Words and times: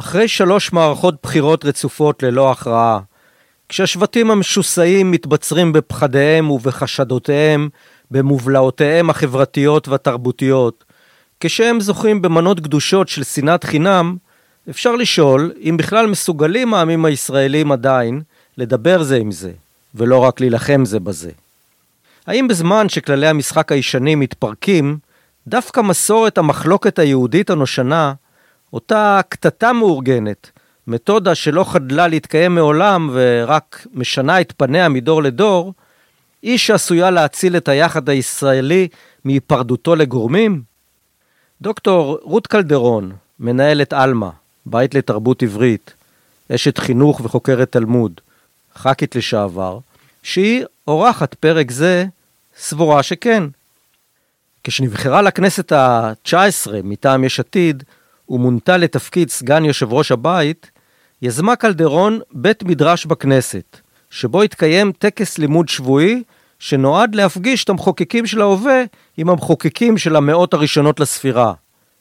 אחרי 0.00 0.28
שלוש 0.28 0.72
מערכות 0.72 1.14
בחירות 1.22 1.64
רצופות 1.64 2.22
ללא 2.22 2.50
הכרעה, 2.50 3.00
כשהשבטים 3.68 4.30
המשוסעים 4.30 5.10
מתבצרים 5.10 5.72
בפחדיהם 5.72 6.50
ובחשדותיהם, 6.50 7.68
במובלעותיהם 8.10 9.10
החברתיות 9.10 9.88
והתרבותיות, 9.88 10.84
כשהם 11.40 11.80
זוכים 11.80 12.22
במנות 12.22 12.60
קדושות 12.60 13.08
של 13.08 13.24
שנאת 13.24 13.64
חינם, 13.64 14.16
אפשר 14.70 14.96
לשאול 14.96 15.52
אם 15.62 15.76
בכלל 15.76 16.06
מסוגלים 16.06 16.74
העמים 16.74 17.04
הישראלים 17.04 17.72
עדיין 17.72 18.22
לדבר 18.58 19.02
זה 19.02 19.16
עם 19.16 19.30
זה, 19.30 19.52
ולא 19.94 20.18
רק 20.18 20.40
להילחם 20.40 20.84
זה 20.84 21.00
בזה. 21.00 21.30
האם 22.26 22.48
בזמן 22.48 22.88
שכללי 22.88 23.28
המשחק 23.28 23.72
הישנים 23.72 24.20
מתפרקים, 24.20 24.98
דווקא 25.46 25.80
מסורת 25.80 26.38
המחלוקת 26.38 26.98
היהודית 26.98 27.50
הנושנה, 27.50 28.12
אותה 28.72 29.20
קטטה 29.28 29.72
מאורגנת, 29.72 30.50
מתודה 30.86 31.34
שלא 31.34 31.64
חדלה 31.64 32.08
להתקיים 32.08 32.54
מעולם 32.54 33.10
ורק 33.12 33.86
משנה 33.94 34.40
את 34.40 34.52
פניה 34.56 34.88
מדור 34.88 35.22
לדור, 35.22 35.74
היא 36.42 36.58
שעשויה 36.58 37.10
להציל 37.10 37.56
את 37.56 37.68
היחד 37.68 38.08
הישראלי 38.08 38.88
מהיפרדותו 39.24 39.96
לגורמים? 39.96 40.62
דוקטור 41.62 42.18
רות 42.22 42.46
קלדרון, 42.46 43.12
מנהלת 43.40 43.92
עלמה, 43.92 44.30
בית 44.66 44.94
לתרבות 44.94 45.42
עברית, 45.42 45.94
אשת 46.54 46.78
חינוך 46.78 47.20
וחוקרת 47.24 47.72
תלמוד, 47.72 48.20
ח"כית 48.76 49.16
לשעבר, 49.16 49.78
שהיא 50.22 50.64
אורחת 50.88 51.34
פרק 51.34 51.70
זה, 51.70 52.04
סבורה 52.58 53.02
שכן. 53.02 53.44
כשנבחרה 54.64 55.22
לכנסת 55.22 55.72
ה-19 55.72 56.70
מטעם 56.84 57.24
יש 57.24 57.40
עתיד, 57.40 57.84
ומונתה 58.28 58.76
לתפקיד 58.76 59.30
סגן 59.30 59.64
יושב 59.64 59.92
ראש 59.92 60.12
הבית, 60.12 60.70
יזמה 61.22 61.56
קלדרון 61.56 62.20
בית 62.32 62.62
מדרש 62.62 63.06
בכנסת, 63.06 63.80
שבו 64.10 64.42
התקיים 64.42 64.92
טקס 64.92 65.38
לימוד 65.38 65.68
שבועי 65.68 66.22
שנועד 66.58 67.14
להפגיש 67.14 67.64
את 67.64 67.68
המחוקקים 67.68 68.26
של 68.26 68.40
ההווה 68.40 68.82
עם 69.16 69.30
המחוקקים 69.30 69.98
של 69.98 70.16
המאות 70.16 70.54
הראשונות 70.54 71.00
לספירה, 71.00 71.52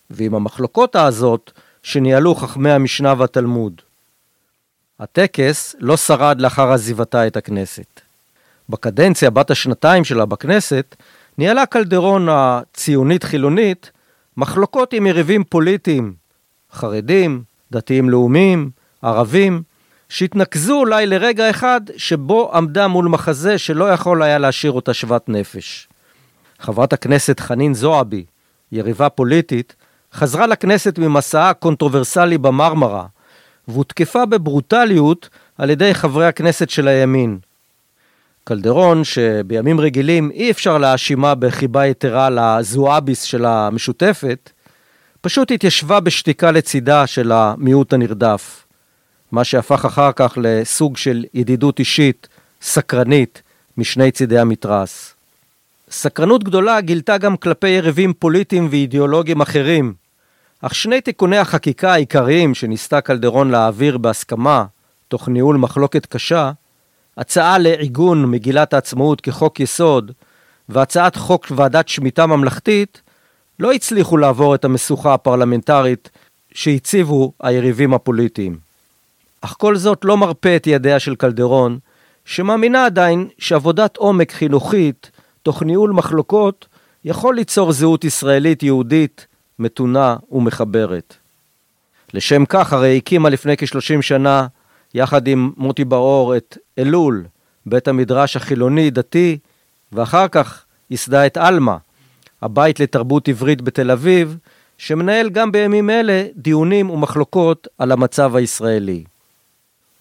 ועם 0.10 0.36
המחלוקות 0.36 0.96
העזות 0.96 1.52
שניהלו 1.84 2.36
חכמי 2.36 2.72
המשנה 2.72 3.14
והתלמוד. 3.18 3.82
הטקס 5.00 5.76
לא 5.80 5.98
שרד 5.98 6.42
לאחר 6.42 6.72
עזיבתה 6.72 7.28
את 7.28 7.38
הכנסת. 7.38 8.02
בקדנציה 8.70 9.30
בת 9.30 9.52
השנתיים 9.52 10.04
שלה 10.04 10.26
בכנסת, 10.26 10.96
ניהלה 11.38 11.66
קלדרון 11.66 12.28
הציונית-חילונית 12.32 13.92
מחלוקות 14.38 14.94
עם 14.94 15.06
יריבים 15.06 15.44
פוליטיים, 15.44 16.14
חרדים, 16.72 17.44
דתיים 17.72 18.10
לאומיים, 18.10 18.70
ערבים, 19.02 19.62
שהתנקזו 20.10 20.80
אולי 20.80 21.06
לרגע 21.06 21.50
אחד 21.50 21.82
שבו 21.98 22.52
עמדה 22.54 22.88
מול 22.88 23.08
מחזה 23.08 23.58
שלא 23.58 23.92
יכול 23.92 24.24
היה 24.24 24.38
להשאיר 24.38 24.72
אותה 24.72 24.94
שוות 24.94 25.30
נפש. 25.30 25.88
חברת 26.60 26.94
הכנסת 26.94 27.40
חנין 27.40 27.74
זועבי, 27.74 28.26
יריבה 28.72 29.10
פוליטית, 29.10 29.76
חזרה 30.14 30.48
לכנסת 30.48 31.00
ממסעה 31.00 31.54
קונטרוברסלי 31.54 32.38
במרמרה, 32.38 33.06
והותקפה 33.68 34.26
בברוטליות 34.26 35.30
על 35.58 35.70
ידי 35.70 35.94
חברי 35.94 36.28
הכנסת 36.28 36.70
של 36.70 36.88
הימין. 36.88 37.40
קלדרון, 38.48 39.04
שבימים 39.04 39.80
רגילים 39.80 40.32
אי 40.32 40.52
אפשר 40.52 40.78
להאשימה 40.78 41.36
בחיבה 41.36 41.86
יתרה 41.86 42.30
לזועביס 42.30 43.22
של 43.22 43.46
המשותפת, 43.46 44.52
פשוט 45.22 45.52
התיישבה 45.52 46.00
בשתיקה 46.00 46.52
לצידה 46.52 47.08
של 47.08 47.32
המיעוט 47.32 47.94
הנרדף. 47.94 48.66
מה 49.32 49.44
שהפך 49.44 49.86
אחר 49.86 50.12
כך 50.16 50.38
לסוג 50.42 50.98
של 50.98 51.26
ידידות 51.34 51.80
אישית, 51.80 52.28
סקרנית, 52.62 53.42
משני 53.78 54.12
צידי 54.12 54.40
המתרס. 54.40 55.14
סקרנות 55.92 56.44
גדולה 56.44 56.82
גילתה 56.82 57.18
גם 57.18 57.38
כלפי 57.38 57.70
יריבים 57.70 58.14
פוליטיים 58.14 58.68
ואידיאולוגיים 58.72 59.42
אחרים, 59.42 59.94
אך 60.62 60.76
שני 60.76 61.02
תיקוני 61.02 61.38
החקיקה 61.38 61.94
העיקריים 61.94 62.56
שניסתה 62.56 63.02
קלדרון 63.02 63.52
להעביר 63.52 63.98
בהסכמה, 63.98 64.66
תוך 65.08 65.30
ניהול 65.30 65.58
מחלוקת 65.58 66.06
קשה, 66.06 66.52
הצעה 67.18 67.58
לעיגון 67.58 68.26
מגילת 68.26 68.74
העצמאות 68.74 69.22
כחוק 69.22 69.60
יסוד, 69.60 70.12
והצעת 70.70 71.16
חוק 71.16 71.48
ועדת 71.56 71.88
שמיטה 71.88 72.26
ממלכתית, 72.26 73.02
לא 73.60 73.72
הצליחו 73.72 74.18
לעבור 74.18 74.56
את 74.56 74.66
המשוכה 74.66 75.14
הפרלמנטרית 75.14 76.10
שהציבו 76.54 77.34
היריבים 77.42 77.94
הפוליטיים. 77.94 78.58
אך 79.42 79.56
כל 79.58 79.76
זאת 79.76 80.06
לא 80.06 80.18
מרפה 80.18 80.56
את 80.56 80.68
ידיה 80.68 81.00
של 81.00 81.16
קלדרון, 81.16 81.80
שמאמינה 82.26 82.86
עדיין 82.86 83.28
שעבודת 83.38 83.98
עומק 83.98 84.32
חינוכית, 84.32 85.12
תוך 85.44 85.64
ניהול 85.64 85.92
מחלוקות, 85.92 86.68
יכול 87.06 87.36
ליצור 87.36 87.72
זהות 87.72 88.04
ישראלית 88.04 88.64
יהודית, 88.64 89.28
מתונה 89.60 90.16
ומחברת. 90.32 91.16
לשם 92.14 92.46
כך 92.46 92.74
הרי 92.74 92.98
הקימה 92.98 93.30
לפני 93.30 93.58
כ-30 93.58 94.02
שנה, 94.02 94.48
יחד 94.94 95.28
עם 95.28 95.52
מוטי 95.58 95.86
בר-אור, 95.86 96.38
את 96.38 96.58
אלול, 96.80 97.26
בית 97.66 97.88
המדרש 97.88 98.36
החילוני-דתי, 98.36 99.38
ואחר 99.92 100.28
כך 100.28 100.66
ייסדה 100.90 101.26
את 101.26 101.38
עלמה, 101.38 101.78
הבית 102.42 102.80
לתרבות 102.80 103.28
עברית 103.28 103.62
בתל 103.62 103.92
אביב, 103.92 104.38
שמנהל 104.78 105.30
גם 105.30 105.52
בימים 105.52 105.90
אלה 105.90 106.26
דיונים 106.36 106.90
ומחלוקות 106.90 107.68
על 107.78 107.92
המצב 107.92 108.36
הישראלי. 108.36 109.04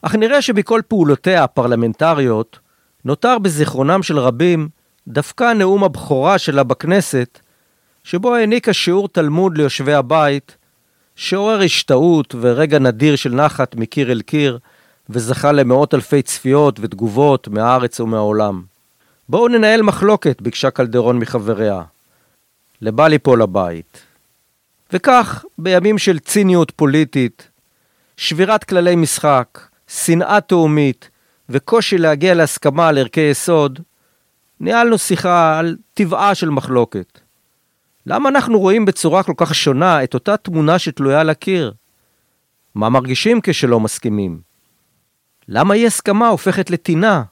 אך 0.03 0.15
נראה 0.15 0.43
שבכל 0.43 0.81
פעולותיה 0.89 1.45
הפרלמנטריות 1.45 2.59
נותר 3.05 3.39
בזיכרונם 3.39 4.03
של 4.03 4.19
רבים 4.19 4.69
דווקא 5.09 5.53
נאום 5.53 5.85
הבכורה 5.85 6.39
שלה 6.39 6.63
בכנסת, 6.63 7.41
שבו 8.05 8.35
העניקה 8.35 8.73
שיעור 8.73 9.09
תלמוד 9.09 9.59
ליושבי 9.59 9.95
הבית, 9.95 10.57
שעורר 11.17 11.61
השתאות 11.61 12.35
ורגע 12.41 12.79
נדיר 12.79 13.17
של 13.17 13.35
נחת 13.35 13.77
מקיר 13.77 14.13
אל 14.13 14.21
קיר, 14.21 14.59
וזכה 15.11 15.53
למאות 15.53 15.95
אלפי 15.95 16.23
צפיות 16.23 16.79
ותגובות 16.83 17.49
מהארץ 17.49 18.01
ומהעולם. 18.01 18.63
בואו 19.29 19.49
ננהל 19.49 19.83
מחלוקת, 19.83 20.43
ביקשה 20.43 20.71
קלדרון 20.71 21.19
מחבריה. 21.19 21.83
לבל 22.83 23.09
ליפול 23.09 23.43
הבית. 23.43 24.03
וכך, 24.93 25.45
בימים 25.59 25.99
של 25.99 26.19
ציניות 26.19 26.71
פוליטית, 26.71 27.49
שבירת 28.17 28.65
כללי 28.65 28.97
משחק, 28.97 29.61
שנאה 29.89 30.41
תהומית 30.41 31.11
וקושי 31.49 31.99
להגיע 31.99 32.35
להסכמה 32.35 32.89
על 32.89 32.99
ערכי 32.99 33.21
יסוד, 33.21 33.81
ניהלנו 34.61 34.99
שיחה 34.99 35.59
על 35.59 35.77
טבעה 35.95 36.35
של 36.35 36.51
מחלוקת. 36.51 37.21
למה 38.07 38.29
אנחנו 38.29 38.59
רואים 38.59 38.85
בצורה 38.85 39.23
כל 39.23 39.33
כך 39.37 39.55
שונה 39.55 40.05
את 40.05 40.15
אותה 40.15 40.37
תמונה 40.37 40.79
שתלויה 40.79 41.21
על 41.21 41.31
הקיר? 41.31 41.73
מה 42.75 42.89
מרגישים 42.89 43.41
כשלא 43.43 43.81
מסכימים? 43.81 44.41
למה 45.49 45.75
אי 45.75 45.87
הסכמה 45.87 46.29
הופכת 46.29 46.71
לטינה? 46.71 47.23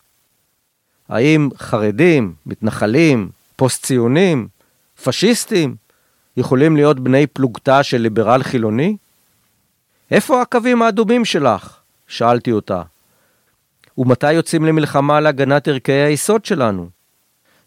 האם 1.09 1.49
חרדים, 1.59 2.35
מתנחלים, 2.47 3.31
פוסט-ציונים, 3.57 4.49
פשיסטים, 5.03 5.75
יכולים 6.37 6.77
להיות 6.77 7.01
בני 7.01 7.27
פלוגתא 7.27 7.83
של 7.83 7.99
ליברל 7.99 8.43
חילוני? 8.43 8.97
איפה 10.11 10.43
הקווים 10.43 10.83
האדומים 10.83 11.25
שלך? 11.25 11.77
שאלתי 12.09 12.53
אותה. 12.53 12.83
ומתי 13.99 14.33
יוצאים 14.33 14.65
למלחמה 14.65 15.17
על 15.17 15.27
הגנת 15.27 15.69
ערכי 15.69 15.93
היסוד 15.93 16.45
שלנו? 16.45 16.89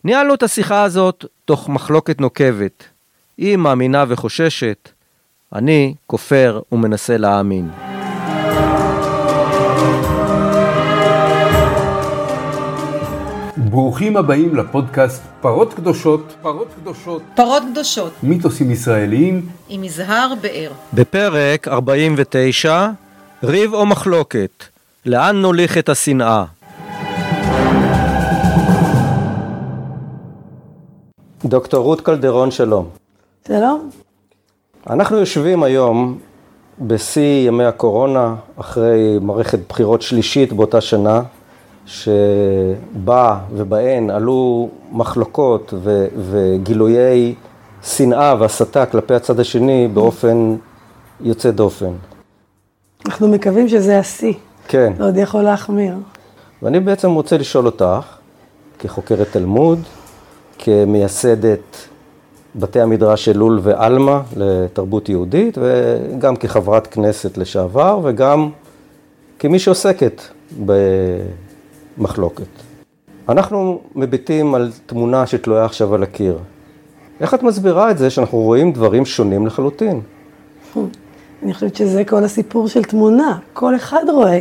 ניהלנו 0.03 0.34
את 0.34 0.44
השיחה 0.44 0.84
הזאת 0.84 1.25
תוך 1.46 1.69
מחלוקת 1.69 2.22
נוקבת. 2.22 2.84
היא 3.38 3.58
מאמינה 3.58 4.06
וחוששת, 4.08 4.90
אני 5.53 5.96
כופר 6.08 6.62
ומנסה 6.72 7.18
להאמין. 7.18 7.97
ברוכים 13.58 14.18
הבאים 14.18 14.56
לפודקאסט 14.56 15.22
פרות 15.42 15.74
קדושות, 15.74 16.36
פרות 16.42 16.68
קדושות, 16.82 17.22
פרות 17.36 17.64
קדושות, 17.72 18.14
מיתוסים 18.24 18.72
ישראליים 18.72 19.46
עם 19.70 19.84
יזהר 19.84 20.34
באר. 20.42 20.72
בפרק 20.94 21.68
49, 21.68 22.90
ריב 23.44 23.74
או 23.74 23.86
מחלוקת, 23.86 24.64
לאן 25.06 25.36
נוליך 25.36 25.78
את 25.78 25.90
השנאה? 25.90 26.44
דוקטור 31.46 31.84
רות 31.84 32.02
קלדרון, 32.02 32.52
שלום. 32.52 32.90
שלום. 33.48 33.90
אנחנו 34.90 35.18
יושבים 35.18 35.64
היום 35.64 36.20
בשיא 36.82 37.48
ימי 37.48 37.66
הקורונה, 37.66 38.36
אחרי 38.56 39.18
מערכת 39.22 39.59
בחירות 39.70 40.02
שלישית 40.02 40.54
באותה 40.54 40.82
שנה, 40.82 41.22
שבה 41.87 43.39
ובהן 43.51 44.09
עלו 44.09 44.69
מחלוקות 44.91 45.73
ו- 45.84 46.07
וגילויי 46.17 47.35
שנאה 47.84 48.35
והסתה 48.39 48.85
כלפי 48.85 49.13
הצד 49.13 49.39
השני 49.39 49.87
באופן 49.93 50.55
יוצא 51.22 51.51
דופן. 51.51 51.91
אנחנו 53.05 53.28
מקווים 53.28 53.67
שזה 53.67 53.99
השיא. 53.99 54.34
כן. 54.67 54.93
זה 54.97 55.03
עוד 55.03 55.17
יכול 55.17 55.41
להחמיר. 55.41 55.93
ואני 56.61 56.79
בעצם 56.79 57.11
רוצה 57.11 57.37
לשאול 57.37 57.66
אותך, 57.66 58.17
כחוקרת 58.79 59.28
תלמוד, 59.31 59.79
כמייסדת 60.59 61.87
בתי 62.55 62.81
המדרש 62.81 63.25
של 63.25 63.37
לול 63.37 63.59
ועלמה 63.63 64.22
לתרבות 64.35 65.09
יהודית, 65.09 65.57
וגם 65.57 66.35
כחברת 66.35 66.87
כנסת 66.87 67.37
לשעבר, 67.37 67.99
וגם 68.03 68.49
כמי 69.39 69.59
שעוסקת 69.59 70.22
במחלוקת. 71.97 72.47
אנחנו 73.29 73.79
מביטים 73.96 74.55
על 74.55 74.72
תמונה 74.85 75.28
שתלויה 75.28 75.66
עכשיו 75.66 75.96
על 75.96 76.03
הקיר. 76.03 76.38
איך 77.22 77.34
את 77.34 77.44
מסבירה 77.44 77.91
את 77.91 77.97
זה 77.97 78.09
שאנחנו 78.09 78.38
רואים 78.38 78.72
דברים 78.72 79.05
שונים 79.05 79.47
לחלוטין? 79.47 80.02
אני 81.44 81.53
חושבת 81.53 81.76
שזה 81.76 82.03
כל 82.03 82.23
הסיפור 82.23 82.67
של 82.67 82.84
תמונה. 82.84 83.38
כל 83.53 83.76
אחד 83.76 84.03
רואה 84.09 84.40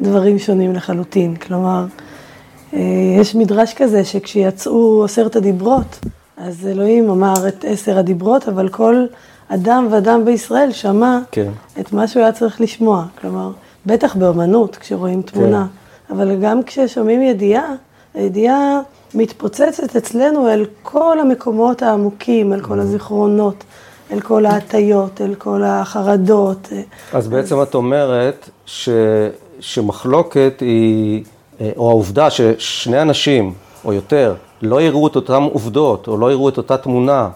דברים 0.00 0.38
שונים 0.38 0.72
לחלוטין. 0.72 1.36
כלומר, 1.36 1.84
אה, 2.74 2.80
יש 3.20 3.34
מדרש 3.34 3.74
כזה 3.74 4.04
שכשיצאו 4.04 5.04
עשרת 5.04 5.36
הדיברות, 5.36 5.98
אז 6.36 6.66
אלוהים 6.66 7.10
אמר 7.10 7.48
את 7.48 7.64
עשר 7.68 7.98
הדיברות, 7.98 8.48
אבל 8.48 8.68
כל 8.68 9.04
אדם 9.48 9.88
ואדם 9.90 10.24
בישראל 10.24 10.72
שמע 10.72 11.18
כן. 11.30 11.50
את 11.80 11.92
מה 11.92 12.06
שהוא 12.06 12.22
היה 12.22 12.32
צריך 12.32 12.60
לשמוע. 12.60 13.04
כלומר, 13.20 13.50
בטח 13.86 14.16
באמנות, 14.16 14.76
כשרואים 14.76 15.22
תמונה, 15.22 15.66
כן. 15.66 15.81
אבל 16.12 16.36
גם 16.42 16.62
כששומעים 16.62 17.22
ידיעה, 17.22 17.74
הידיעה 18.14 18.80
מתפוצצת 19.14 19.96
אצלנו 19.96 20.48
אל 20.48 20.64
כל 20.82 21.20
המקומות 21.20 21.82
העמוקים, 21.82 22.52
אל 22.52 22.60
כל 22.60 22.80
הזיכרונות, 22.80 23.64
אל 24.12 24.20
כל 24.20 24.46
ההטיות, 24.46 25.20
אל 25.20 25.34
כל 25.34 25.62
החרדות. 25.64 26.68
אז 27.12 27.28
בעצם 27.28 27.62
את 27.62 27.74
אומרת 27.74 28.50
ש, 28.66 28.88
שמחלוקת 29.60 30.54
היא, 30.60 31.24
או 31.76 31.90
העובדה 31.90 32.30
ששני 32.30 33.02
אנשים, 33.02 33.52
או 33.84 33.92
יותר, 33.92 34.34
לא 34.62 34.82
יראו 34.82 35.06
את 35.06 35.16
אותן 35.16 35.42
עובדות, 35.52 36.08
או 36.08 36.16
לא 36.16 36.32
יראו 36.32 36.48
את 36.48 36.56
אותה 36.56 36.76
תמונה, 36.76 37.28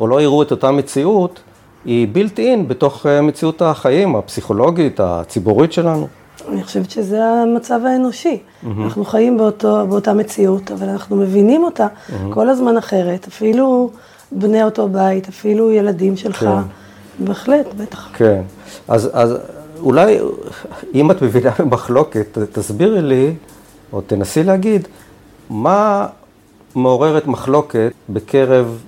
או 0.00 0.06
לא 0.06 0.22
יראו 0.22 0.42
את 0.42 0.50
אותה 0.50 0.70
מציאות, 0.70 1.40
היא 1.84 2.08
בילט 2.08 2.38
אין 2.38 2.68
בתוך 2.68 3.06
אה, 3.06 3.22
מציאות 3.22 3.62
החיים 3.62 4.16
הפסיכולוגית, 4.16 5.00
הציבורית 5.00 5.72
שלנו. 5.72 6.08
אני 6.48 6.64
חושבת 6.64 6.90
שזה 6.90 7.24
המצב 7.24 7.80
האנושי. 7.84 8.38
Mm-hmm. 8.38 8.66
אנחנו 8.84 9.04
חיים 9.04 9.38
באותו, 9.38 9.86
באותה 9.86 10.12
מציאות, 10.12 10.70
אבל 10.70 10.88
אנחנו 10.88 11.16
מבינים 11.16 11.64
אותה 11.64 11.86
mm-hmm. 11.86 12.34
כל 12.34 12.48
הזמן 12.48 12.76
אחרת, 12.76 13.26
אפילו 13.28 13.90
בני 14.32 14.64
אותו 14.64 14.88
בית, 14.88 15.28
אפילו 15.28 15.70
ילדים 15.70 16.16
שלך. 16.16 16.38
כן. 16.38 16.46
בהחלט, 17.18 17.66
בטח. 17.76 18.10
כן. 18.12 18.42
אז, 18.88 19.10
אז 19.12 19.34
אולי, 19.80 20.18
אם 20.94 21.10
את 21.10 21.22
מבינה 21.22 21.50
במחלוקת, 21.58 22.38
תסבירי 22.52 23.02
לי, 23.02 23.34
או 23.92 24.00
תנסי 24.00 24.44
להגיד, 24.44 24.88
מה 25.50 26.06
מעוררת 26.74 27.26
מחלוקת 27.26 27.92
בקרב 28.08 28.78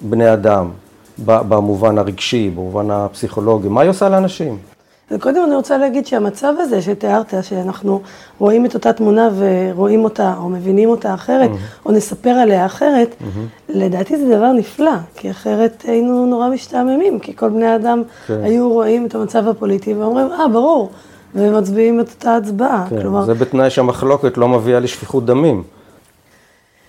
בני 0.00 0.32
אדם, 0.32 0.70
במובן 1.18 1.98
הרגשי, 1.98 2.50
במובן 2.50 2.90
הפסיכולוגי? 2.90 3.68
מה 3.68 3.80
היא 3.80 3.90
עושה 3.90 4.08
לאנשים? 4.08 4.73
וקודם 5.10 5.42
אני 5.46 5.54
רוצה 5.54 5.78
להגיד 5.78 6.06
שהמצב 6.06 6.54
הזה 6.58 6.82
שתיארת, 6.82 7.34
שאנחנו 7.42 8.00
רואים 8.38 8.66
את 8.66 8.74
אותה 8.74 8.92
תמונה 8.92 9.28
ורואים 9.36 10.04
אותה, 10.04 10.34
או 10.38 10.48
מבינים 10.48 10.88
אותה 10.88 11.14
אחרת, 11.14 11.50
mm-hmm. 11.50 11.86
או 11.86 11.92
נספר 11.92 12.30
עליה 12.30 12.66
אחרת, 12.66 13.14
mm-hmm. 13.20 13.62
לדעתי 13.68 14.16
זה 14.16 14.36
דבר 14.36 14.52
נפלא, 14.52 14.96
כי 15.16 15.30
אחרת 15.30 15.84
היינו 15.88 16.26
נורא 16.26 16.48
משתעממים, 16.48 17.18
כי 17.18 17.36
כל 17.36 17.48
בני 17.48 17.66
האדם 17.66 18.02
כן. 18.26 18.40
היו 18.42 18.72
רואים 18.72 19.06
את 19.06 19.14
המצב 19.14 19.48
הפוליטי 19.48 19.94
ואומרים, 19.94 20.26
אה, 20.26 20.48
ברור, 20.48 20.90
ומצביעים 21.34 22.00
את 22.00 22.08
אותה 22.08 22.36
הצבעה. 22.36 22.86
כן, 22.90 23.00
כלומר... 23.00 23.24
זה 23.24 23.34
בתנאי 23.34 23.70
שהמחלוקת 23.70 24.38
לא 24.38 24.48
מביאה 24.48 24.80
לשפיכות 24.80 25.26
דמים. 25.26 25.62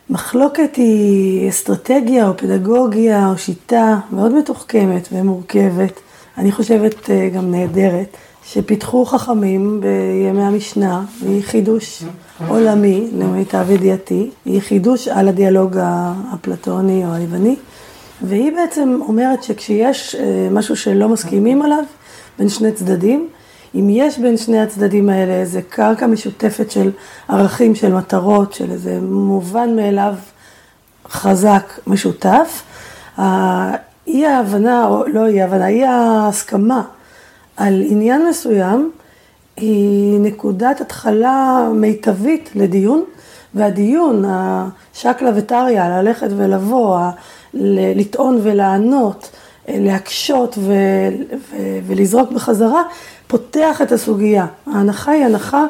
מחלוקת 0.10 0.76
היא 0.76 1.50
אסטרטגיה 1.50 2.28
או 2.28 2.38
פדגוגיה 2.38 3.30
או 3.30 3.38
שיטה 3.38 4.00
מאוד 4.12 4.34
מתוחכמת 4.34 5.08
ומורכבת. 5.12 6.00
אני 6.38 6.52
חושבת 6.52 7.10
אה, 7.10 7.30
גם 7.30 7.52
נהדרת, 7.52 8.18
שפיתחו 8.46 9.06
חכמים 9.06 9.82
בימי 9.82 10.44
המשנה, 10.44 11.04
היא 11.22 11.44
חידוש 11.44 12.04
עולמי, 12.48 13.08
למיטב 13.18 13.66
ידיעתי, 13.70 14.30
היא 14.46 14.62
חידוש 14.62 15.08
על 15.08 15.28
הדיאלוג 15.28 15.78
האפלטוני 15.82 17.06
או 17.06 17.14
היווני, 17.14 17.56
והיא 18.22 18.52
בעצם 18.52 19.00
אומרת 19.08 19.44
שכשיש 19.44 20.16
אה, 20.16 20.48
משהו 20.52 20.76
שלא 20.76 21.10
מסכימים 21.10 21.62
עליו 21.62 21.84
בין 22.40 22.50
שני 22.50 22.72
צדדים, 22.72 23.28
אם 23.76 23.88
יש 23.90 24.20
בין 24.20 24.38
שני 24.38 24.60
הצדדים 24.60 25.10
האלה 25.10 25.34
איזה 25.34 25.62
קרקע 25.62 26.08
משותפת 26.08 26.72
של 26.72 26.92
ערכים, 27.28 27.76
של 27.76 27.94
מטרות, 27.94 28.54
של 28.54 28.72
איזה 28.72 29.00
מובן 29.02 29.76
מאליו 29.76 30.16
חזק 31.10 31.80
משותף, 31.88 32.64
אי 34.08 34.26
ההבנה, 34.26 34.88
או 34.88 35.08
לא 35.08 35.28
אי 35.28 35.42
ההבנה, 35.42 35.68
אי 35.68 35.84
ההסכמה 35.86 36.84
על 37.58 37.84
עניין 37.88 38.28
מסוים, 38.30 38.92
היא 39.58 40.20
נקודת 40.20 40.82
התחלה 40.82 41.70
מיטבית 41.74 42.50
לדיון, 42.56 43.04
והדיון, 43.54 44.24
השקלא 44.28 45.30
וטריא, 45.36 45.84
ללכת 45.84 46.28
ולבוא, 46.38 47.00
לטעון 47.96 48.40
ולענות, 48.44 49.30
להקשות 49.68 50.58
ו- 50.58 51.10
ו- 51.34 51.80
ולזרוק 51.88 52.32
בחזרה, 52.32 52.82
פותח 53.28 53.82
את 53.82 53.92
הסוגיה. 53.92 54.46
ההנחה 54.68 55.12
היא 55.12 55.26
הנחה 55.26 55.66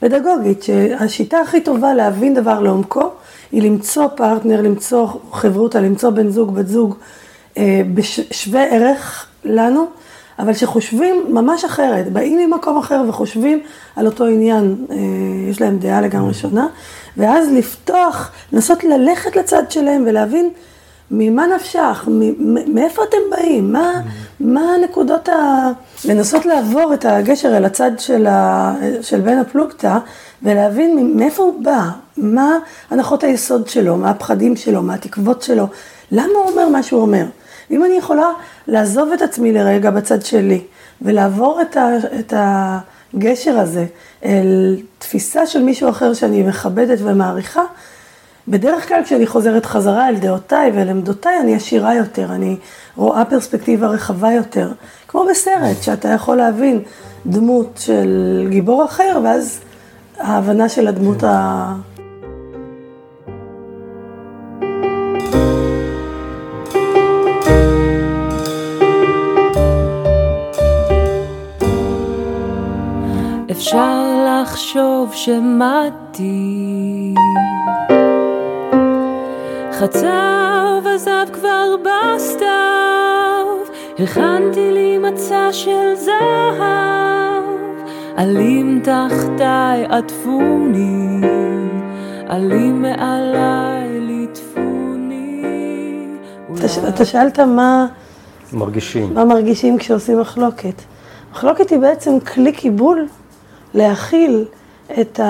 פדגוגית, 0.00 0.62
שהשיטה 0.62 1.40
הכי 1.40 1.60
טובה 1.60 1.94
להבין 1.94 2.34
דבר 2.34 2.60
לעומקו, 2.60 3.10
היא 3.52 3.62
למצוא 3.62 4.08
פרטנר, 4.08 4.62
למצוא 4.62 5.08
חברותא, 5.32 5.78
למצוא 5.78 6.10
בן 6.10 6.28
זוג, 6.28 6.54
בת 6.54 6.68
זוג, 6.68 6.94
בשווה 7.94 8.64
ערך 8.64 9.26
לנו, 9.44 9.86
אבל 10.38 10.52
שחושבים 10.52 11.24
ממש 11.28 11.64
אחרת, 11.64 12.12
באים 12.12 12.38
ממקום 12.38 12.78
אחר 12.78 13.02
וחושבים 13.08 13.60
על 13.96 14.06
אותו 14.06 14.26
עניין, 14.26 14.76
אה, 14.90 14.96
יש 15.50 15.60
להם 15.60 15.78
דעה 15.78 16.00
לגמרי 16.00 16.34
שונה, 16.34 16.66
ואז 17.16 17.52
לפתוח, 17.52 18.30
לנסות 18.52 18.84
ללכת 18.84 19.36
לצד 19.36 19.70
שלהם 19.70 20.04
ולהבין 20.06 20.50
ממה 21.10 21.46
נפשך, 21.46 22.08
מאיפה 22.66 23.02
אתם 23.08 23.16
באים, 23.30 23.72
מה, 23.72 24.00
מה 24.40 24.74
הנקודות 24.74 25.28
ה... 25.28 25.70
לנסות 26.04 26.46
לעבור 26.46 26.94
את 26.94 27.04
הגשר 27.04 27.56
אל 27.56 27.64
הצד 27.64 27.90
של, 27.98 28.26
ה... 28.26 28.74
של 29.02 29.20
בן 29.20 29.38
הפלוגתא 29.38 29.98
ולהבין 30.42 31.12
מאיפה 31.16 31.42
הוא 31.42 31.62
בא, 31.62 31.88
מה 32.16 32.58
הנחות 32.90 33.24
היסוד 33.24 33.68
שלו, 33.68 33.96
מה 33.96 34.10
הפחדים 34.10 34.56
שלו, 34.56 34.82
מה 34.82 34.94
התקוות 34.94 35.42
שלו, 35.42 35.66
למה 36.12 36.32
הוא 36.34 36.50
אומר 36.50 36.68
מה 36.68 36.82
שהוא 36.82 37.02
אומר. 37.02 37.24
אם 37.70 37.84
אני 37.84 37.94
יכולה 37.94 38.30
לעזוב 38.66 39.12
את 39.12 39.22
עצמי 39.22 39.52
לרגע 39.52 39.90
בצד 39.90 40.22
שלי 40.22 40.60
ולעבור 41.02 41.60
את, 41.62 41.76
ה, 41.76 41.88
את 42.20 42.32
הגשר 42.36 43.58
הזה 43.58 43.86
אל 44.24 44.76
תפיסה 44.98 45.46
של 45.46 45.62
מישהו 45.62 45.90
אחר 45.90 46.14
שאני 46.14 46.42
מכבדת 46.42 46.98
ומעריכה, 47.02 47.62
בדרך 48.48 48.88
כלל 48.88 49.02
כשאני 49.04 49.26
חוזרת 49.26 49.66
חזרה 49.66 50.08
אל 50.08 50.16
דעותיי 50.16 50.70
ואל 50.70 50.88
עמדותיי, 50.88 51.40
אני 51.40 51.54
עשירה 51.54 51.94
יותר, 51.94 52.32
אני 52.32 52.56
רואה 52.96 53.24
פרספקטיבה 53.24 53.86
רחבה 53.86 54.32
יותר. 54.32 54.72
כמו 55.08 55.26
בסרט, 55.30 55.82
שאתה 55.82 56.08
יכול 56.08 56.36
להבין 56.36 56.82
דמות 57.26 57.78
של 57.80 58.46
גיבור 58.50 58.84
אחר, 58.84 59.20
ואז 59.24 59.60
ההבנה 60.18 60.68
של 60.68 60.88
הדמות 60.88 61.24
ה... 61.24 61.74
אפשר 73.68 74.24
לחשוב 74.26 75.12
שמעתי 75.12 77.14
חצב 79.72 80.86
עזב 80.94 81.26
כבר 81.32 81.74
בסתיו 81.82 83.46
הכנתי 83.98 84.72
לי 84.72 84.98
מצע 84.98 85.48
של 85.52 85.94
זהב 85.94 87.44
עלים 88.16 88.82
תחתיי 88.84 89.84
עטפוני 89.88 91.20
עלים 92.26 92.82
מעליי 92.82 94.00
ליטפוני 94.00 95.44
אתה 96.88 97.04
שאלת 97.04 97.40
מה 97.40 97.86
מרגישים. 98.52 99.14
מה 99.14 99.24
מרגישים 99.24 99.78
כשעושים 99.78 100.20
מחלוקת. 100.20 100.82
מחלוקת 101.32 101.70
היא 101.70 101.78
בעצם 101.78 102.20
כלי 102.20 102.52
קיבול 102.52 103.06
להכיל 103.74 104.44
את 105.00 105.20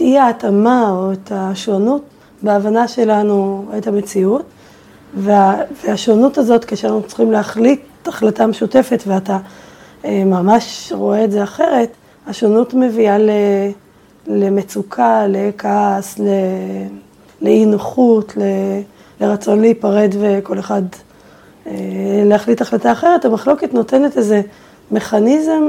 אי 0.00 0.18
ההתאמה 0.18 0.90
או 0.90 1.12
את 1.12 1.32
השונות 1.34 2.02
בהבנה 2.42 2.88
שלנו 2.88 3.64
את 3.78 3.86
המציאות. 3.86 4.42
וה, 5.14 5.62
והשונות 5.84 6.38
הזאת, 6.38 6.64
כשאנחנו 6.64 7.02
צריכים 7.02 7.32
להחליט 7.32 7.80
החלטה 8.06 8.46
משותפת 8.46 9.02
ואתה 9.06 9.38
אה, 10.04 10.24
ממש 10.24 10.92
רואה 10.96 11.24
את 11.24 11.32
זה 11.32 11.42
אחרת, 11.42 11.88
השונות 12.26 12.74
מביאה 12.74 13.18
ל, 13.18 13.30
למצוקה, 14.26 15.24
לכעס, 15.28 16.18
ל, 16.18 16.28
לאי 17.42 17.66
נוחות, 17.66 18.36
ל, 18.36 18.42
לרצון 19.20 19.60
להיפרד 19.60 20.14
וכל 20.20 20.58
אחד 20.58 20.82
אה, 21.66 21.72
להחליט 22.24 22.60
החלטה 22.60 22.92
אחרת. 22.92 23.24
המחלוקת 23.24 23.74
נותנת 23.74 24.16
איזה 24.16 24.40
מכניזם 24.90 25.62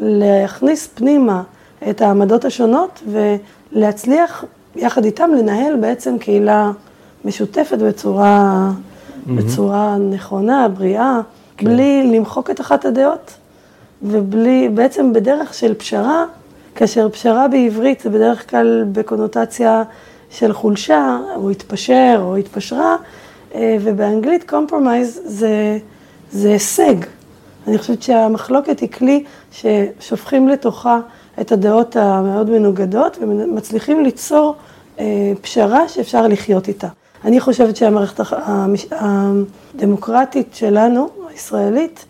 להכניס 0.00 0.86
פנימה 0.86 1.42
את 1.90 2.00
העמדות 2.00 2.44
השונות 2.44 3.02
ולהצליח 3.72 4.44
יחד 4.76 5.04
איתם 5.04 5.30
לנהל 5.38 5.76
בעצם 5.76 6.18
קהילה 6.18 6.70
משותפת 7.24 7.78
בצורה, 7.78 8.70
mm-hmm. 8.70 9.30
בצורה 9.32 9.96
נכונה, 9.98 10.68
בריאה, 10.68 11.20
כן. 11.56 11.66
בלי 11.66 12.10
למחוק 12.12 12.50
את 12.50 12.60
אחת 12.60 12.84
הדעות 12.84 13.34
ובלי, 14.02 14.68
בעצם 14.68 15.12
בדרך 15.12 15.54
של 15.54 15.74
פשרה, 15.74 16.24
כאשר 16.74 17.08
פשרה 17.08 17.48
בעברית 17.48 18.00
זה 18.00 18.10
בדרך 18.10 18.50
כלל 18.50 18.84
בקונוטציה 18.92 19.82
של 20.30 20.52
חולשה, 20.52 21.18
או 21.36 21.50
התפשר 21.50 22.20
או 22.22 22.36
התפשרה, 22.36 22.96
אה, 23.54 23.76
ובאנגלית 23.80 24.52
compromise 24.52 25.18
זה, 25.24 25.78
זה 26.32 26.48
הישג. 26.52 26.94
אני 27.70 27.78
חושבת 27.78 28.02
שהמחלוקת 28.02 28.80
היא 28.80 28.88
כלי 28.88 29.24
ששופכים 29.52 30.48
לתוכה 30.48 30.98
את 31.40 31.52
הדעות 31.52 31.96
המאוד 31.96 32.50
מנוגדות 32.50 33.18
ומצליחים 33.20 34.04
ליצור 34.04 34.54
אה, 34.98 35.32
פשרה 35.40 35.88
שאפשר 35.88 36.26
לחיות 36.26 36.68
איתה. 36.68 36.88
אני 37.24 37.40
חושבת 37.40 37.76
שהמערכת 37.76 38.20
הדמוקרטית 38.90 40.54
שלנו, 40.54 41.08
הישראלית, 41.28 42.04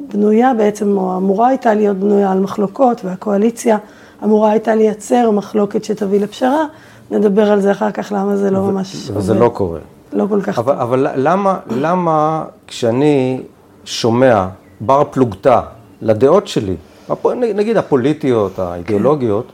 בנויה 0.00 0.54
בעצם, 0.54 0.98
או 0.98 1.16
אמורה 1.16 1.48
הייתה 1.48 1.74
להיות 1.74 1.96
בנויה 1.96 2.32
על 2.32 2.40
מחלוקות, 2.40 3.04
והקואליציה 3.04 3.78
אמורה 4.24 4.50
הייתה 4.50 4.74
לייצר 4.74 5.30
מחלוקת 5.30 5.84
שתביא 5.84 6.20
לפשרה. 6.20 6.64
נדבר 7.10 7.52
על 7.52 7.60
זה 7.60 7.72
אחר 7.72 7.90
כך, 7.90 8.12
למה 8.16 8.36
זה 8.36 8.50
לא 8.50 8.62
ממש... 8.62 9.10
וזה 9.10 9.34
לא 9.34 9.48
קורה. 9.54 9.80
לא 10.12 10.26
כל 10.28 10.40
כך 10.42 10.58
אבל, 10.58 10.72
טוב. 10.72 10.82
אבל 10.82 11.06
למה, 11.16 11.58
למה 11.70 12.44
כשאני 12.66 13.40
שומע 13.84 14.46
בר 14.80 15.04
פלוגתא 15.10 15.60
לדעות 16.02 16.48
שלי, 16.48 16.74
נגיד 17.34 17.76
הפוליטיות, 17.76 18.58
האידיאולוגיות, 18.58 19.52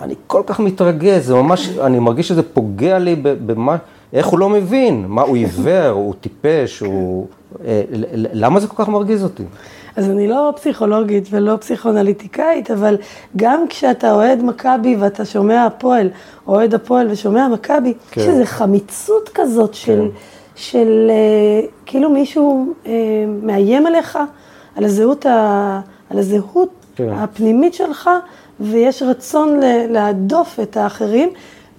אני 0.00 0.14
כל 0.26 0.42
כך 0.46 0.60
מתרגז, 0.60 1.26
זה 1.26 1.34
ממש, 1.34 1.68
אני 1.78 1.98
מרגיש 1.98 2.28
שזה 2.28 2.42
פוגע 2.42 2.98
לי 2.98 3.16
במה, 3.16 3.76
איך 4.12 4.26
הוא 4.26 4.38
לא 4.38 4.48
מבין, 4.48 5.04
מה 5.08 5.22
הוא 5.22 5.36
עיוור, 5.36 5.88
הוא 5.88 6.14
טיפש, 6.20 6.80
הוא... 6.80 7.26
אה, 7.64 7.82
למה 8.14 8.60
זה 8.60 8.66
כל 8.66 8.76
כך 8.76 8.88
מרגיז 8.88 9.24
אותי? 9.24 9.42
אז 9.96 10.10
אני 10.10 10.28
לא 10.28 10.52
פסיכולוגית 10.56 11.28
ולא 11.30 11.56
פסיכואנליטיקאית, 11.56 12.70
אבל 12.70 12.96
גם 13.36 13.64
כשאתה 13.68 14.12
אוהד 14.12 14.42
מכבי 14.44 14.96
ואתה 14.96 15.24
שומע 15.24 15.66
הפועל, 15.66 16.08
אוהד 16.46 16.74
הפועל 16.74 17.10
ושומע 17.10 17.48
מכבי, 17.48 17.94
כן. 18.10 18.20
יש 18.20 18.26
איזו 18.26 18.42
חמיצות 18.44 19.28
כזאת 19.34 19.74
של, 19.74 20.00
כן. 20.00 20.06
של 20.54 21.10
אה, 21.10 21.66
כאילו 21.86 22.10
מישהו 22.10 22.74
אה, 22.86 22.92
מאיים 23.42 23.86
עליך, 23.86 24.18
על 24.76 24.84
הזהות, 24.84 25.26
ה, 25.26 25.80
על 26.10 26.18
הזהות 26.18 26.68
כן. 26.96 27.08
הפנימית 27.12 27.74
שלך, 27.74 28.10
ויש 28.60 29.02
רצון 29.02 29.60
להדוף 29.88 30.60
את 30.62 30.76
האחרים, 30.76 31.28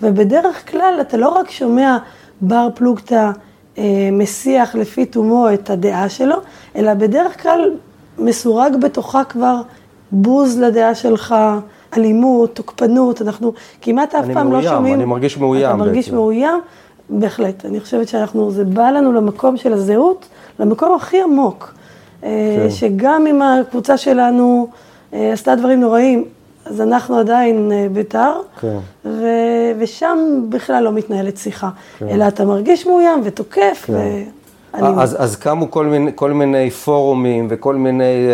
ובדרך 0.01 0.71
כלל 0.71 0.97
אתה 1.01 1.17
לא 1.17 1.29
רק 1.29 1.49
שומע 1.49 1.97
בר 2.41 2.67
פלוגתא 2.75 3.31
אה, 3.77 4.09
מסיח 4.11 4.75
לפי 4.75 5.05
תומו 5.05 5.53
את 5.53 5.69
הדעה 5.69 6.09
שלו, 6.09 6.35
אלא 6.75 6.93
בדרך 6.93 7.41
כלל 7.41 7.71
מסורג 8.17 8.75
בתוכה 8.81 9.23
כבר 9.23 9.61
בוז 10.11 10.59
לדעה 10.59 10.95
שלך, 10.95 11.35
אלימות, 11.97 12.55
תוקפנות, 12.55 13.21
אנחנו 13.21 13.53
כמעט 13.81 14.15
אף 14.15 14.25
פעם 14.33 14.35
לא 14.35 14.43
מאוים, 14.43 14.63
לא 14.63 14.69
שומעים... 14.69 14.95
אני 14.95 15.05
מרגיש 15.05 15.37
מאוים. 15.37 15.65
אתה 15.65 15.75
מרגיש 15.75 16.05
בעצם. 16.05 16.15
מאוים? 16.17 16.61
בהחלט. 17.09 17.65
אני 17.65 17.79
חושבת 17.79 18.07
שאנחנו, 18.07 18.51
זה 18.51 18.65
בא 18.65 18.89
לנו 18.89 19.13
למקום 19.13 19.57
של 19.57 19.73
הזהות, 19.73 20.25
למקום 20.59 20.95
הכי 20.95 21.21
עמוק. 21.21 21.73
אה, 22.23 22.29
כן. 22.63 22.69
שגם 22.69 23.27
אם 23.27 23.41
הקבוצה 23.41 23.97
שלנו 23.97 24.67
אה, 25.13 25.33
עשתה 25.33 25.55
דברים 25.55 25.81
נוראים, 25.81 26.25
אז 26.65 26.81
אנחנו 26.81 27.17
עדיין 27.17 27.71
אה, 27.71 27.87
בית"ר, 27.93 28.33
כן. 28.59 28.77
ו- 29.05 29.71
ושם 29.79 30.17
בכלל 30.49 30.83
לא 30.83 30.91
מתנהלת 30.91 31.37
שיחה, 31.37 31.69
כן. 31.99 32.07
אלא 32.09 32.27
אתה 32.27 32.45
מרגיש 32.45 32.87
מאוים 32.87 33.21
ותוקף. 33.23 33.83
כן. 33.85 33.93
ו- 33.93 34.23
אז, 34.73 35.15
אז 35.19 35.35
קמו 35.35 35.71
כל 35.71 35.85
מיני, 35.85 36.11
כל 36.15 36.31
מיני 36.31 36.69
פורומים 36.69 37.47
וכל 37.49 37.75
מיני 37.75 38.27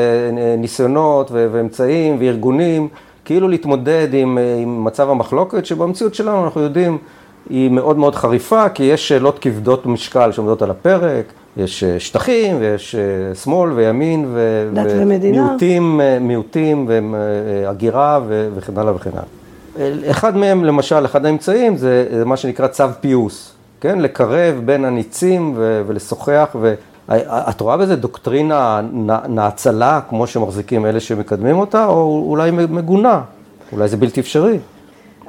ניסיונות 0.57 1.31
ואמצעים 1.31 2.17
וארגונים, 2.19 2.87
כאילו 3.25 3.47
להתמודד 3.47 4.07
עם, 4.13 4.37
עם 4.61 4.83
מצב 4.83 5.09
המחלוקת, 5.09 5.65
שבמציאות 5.65 6.15
שלנו 6.15 6.43
אנחנו 6.43 6.61
יודעים, 6.61 6.97
היא 7.49 7.71
מאוד 7.71 7.97
מאוד 7.97 8.15
חריפה, 8.15 8.69
כי 8.69 8.83
יש 8.83 9.07
שאלות 9.07 9.39
כבדות 9.39 9.85
משקל 9.85 10.31
שעומדות 10.31 10.61
על 10.61 10.71
הפרק, 10.71 11.25
יש 11.59 11.83
אה, 11.83 11.99
שטחים 11.99 12.57
ויש 12.59 12.95
אה, 12.95 13.35
שמאל 13.35 13.71
וימין 13.71 14.25
ו... 14.27 14.69
דת 14.73 14.85
ומדינה. 14.89 15.45
מיעוטים, 15.45 16.01
אה, 16.01 16.19
מיעוטים 16.19 16.89
והגירה 16.89 18.19
וכן 18.55 18.77
הלאה 18.77 18.95
וכן 18.95 19.09
הלאה. 19.13 20.11
אחד 20.11 20.37
מהם, 20.37 20.63
למשל, 20.63 21.05
אחד 21.05 21.25
האמצעים 21.25 21.77
זה 21.77 22.23
מה 22.25 22.37
שנקרא 22.37 22.67
צו 22.67 22.83
פיוס, 23.01 23.53
כן? 23.81 23.99
לקרב 23.99 24.61
בין 24.65 24.85
הניצים 24.85 25.53
ולשוחח, 25.57 26.55
ואת 26.61 27.61
רואה 27.61 27.77
בזה 27.77 27.95
דוקטרינה 27.95 28.81
נאצלה, 29.29 29.99
כמו 30.09 30.27
שמחזיקים 30.27 30.85
אלה 30.85 30.99
שמקדמים 30.99 31.59
אותה, 31.59 31.85
או 31.85 32.25
אולי 32.27 32.51
מגונה, 32.51 33.21
אולי 33.71 33.87
זה 33.87 33.97
בלתי 33.97 34.19
אפשרי. 34.19 34.59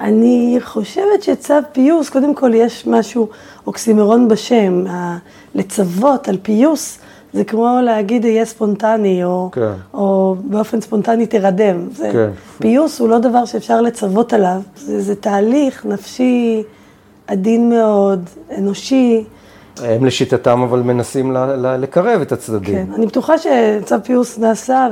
אני 0.01 0.57
חושבת 0.61 1.23
שצו 1.23 1.55
פיוס, 1.73 2.11
קודם 2.11 2.35
כל 2.35 2.55
יש 2.55 2.87
משהו 2.87 3.29
אוקסימרון 3.67 4.29
בשם, 4.29 4.85
לצוות 5.55 6.29
על 6.29 6.37
פיוס, 6.43 6.99
זה 7.33 7.45
כמו 7.45 7.79
להגיד 7.85 8.25
יהיה 8.25 8.45
ספונטני, 8.45 9.25
או, 9.25 9.49
כן. 9.53 9.73
או 9.95 10.37
באופן 10.45 10.81
ספונטני 10.81 11.27
תרדם. 11.27 11.89
זה, 11.97 12.11
כן. 12.13 12.31
פיוס 12.59 13.01
הוא 13.01 13.09
לא 13.09 13.19
דבר 13.19 13.45
שאפשר 13.45 13.81
לצוות 13.81 14.33
עליו, 14.33 14.61
זה, 14.77 15.01
זה 15.01 15.15
תהליך 15.15 15.87
נפשי 15.87 16.63
עדין 17.27 17.69
מאוד, 17.71 18.25
אנושי. 18.59 19.25
הם 19.83 20.05
לשיטתם 20.05 20.63
אבל 20.63 20.81
מנסים 20.81 21.33
ל- 21.33 21.39
ל- 21.39 21.77
לקרב 21.81 22.21
את 22.21 22.33
הצדדים. 22.33 22.75
כן, 22.75 22.93
אני 22.95 23.07
בטוחה 23.07 23.35
שצו 23.39 23.97
פיוס 24.05 24.39
נעשה, 24.39 24.89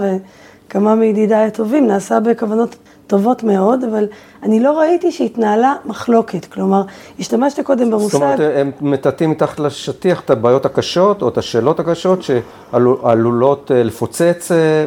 וכמה 0.68 0.94
מידידיי 0.94 1.46
הטובים, 1.46 1.86
נעשה 1.86 2.20
בכוונות 2.20 2.76
טובות 3.08 3.42
מאוד, 3.42 3.84
אבל 3.84 4.06
אני 4.42 4.60
לא 4.60 4.78
ראיתי 4.78 5.12
שהתנהלה 5.12 5.74
מחלוקת. 5.84 6.44
כלומר, 6.44 6.82
השתמשת 7.18 7.60
קודם 7.60 7.90
במושג... 7.90 8.12
זאת 8.12 8.22
אומרת, 8.22 8.40
הם 8.56 8.70
מטאטאים 8.80 9.30
מתחת 9.30 9.60
לשטיח 9.60 10.20
את 10.20 10.30
הבעיות 10.30 10.66
הקשות, 10.66 11.22
או 11.22 11.28
את 11.28 11.38
השאלות 11.38 11.80
הקשות, 11.80 12.20
שעלולות 12.22 13.70
אה, 13.70 13.82
לפוצץ 13.82 14.52
אה, 14.52 14.86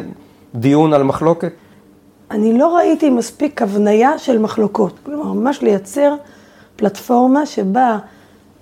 דיון 0.54 0.92
על 0.92 1.02
מחלוקת? 1.02 1.52
אני 2.30 2.58
לא 2.58 2.76
ראיתי 2.76 3.10
מספיק 3.10 3.62
הבניה 3.62 4.18
של 4.18 4.38
מחלוקות. 4.38 4.92
כלומר, 5.02 5.32
ממש 5.32 5.62
לייצר 5.62 6.14
פלטפורמה 6.76 7.46
שבה 7.46 7.98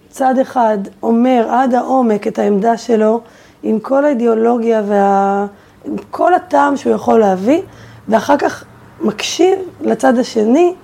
צד 0.09 0.35
אחד 0.43 0.79
אומר 1.02 1.47
עד 1.50 1.75
העומק 1.75 2.26
את 2.26 2.38
העמדה 2.38 2.76
שלו, 2.76 3.21
עם 3.62 3.79
כל 3.79 4.05
האידיאולוגיה 4.05 4.83
וה... 4.88 5.47
עם 5.85 5.97
כל 6.11 6.35
הטעם 6.35 6.76
שהוא 6.76 6.93
יכול 6.93 7.21
להביא, 7.21 7.61
ואחר 8.09 8.37
כך 8.37 8.64
מקשיב 9.00 9.59
לצד 9.80 10.19
השני, 10.19 10.75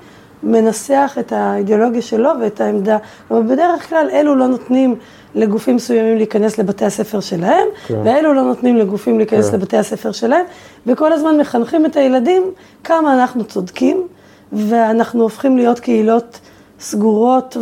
מנסח 0.43 1.17
את 1.21 1.33
האידיאולוגיה 1.33 2.03
שלו 2.03 2.31
ואת 2.41 2.61
העמדה. 2.61 2.99
כלומר, 3.29 3.43
בדרך 3.53 3.89
כלל 3.89 4.09
אלו 4.13 4.35
לא 4.35 4.47
נותנים 4.47 4.95
לגופים 5.35 5.77
מסוימים 5.77 6.17
להיכנס 6.17 6.59
לבתי 6.59 6.85
הספר 6.85 7.21
שלהם, 7.21 7.69
כן. 7.87 7.95
ואלו 8.05 8.33
לא 8.33 8.43
נותנים 8.43 8.77
לגופים 8.77 9.19
להיכנס 9.19 9.51
כן. 9.51 9.57
לבתי 9.57 9.77
הספר 9.77 10.13
שלהם, 10.13 10.45
וכל 10.87 11.13
הזמן 11.13 11.39
מחנכים 11.39 11.87
את 11.87 11.97
הילדים 11.97 12.43
כמה 12.85 13.15
אנחנו 13.15 13.45
צודקים, 13.45 14.07
ואנחנו 14.53 15.23
הופכים 15.23 15.57
להיות 15.57 15.81
קהילות 15.81 16.41
סגורות 16.81 17.57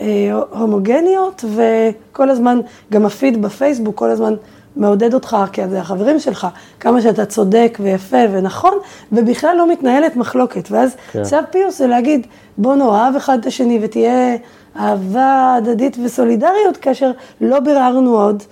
והומוגניות, 0.00 1.44
וכל 1.54 2.30
הזמן, 2.30 2.60
גם 2.92 3.06
הפיד 3.06 3.42
בפייסבוק 3.42 3.98
כל 3.98 4.10
הזמן 4.10 4.34
מעודד 4.76 5.14
אותך, 5.14 5.36
כי 5.52 5.68
זה 5.68 5.80
החברים 5.80 6.18
שלך, 6.18 6.46
כמה 6.80 7.00
שאתה 7.00 7.26
צודק 7.26 7.78
ויפה 7.82 8.16
ונכון, 8.32 8.78
ובכלל 9.12 9.56
לא 9.56 9.72
מתנהלת 9.72 10.16
מחלוקת. 10.16 10.70
ואז 10.70 10.96
כן. 11.12 11.22
צו 11.22 11.36
פיוס 11.50 11.78
זה 11.78 11.86
להגיד, 11.86 12.26
בוא 12.58 12.74
נאהב 12.74 13.16
אחד 13.16 13.38
את 13.38 13.46
השני 13.46 13.78
ותהיה 13.82 14.36
אהבה 14.76 15.54
הדדית 15.58 15.96
וסולידריות, 16.04 16.76
כאשר 16.76 17.10
לא 17.40 17.60
ביררנו 17.60 18.20
עוד. 18.20 18.42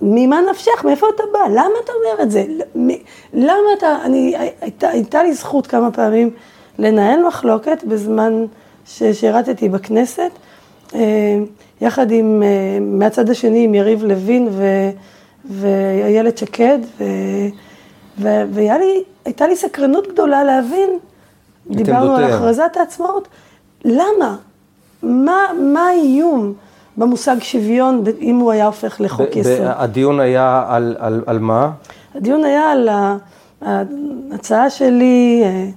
ממה 0.00 0.40
נפשך? 0.50 0.84
מאיפה 0.84 1.06
אתה 1.14 1.22
בא? 1.32 1.38
למה 1.50 1.74
אתה 1.84 1.92
אומר 1.92 2.22
את 2.22 2.30
זה? 2.30 2.44
למה 3.34 3.68
אתה... 3.78 3.98
אני... 4.04 4.36
הייתה, 4.60 4.88
הייתה 4.88 5.22
לי 5.22 5.34
זכות 5.34 5.66
כמה 5.66 5.90
פעמים 5.90 6.30
לנהל 6.78 7.26
מחלוקת 7.26 7.84
בזמן 7.84 8.44
ששירתתי 8.86 9.68
בכנסת, 9.68 10.30
אה, 10.94 11.38
יחד 11.80 12.10
עם, 12.10 12.42
אה, 12.42 12.78
מהצד 12.80 13.30
השני, 13.30 13.64
עם 13.64 13.74
יריב 13.74 14.04
לוין 14.04 14.48
ו... 14.50 14.64
ואיילת 15.50 16.38
שקד, 16.38 16.78
והייתה 18.18 19.46
לי 19.46 19.56
סקרנות 19.56 20.06
גדולה 20.12 20.44
להבין, 20.44 20.90
דיברנו 21.70 22.16
על. 22.16 22.24
הכרזת 22.24 22.76
העצמאות, 22.76 23.28
למה? 23.84 24.36
מה, 25.02 25.36
מה 25.72 25.80
האיום 25.80 26.52
במושג 26.96 27.36
שוויון 27.40 28.04
אם 28.20 28.36
הוא 28.36 28.52
היה 28.52 28.66
הופך 28.66 29.00
לחוק 29.00 29.28
ב- 29.34 29.36
יסוד? 29.36 29.52
הדיון 29.62 30.20
היה 30.20 30.64
על, 30.68 30.96
על, 30.98 31.22
על 31.26 31.38
מה? 31.38 31.70
הדיון 32.14 32.44
היה 32.44 32.70
על 32.70 32.88
ההצעה 33.62 34.70
שלי, 34.70 35.42
אה, 35.44 35.68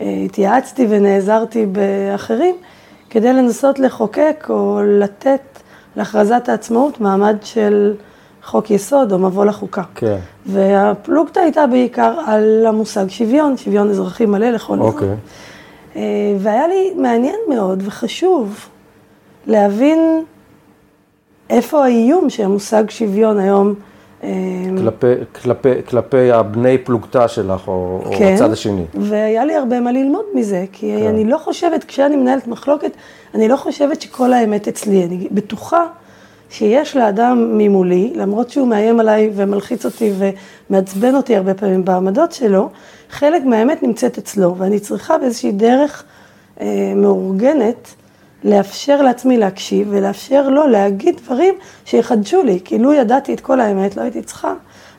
שהתייעצתי 0.00 0.86
ונעזרתי 0.88 1.66
באחרים, 1.66 2.54
כדי 3.10 3.32
לנסות 3.32 3.78
לחוקק 3.78 4.46
או 4.50 4.80
לתת 4.84 5.40
להכרזת 5.96 6.48
העצמאות 6.48 7.00
מעמד 7.00 7.36
של 7.42 7.94
חוק 8.44 8.70
יסוד 8.70 9.12
או 9.12 9.18
מבוא 9.18 9.44
לחוקה. 9.44 9.82
כן. 9.94 10.18
והפלוגתא 10.46 11.40
הייתה 11.40 11.66
בעיקר 11.66 12.14
על 12.26 12.66
המושג 12.66 13.08
שוויון, 13.08 13.56
שוויון 13.56 13.90
אזרחי 13.90 14.26
מלא 14.26 14.50
לכל 14.50 14.74
אזרח. 14.74 14.94
אוקיי. 14.94 15.14
אה, 15.96 16.02
והיה 16.38 16.68
לי 16.68 16.92
מעניין 16.96 17.36
מאוד 17.48 17.82
וחשוב 17.86 18.68
להבין 19.46 20.24
איפה 21.50 21.84
האיום 21.84 22.30
שהמושג 22.30 22.90
שוויון 22.90 23.38
היום... 23.38 23.74
אה, 24.24 24.28
כלפי, 24.78 25.06
כלפי, 25.42 25.68
כלפי 25.88 26.32
הבני 26.32 26.78
פלוגתא 26.78 27.28
שלך, 27.28 27.68
או, 27.68 28.02
או 28.04 28.10
כן, 28.18 28.34
הצד 28.34 28.52
השני. 28.52 28.84
והיה 28.94 29.44
לי 29.44 29.54
הרבה 29.54 29.80
מה 29.80 29.92
ללמוד 29.92 30.24
מזה, 30.34 30.64
כי 30.72 30.96
כן. 30.98 31.06
אני 31.06 31.24
לא 31.24 31.38
חושבת, 31.38 31.84
כשאני 31.84 32.16
מנהלת 32.16 32.46
מחלוקת, 32.46 32.90
אני 33.34 33.48
לא 33.48 33.56
חושבת 33.56 34.00
שכל 34.00 34.32
האמת 34.32 34.68
אצלי. 34.68 35.04
אני 35.04 35.28
בטוחה 35.30 35.86
שיש 36.50 36.96
לאדם 36.96 37.58
ממולי, 37.58 38.12
למרות 38.16 38.50
שהוא 38.50 38.68
מאיים 38.68 39.00
עליי 39.00 39.30
ומלחיץ 39.34 39.84
אותי 39.84 40.12
ומעצבן 40.70 41.14
אותי 41.14 41.36
הרבה 41.36 41.54
פעמים 41.54 41.84
בעמדות 41.84 42.32
שלו, 42.32 42.70
חלק 43.10 43.44
מהאמת 43.44 43.82
נמצאת 43.82 44.18
אצלו, 44.18 44.56
ואני 44.58 44.80
צריכה 44.80 45.18
באיזושהי 45.18 45.52
דרך 45.52 46.04
אה, 46.60 46.92
מאורגנת 46.96 47.94
לאפשר 48.44 49.02
לעצמי 49.02 49.36
להקשיב 49.36 49.88
ולאפשר 49.90 50.48
לו 50.48 50.66
להגיד 50.66 51.20
דברים 51.24 51.54
שיחדשו 51.84 52.42
לי, 52.42 52.60
כי 52.64 52.78
לו 52.78 52.92
ידעתי 52.92 53.34
את 53.34 53.40
כל 53.40 53.60
האמת, 53.60 53.96
לא 53.96 54.02
הייתי 54.02 54.22
צריכה 54.22 54.52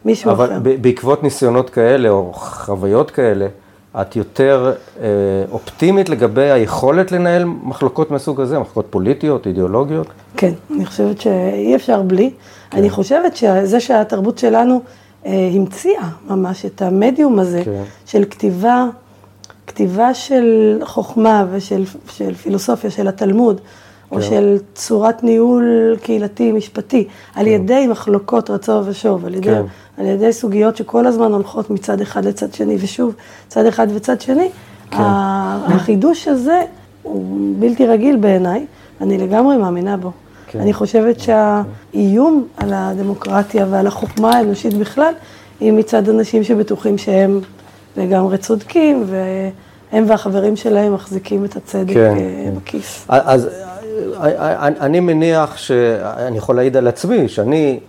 מישהו 0.05 0.33
אחר. 0.33 0.45
אבל 0.45 0.77
בעקבות 0.81 1.23
ניסיונות 1.23 1.69
כאלה, 1.69 2.09
או 2.09 2.31
חוויות 2.33 3.11
כאלה, 3.11 3.47
את 4.01 4.15
יותר 4.15 4.73
אה, 5.01 5.07
אופטימית 5.51 6.09
לגבי 6.09 6.51
היכולת 6.51 7.11
לנהל 7.11 7.45
מחלוקות 7.45 8.11
מהסוג 8.11 8.41
הזה, 8.41 8.59
מחלוקות 8.59 8.85
פוליטיות, 8.89 9.47
אידיאולוגיות? 9.47 10.07
כן, 10.37 10.53
אני 10.75 10.85
חושבת 10.85 11.21
שאי 11.21 11.75
אפשר 11.75 12.01
בלי. 12.01 12.31
כן. 12.69 12.77
אני 12.77 12.89
חושבת 12.89 13.35
שזה 13.35 13.79
שהתרבות 13.79 14.37
שלנו 14.37 14.81
אה, 15.25 15.49
המציאה 15.53 16.09
ממש 16.29 16.65
את 16.65 16.81
המדיום 16.81 17.39
הזה 17.39 17.61
כן. 17.65 17.83
של 18.05 18.23
כתיבה, 18.29 18.85
כתיבה 19.69 20.13
של 20.13 20.79
חוכמה 20.83 21.45
ושל 21.51 21.83
של 22.07 22.33
פילוסופיה, 22.33 22.89
של 22.89 23.07
התלמוד, 23.07 23.61
או 24.11 24.17
כן. 24.17 24.21
של 24.21 24.57
צורת 24.73 25.23
ניהול 25.23 25.95
קהילתי, 26.01 26.51
משפטי, 26.51 27.07
על 27.35 27.47
ידי 27.47 27.87
מחלוקות 27.87 28.49
רצו 28.49 28.81
ושוב, 28.85 29.25
על 29.25 29.35
ידי, 29.35 29.49
כן. 29.49 29.61
על 29.97 30.05
ידי 30.05 30.33
סוגיות 30.33 30.77
שכל 30.77 31.05
הזמן 31.05 31.31
הולכות 31.31 31.69
מצד 31.69 32.01
אחד 32.01 32.25
לצד 32.25 32.53
שני, 32.53 32.77
ושוב, 32.79 33.15
צד 33.47 33.65
אחד 33.65 33.87
וצד 33.93 34.21
שני. 34.21 34.49
כן. 34.91 34.97
החידוש 35.01 36.27
הזה 36.27 36.61
הוא 37.03 37.55
בלתי 37.59 37.87
רגיל 37.87 38.15
בעיניי, 38.15 38.65
אני 39.01 39.17
לגמרי 39.17 39.57
מאמינה 39.57 39.97
בו. 39.97 40.11
כן. 40.47 40.59
אני 40.59 40.73
חושבת 40.73 41.15
שהאיום 41.19 42.47
על 42.57 42.73
הדמוקרטיה 42.73 43.65
ועל 43.69 43.87
החוכמה 43.87 44.35
האנושית 44.35 44.73
בכלל, 44.73 45.13
היא 45.59 45.71
מצד 45.73 46.09
אנשים 46.09 46.43
שבטוחים 46.43 46.97
שהם 46.97 47.41
לגמרי 47.97 48.37
צודקים, 48.37 49.03
והם 49.07 50.05
והחברים 50.07 50.55
שלהם 50.55 50.93
מחזיקים 50.93 51.45
את 51.45 51.55
הצדק 51.55 51.93
כן, 51.93 51.99
אה, 51.99 52.43
כן. 52.45 52.55
בכיס. 52.55 53.05
אז 53.09 53.47
אה, 54.21 54.67
אני 54.67 54.79
אני 54.79 54.99
מניח 54.99 55.57
שאני 55.57 56.37
יכול 56.37 56.55
להעיד 56.55 56.77
על 56.77 56.87
עצמי, 56.87 57.27
שאני 57.27 57.79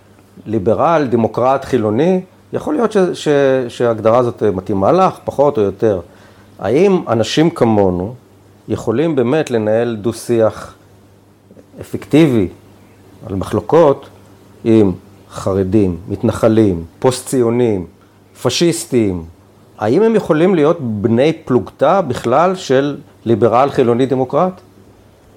ליברל, 0.45 1.07
דמוקרט, 1.09 1.65
חילוני, 1.65 2.21
יכול 2.53 2.73
להיות 2.73 2.91
ש, 2.91 2.97
ש, 2.97 3.27
שההגדרה 3.67 4.17
הזאת 4.17 4.43
מתאימה 4.43 4.91
לך, 4.91 5.19
פחות 5.23 5.57
או 5.57 5.63
יותר. 5.63 5.99
האם 6.59 7.01
אנשים 7.07 7.49
כמונו 7.49 8.13
יכולים 8.67 9.15
באמת 9.15 9.51
לנהל 9.51 9.95
דו-שיח 9.95 10.73
אפקטיבי 11.81 12.47
על 13.27 13.35
מחלוקות 13.35 14.09
עם 14.63 14.91
חרדים, 15.31 15.97
מתנחלים, 16.07 16.83
פוסט-ציונים, 16.99 17.85
פשיסטים? 18.41 19.23
האם 19.81 20.01
הם 20.03 20.15
יכולים 20.15 20.55
להיות 20.55 20.77
בני 20.81 21.33
פלוגתא 21.45 22.01
בכלל 22.01 22.55
של 22.55 22.97
ליברל, 23.25 23.69
חילוני, 23.69 24.05
דמוקרט? 24.05 24.61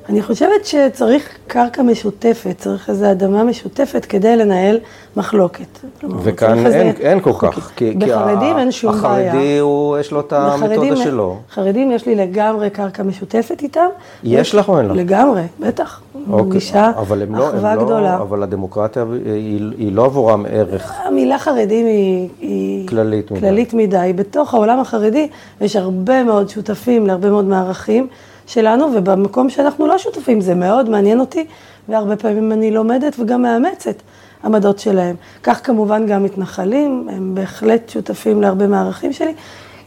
אני 0.09 0.23
חושבת 0.23 0.65
שצריך 0.67 1.29
קרקע 1.47 1.83
משותפת, 1.83 2.55
צריך 2.59 2.91
איזו 2.91 3.11
אדמה 3.11 3.45
משותפת 3.45 4.05
כדי 4.05 4.37
לנהל 4.37 4.79
מחלוקת. 5.17 5.79
וכאן 6.23 6.67
אין, 6.67 6.95
אין 7.01 7.21
כל. 7.21 7.33
כך, 7.39 7.71
כי, 7.77 7.91
כי 7.91 7.95
בחרדים 8.07 8.57
ה- 8.57 8.61
אין 8.61 8.71
שום 8.73 9.03
בעיה. 9.03 9.31
החרדי, 9.31 9.59
הוא, 9.59 9.99
יש 9.99 10.13
לו 10.13 10.21
את 10.21 10.33
המתודה 10.33 10.97
שלו. 10.97 11.37
חרדים 11.51 11.91
יש 11.93 12.07
לי 12.07 12.15
לגמרי 12.15 12.71
קרקע 12.71 13.03
משותפת 13.03 13.63
איתם. 13.63 13.87
יש 14.25 14.55
לך 14.55 14.69
או 14.69 14.79
אין 14.79 14.87
לך? 14.89 14.97
לגמרי, 14.97 15.43
בטח. 15.61 16.01
אוקיי, 16.15 16.45
מרגישה 16.45 16.91
אבל 16.97 17.23
הם 17.23 17.35
לא, 17.35 17.49
אחווה 17.49 17.73
הם 17.73 17.79
לא, 17.79 17.85
גדולה. 17.85 18.17
אבל 18.17 18.43
הדמוקרטיה 18.43 19.05
היא, 19.25 19.61
היא 19.79 19.93
לא 19.93 20.05
עבורם 20.05 20.45
ערך. 20.51 20.93
המילה 21.05 21.39
חרדים 21.39 21.87
היא, 21.87 22.29
היא 22.41 22.89
כללית 22.89 23.31
מדי. 23.31 23.41
כללית 23.41 23.75
מדי. 23.75 24.13
בתוך 24.17 24.55
העולם 24.55 24.81
החרדי 24.81 25.29
יש 25.61 25.77
הרבה 25.77 26.23
מאוד 26.25 26.49
שותפים 26.49 27.07
להרבה 27.07 27.31
מאוד 27.31 27.45
מערכים 27.45 28.07
שלנו, 28.47 28.87
ובמקום 28.95 29.51
שאנחנו 29.51 29.87
לא 29.87 29.99
שותפים 29.99 30.41
זה 30.41 30.55
מאוד 30.55 30.91
מעניין 30.91 31.21
אותי, 31.21 31.47
והרבה 31.89 32.17
פעמים 32.17 32.53
אני 32.53 32.71
לומדת 32.71 33.17
וגם 33.19 33.43
מאמצת 33.43 34.03
עמדות 34.45 34.79
שלהם. 34.79 35.17
כך 35.43 35.67
כמובן 35.67 36.07
גם 36.07 36.25
מתנחלים, 36.25 37.09
הם 37.13 37.35
בהחלט 37.35 37.89
שותפים 37.89 38.43
להרבה 38.43 38.67
מערכים 38.67 39.13
שלי. 39.13 39.35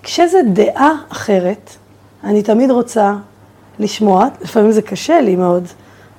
כשזה 0.03 0.37
דעה 0.53 0.91
אחרת, 1.11 1.69
אני 2.23 2.43
תמיד 2.43 2.71
רוצה 2.71 3.15
לשמוע, 3.79 4.27
לפעמים 4.41 4.71
זה 4.71 4.81
קשה 4.81 5.21
לי 5.21 5.35
מאוד 5.35 5.63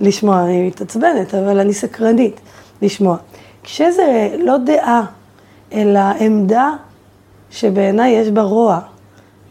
לשמוע, 0.01 0.45
אני 0.45 0.67
מתעצבנת, 0.67 1.35
אבל 1.35 1.61
אני 1.61 1.75
סקרנית 1.75 2.41
לשמוע. 2.83 3.17
כשזה 3.63 4.37
לא 4.39 4.57
דעה, 4.59 5.05
אלא 5.73 6.01
עמדה 6.21 6.71
שבעיניי 7.51 8.13
יש 8.13 8.29
בה 8.29 8.43
רוע, 8.43 8.81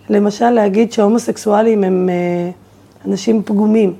למשל 0.09 0.49
להגיד 0.49 0.91
שההומוסקסואלים 0.91 1.83
הם 1.83 2.09
אה, 2.09 2.51
אנשים 3.07 3.41
פגומים, 3.45 3.93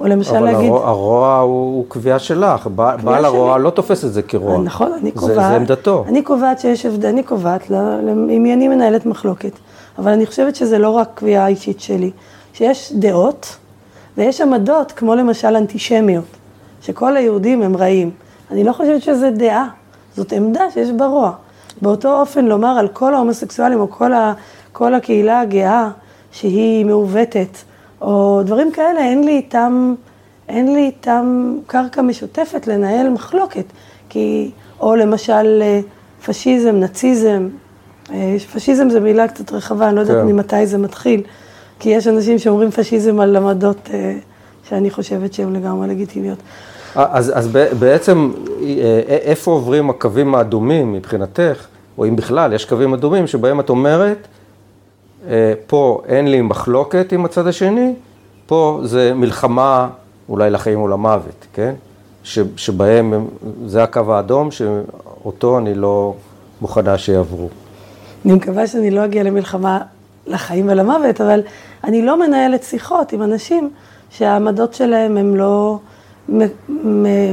או 0.00 0.06
למשל 0.06 0.36
אבל 0.36 0.44
להגיד... 0.44 0.68
הרוע, 0.70 0.88
הרוע 0.88 1.36
הוא, 1.38 1.50
הוא 1.76 1.84
קביעה 1.88 2.18
שלך, 2.18 2.66
בעל 2.66 2.96
בעל 2.96 3.24
הרוע 3.24 3.58
לא 3.58 3.70
תופס 3.70 4.04
את 4.04 4.12
זה 4.12 4.22
כרוע. 4.22 4.58
נכון, 4.58 4.92
אני 4.92 5.10
זה- 5.14 5.20
קובעת. 5.20 5.36
זה 5.36 5.56
עמדתו. 5.56 6.04
אני 6.08 6.22
קובעת 6.22 6.60
שיש 6.60 6.86
הבדל, 6.86 7.08
אני 7.08 7.22
קובעת, 7.22 7.70
לא- 7.70 7.78
עם 8.30 8.42
מי 8.42 8.54
אני 8.54 8.68
מנהלת 8.68 9.06
מחלוקת. 9.06 9.52
אבל 9.98 10.12
אני 10.12 10.26
חושבת 10.26 10.56
שזה 10.56 10.78
לא 10.78 10.90
רק 10.90 11.08
קביעה 11.14 11.46
אישית 11.46 11.80
שלי, 11.80 12.10
שיש 12.52 12.92
דעות 12.96 13.56
ויש 14.16 14.40
עמדות, 14.40 14.92
כמו 14.92 15.14
למשל 15.14 15.56
אנטישמיות, 15.56 16.24
שכל 16.82 17.16
היהודים 17.16 17.62
הם 17.62 17.76
רעים. 17.76 18.10
אני 18.50 18.64
לא 18.64 18.72
חושבת 18.72 19.02
שזה 19.02 19.30
דעה, 19.30 19.68
זאת 20.16 20.32
עמדה 20.32 20.70
שיש 20.74 20.90
בה 20.90 21.06
רוע. 21.06 21.30
באותו 21.82 22.20
אופן 22.20 22.44
לומר 22.44 22.68
על 22.78 22.88
כל 22.88 23.14
ההומוסקסואלים 23.14 23.80
או 23.80 23.90
כל, 23.90 24.12
ה, 24.12 24.32
כל 24.72 24.94
הקהילה 24.94 25.40
הגאה 25.40 25.88
שהיא 26.32 26.86
מעוותת, 26.86 27.56
או 28.02 28.42
דברים 28.44 28.72
כאלה, 28.72 29.00
אין 29.00 29.24
לי 29.24 29.32
איתם, 29.32 29.94
אין 30.48 30.74
לי 30.74 30.80
איתם 30.80 31.56
קרקע 31.66 32.02
משותפת 32.02 32.66
לנהל 32.66 33.08
מחלוקת. 33.08 33.64
כי, 34.08 34.50
או 34.80 34.96
למשל 34.96 35.62
אה, 35.62 35.80
פשיזם, 36.26 36.76
נאציזם, 36.76 37.48
אה, 38.12 38.36
פשיזם 38.54 38.90
זה 38.90 39.00
מילה 39.00 39.28
קצת 39.28 39.52
רחבה, 39.52 39.88
אני 39.88 39.96
לא 39.96 40.00
יודעת 40.00 40.16
כן. 40.16 40.26
ממתי 40.26 40.66
זה 40.66 40.78
מתחיל, 40.78 41.22
כי 41.78 41.90
יש 41.90 42.06
אנשים 42.06 42.38
שאומרים 42.38 42.70
פשיזם 42.70 43.20
על 43.20 43.36
עמדות 43.36 43.90
אה, 43.94 44.14
שאני 44.68 44.90
חושבת 44.90 45.32
שהן 45.32 45.56
לגמרי 45.56 45.88
לגיטימיות. 45.88 46.38
אז, 46.94 47.32
אז 47.34 47.48
בעצם, 47.78 48.32
איפה 49.08 49.50
עוברים 49.50 49.90
הקווים 49.90 50.34
האדומים 50.34 50.92
מבחינתך, 50.92 51.66
או 51.98 52.06
אם 52.06 52.16
בכלל, 52.16 52.52
יש 52.52 52.64
קווים 52.64 52.94
אדומים 52.94 53.26
שבהם 53.26 53.60
את 53.60 53.70
אומרת, 53.70 54.28
פה 55.66 56.02
אין 56.08 56.30
לי 56.30 56.40
מחלוקת 56.40 57.12
עם 57.12 57.24
הצד 57.24 57.46
השני, 57.46 57.94
פה 58.46 58.80
זה 58.84 59.14
מלחמה 59.14 59.88
אולי 60.28 60.50
לחיים 60.50 60.78
או 60.80 60.88
למוות, 60.88 61.46
כן? 61.52 61.74
ש, 62.24 62.38
שבהם 62.56 63.12
הם- 63.12 63.26
זה 63.66 63.82
הקו 63.82 64.14
האדום, 64.14 64.50
שאותו 64.50 65.58
אני 65.58 65.74
לא 65.74 66.14
מוכנה 66.60 66.98
שיעברו. 66.98 67.48
אני 68.24 68.32
מקווה 68.32 68.66
שאני 68.66 68.90
לא 68.90 69.04
אגיע 69.04 69.22
למלחמה 69.22 69.78
לחיים 70.26 70.68
ולמוות, 70.68 71.20
אבל 71.20 71.40
אני 71.84 72.02
לא 72.02 72.26
מנהלת 72.26 72.62
שיחות 72.62 73.12
עם 73.12 73.22
אנשים 73.22 73.70
שהעמדות 74.10 74.74
שלהם 74.74 75.16
הן 75.16 75.34
לא 75.34 75.78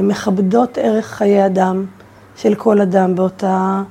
מכבדות 0.02 0.78
ערך 0.78 1.06
חיי 1.06 1.46
אדם 1.46 1.84
של 2.36 2.54
כל 2.54 2.80
אדם 2.80 3.14
באותה, 3.14 3.82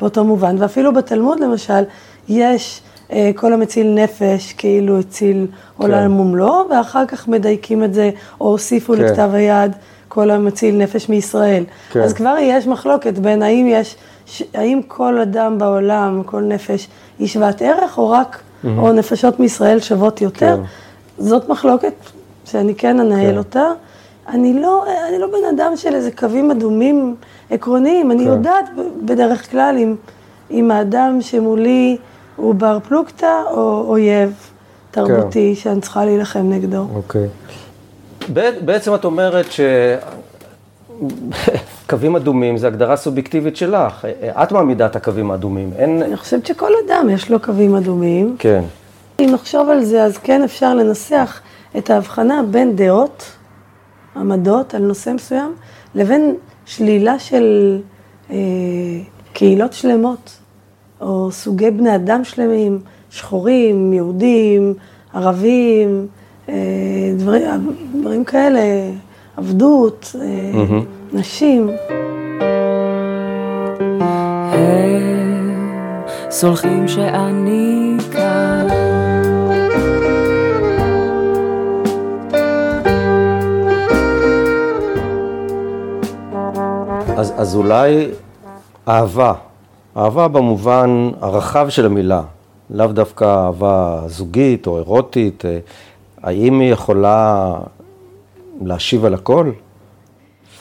באותו 0.00 0.24
מובן, 0.24 0.56
ואפילו 0.58 0.94
בתלמוד 0.94 1.40
למשל, 1.40 1.82
יש 2.28 2.80
אה, 2.80 2.93
כל 3.34 3.52
המציל 3.52 3.94
נפש 3.94 4.52
כאילו 4.52 4.98
הציל 4.98 5.46
עולם 5.76 6.14
כן. 6.14 6.20
ומלואו, 6.20 6.68
ואחר 6.70 7.06
כך 7.06 7.28
מדייקים 7.28 7.84
את 7.84 7.94
זה, 7.94 8.10
או 8.40 8.46
הוסיפו 8.50 8.92
כן. 8.94 8.98
לכתב 9.02 9.30
היד 9.32 9.72
כל 10.08 10.30
המציל 10.30 10.76
נפש 10.76 11.08
מישראל. 11.08 11.64
כן. 11.92 12.00
אז 12.00 12.12
כבר 12.12 12.36
יש 12.40 12.66
מחלוקת 12.66 13.18
בין 13.18 13.42
האם 13.42 13.66
יש, 13.68 13.96
ש- 14.26 14.42
האם 14.54 14.80
כל 14.88 15.18
אדם 15.18 15.58
בעולם, 15.58 16.22
כל 16.26 16.40
נפש, 16.40 16.88
היא 17.18 17.28
שוות 17.28 17.62
ערך, 17.62 17.98
או 17.98 18.10
רק, 18.10 18.40
או 18.78 18.92
נפשות 18.92 19.40
מישראל 19.40 19.80
שוות 19.80 20.20
יותר. 20.20 20.56
כן. 20.56 20.62
זאת 21.24 21.48
מחלוקת 21.48 21.92
שאני 22.44 22.74
כן 22.74 23.00
אנהל 23.00 23.30
כן. 23.32 23.38
אותה. 23.38 23.64
אני 24.28 24.60
לא, 24.60 24.84
אני 25.08 25.18
לא 25.18 25.26
בן 25.26 25.56
אדם 25.56 25.76
של 25.76 25.94
איזה 25.94 26.10
קווים 26.10 26.50
אדומים 26.50 27.14
עקרוניים, 27.50 28.10
אני 28.10 28.24
כן. 28.24 28.30
יודעת 28.30 28.64
בדרך 29.04 29.50
כלל 29.50 29.76
אם, 29.78 29.94
אם 30.50 30.70
האדם 30.70 31.18
שמולי 31.20 31.96
הוא 32.36 32.54
בר 32.54 32.78
פלוגתא 32.88 33.42
או 33.50 33.84
אויב 33.88 34.32
תרבותי 34.90 35.54
שאני 35.54 35.80
צריכה 35.80 36.04
להילחם 36.04 36.50
נגדו. 36.50 36.86
אוקיי. 36.94 37.26
בעצם 38.64 38.94
את 38.94 39.04
אומרת 39.04 39.46
שקווים 41.86 42.16
אדומים 42.20 42.56
זה 42.56 42.66
הגדרה 42.66 42.96
סובייקטיבית 42.96 43.56
שלך. 43.56 44.06
את 44.42 44.52
מעמידה 44.52 44.86
את 44.86 44.96
הקווים 44.96 45.30
האדומים. 45.30 45.70
אין... 45.76 46.02
אני 46.02 46.16
חושבת 46.16 46.46
שכל 46.46 46.70
אדם 46.86 47.08
יש 47.10 47.30
לו 47.30 47.40
קווים 47.40 47.76
אדומים. 47.76 48.36
כן. 48.38 48.62
אם 49.20 49.28
נחשוב 49.32 49.70
על 49.70 49.84
זה, 49.84 50.02
אז 50.02 50.18
כן 50.18 50.42
אפשר 50.42 50.74
לנסח 50.74 51.40
את 51.78 51.90
ההבחנה 51.90 52.42
בין 52.50 52.76
דעות, 52.76 53.32
עמדות 54.16 54.74
על 54.74 54.82
נושא 54.82 55.10
מסוים, 55.10 55.54
לבין 55.94 56.34
שלילה 56.66 57.18
של 57.18 57.78
אה, 58.30 58.36
קהילות 59.32 59.72
שלמות, 59.72 60.38
או 61.04 61.28
סוגי 61.32 61.70
בני 61.70 61.94
אדם 61.94 62.24
שלמים, 62.24 62.78
שחורים, 63.10 63.92
יהודים, 63.92 64.74
ערבים, 65.14 66.06
אה, 66.48 66.54
דברים, 67.16 67.44
דברים 68.00 68.24
כאלה, 68.24 68.60
עבדות, 69.36 70.16
אה, 70.20 70.74
נשים. 71.12 71.70
סולחים 76.30 76.88
שאני 76.88 77.96
כאן. 78.12 78.68
אז, 87.16 87.32
אז 87.36 87.56
אולי 87.56 88.10
אהבה, 88.88 89.32
אהבה 89.96 90.28
במובן 90.28 91.10
הרחב 91.20 91.68
של 91.68 91.86
המילה, 91.86 92.22
לאו 92.70 92.86
דווקא 92.86 93.24
אהבה 93.24 94.02
זוגית 94.06 94.66
או 94.66 94.76
אירוטית, 94.78 95.44
אה, 95.44 95.58
האם 96.22 96.60
היא 96.60 96.72
יכולה 96.72 97.54
להשיב 98.62 99.04
על 99.04 99.14
הכל? 99.14 99.50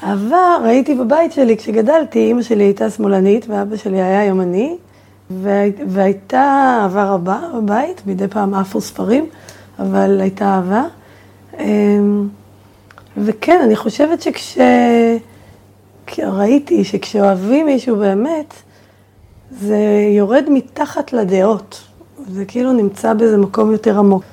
אהבה 0.03 0.37
ראיתי 0.65 0.95
בבית 0.95 1.31
שלי 1.31 1.57
כשגדלתי, 1.57 2.19
אימא 2.19 2.41
שלי 2.41 2.63
הייתה 2.63 2.89
שמאלנית 2.89 3.45
ואבא 3.49 3.75
שלי 3.75 4.01
היה 4.01 4.25
ימני, 4.25 4.77
והי- 5.29 5.71
והייתה 5.87 6.77
אהבה 6.83 7.03
רבה 7.09 7.39
בבית, 7.55 8.01
מדי 8.07 8.27
פעם 8.27 8.53
עפו 8.53 8.81
ספרים, 8.81 9.25
אבל 9.79 10.21
הייתה 10.21 10.45
אהבה. 10.45 10.83
אמ, 11.59 12.27
וכן, 13.17 13.61
אני 13.63 13.75
חושבת 13.75 14.21
שכש... 14.21 14.57
ראיתי 16.19 16.83
שכשאוהבים 16.83 17.65
מישהו 17.65 17.95
באמת, 17.95 18.53
זה 19.61 20.09
יורד 20.17 20.43
מתחת 20.49 21.13
לדעות. 21.13 21.81
זה 22.27 22.45
כאילו 22.45 22.73
נמצא 22.73 23.13
באיזה 23.13 23.37
מקום 23.37 23.71
יותר 23.71 23.99
עמוק. 23.99 24.23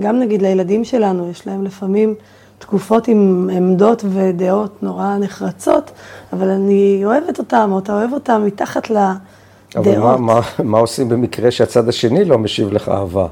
גם 0.00 0.18
נגיד 0.18 0.42
לילדים 0.42 0.84
שלנו, 0.84 1.30
יש 1.30 1.46
להם 1.46 1.64
לפעמים 1.64 2.14
תקופות 2.58 3.08
עם 3.08 3.50
עמדות 3.52 4.04
ודעות 4.08 4.82
נורא 4.82 5.16
נחרצות, 5.20 5.90
אבל 6.32 6.48
אני 6.48 7.02
אוהבת 7.04 7.38
אותם, 7.38 7.68
או 7.72 7.78
אתה 7.78 7.92
אוהב 7.92 8.12
אותם 8.12 8.42
מתחת 8.46 8.90
לדעות. 8.90 9.16
אבל 9.76 9.98
מה, 9.98 10.16
מה, 10.16 10.40
מה 10.58 10.78
עושים 10.78 11.08
במקרה 11.08 11.50
שהצד 11.50 11.88
השני 11.88 12.24
לא 12.24 12.38
משיב 12.38 12.72
לך 12.72 12.88
אהבה? 12.88 13.26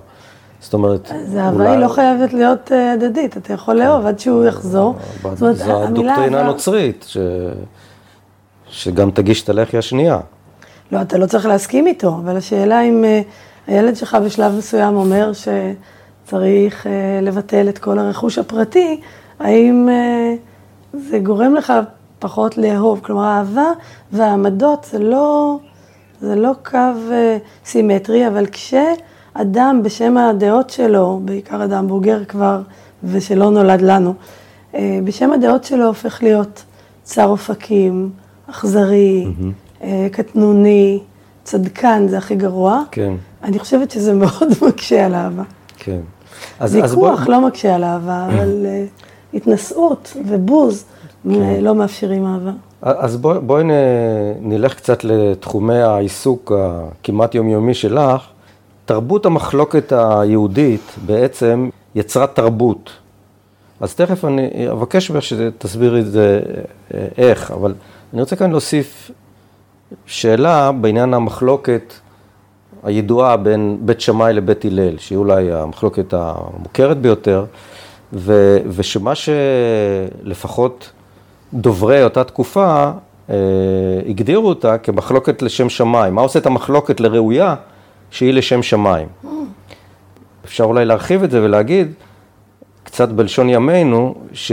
זאת 0.61 0.74
אומרת, 0.74 1.11
אז 1.11 1.37
אהבה 1.37 1.70
היא 1.70 1.78
לא 1.78 1.88
חייבת 1.88 2.33
להיות 2.33 2.72
אה, 2.72 2.92
הדדית, 2.92 3.37
אתה 3.37 3.52
יכול 3.52 3.74
לאהוב 3.74 4.07
עד 4.07 4.18
שהוא 4.18 4.44
יחזור. 4.44 4.94
זאת 5.22 5.42
אומרת, 5.42 5.57
זו 5.57 5.83
הדוקטרינה 5.83 6.40
הנוצרית, 6.40 7.04
ש... 7.09 7.16
שגם 8.70 9.11
תגיש 9.11 9.42
את 9.42 9.48
הלחי 9.48 9.78
השנייה. 9.78 10.20
לא, 10.92 11.03
אתה 11.03 11.18
לא 11.18 11.27
צריך 11.27 11.46
להסכים 11.46 11.87
איתו, 11.87 12.09
אבל 12.09 12.37
השאלה 12.37 12.81
אם 12.81 13.05
אה, 13.05 13.20
הילד 13.66 13.96
שלך 13.96 14.18
בשלב 14.24 14.55
מסוים 14.59 14.96
אומר 14.96 15.33
שצריך 15.33 16.87
אה, 16.87 17.20
לבטל 17.22 17.68
את 17.68 17.79
כל 17.79 17.98
הרכוש 17.98 18.38
הפרטי, 18.38 19.01
האם 19.40 19.88
אה, 19.90 20.35
זה 20.92 21.18
גורם 21.18 21.55
לך 21.55 21.72
פחות 22.18 22.59
לאהוב? 22.59 23.01
כלומר, 23.03 23.24
האהבה 23.24 23.72
והעמדות 24.12 24.87
זה 24.90 24.98
לא, 24.98 25.59
זה 26.20 26.37
לא 26.37 26.53
קו 26.70 26.79
סימטרי, 27.64 28.29
אבל 28.29 28.46
כשאדם 28.46 29.81
בשם 29.85 30.16
הדעות 30.16 30.70
שלו, 30.70 31.20
בעיקר 31.24 31.64
אדם 31.64 31.88
בוגר 31.88 32.24
כבר 32.24 32.61
ושלא 33.05 33.51
נולד 33.51 33.81
לנו, 33.81 34.14
בשם 35.05 35.33
הדעות 35.33 35.64
שלו 35.64 35.87
הופך 35.87 36.22
להיות 36.22 36.64
צר 37.03 37.27
אופקים, 37.27 38.11
אכזרי, 38.51 39.24
אה, 39.27 39.48
קטנוני, 40.12 41.01
צדקן, 41.45 42.07
זה 42.09 42.19
הכי 42.19 42.35
גרוע. 42.37 42.83
כן, 42.91 43.12
אני 43.43 43.59
חושבת 43.59 43.91
שזה 43.91 44.14
מאוד 44.14 44.49
מקשה 44.69 45.07
על 45.07 45.14
אהבה. 45.14 45.43
כן. 45.79 46.01
אז, 46.61 46.79
אז 46.83 46.95
בוא- 46.95 47.09
ויכוח 47.11 47.27
לא 47.29 47.41
מקשה 47.47 47.75
על 47.75 47.85
אהבה, 47.85 48.27
אבל 48.33 48.67
אה, 48.67 48.85
התנשאות 49.35 50.17
ובוז 50.27 50.85
כן. 51.25 51.31
לא 51.61 51.75
מאפשרים 51.75 52.27
אהבה. 52.27 52.51
אז 52.83 53.17
בואי 53.17 53.38
בוא 53.41 53.61
נלך 54.41 54.75
קצת 54.75 55.05
לתחומי 55.05 55.79
העיסוק 55.79 56.53
הכמעט 56.59 57.35
יומיומי 57.35 57.75
שלך. 57.75 58.23
תרבות 58.85 59.27
המחלוקת 59.27 59.93
היהודית 59.97 60.81
בעצם 61.07 61.69
יצרה 61.95 62.27
תרבות. 62.27 62.91
אז 63.81 63.95
תכף 63.95 64.25
אני 64.25 64.71
אבקש 64.71 65.11
ממך 65.11 65.23
שתסבירי 65.23 66.01
את 66.01 66.07
זה 66.11 66.41
אה, 66.95 67.07
איך, 67.19 67.51
אבל 67.51 67.75
אני 68.12 68.21
רוצה 68.21 68.37
כאן 68.37 68.51
להוסיף 68.51 69.11
שאלה 70.07 70.72
בעניין 70.72 71.14
המחלוקת 71.14 71.94
הידועה 72.83 73.37
בין 73.37 73.79
בית 73.81 74.01
שמאי 74.01 74.33
לבית 74.33 74.64
הלל, 74.64 74.98
שהיא 74.98 75.18
אולי 75.18 75.53
המחלוקת 75.53 76.14
המוכרת 76.14 76.98
ביותר, 76.98 77.44
ו, 78.12 78.57
ושמה 78.68 79.12
שלפחות 79.14 80.90
דוברי 81.55 82.05
אותה 82.05 82.24
תקופה 82.24 82.90
אה, 83.31 83.35
הגדירו 84.09 84.48
אותה 84.48 84.79
כמחלוקת 84.79 85.42
לשם 85.42 85.68
שמיים. 85.68 86.14
מה 86.14 86.22
עושה 86.22 86.38
את 86.38 86.46
המחלוקת 86.46 87.01
לראויה 87.01 87.55
שהיא 88.11 88.35
לשם 88.35 88.62
שמיים? 88.62 89.09
אפשר 90.44 90.64
אולי 90.64 90.85
להרחיב 90.85 91.22
את 91.22 91.31
זה 91.31 91.42
ולהגיד, 91.42 91.92
קצת 92.85 93.09
בלשון 93.09 93.48
ימינו, 93.48 94.14
ש, 94.33 94.53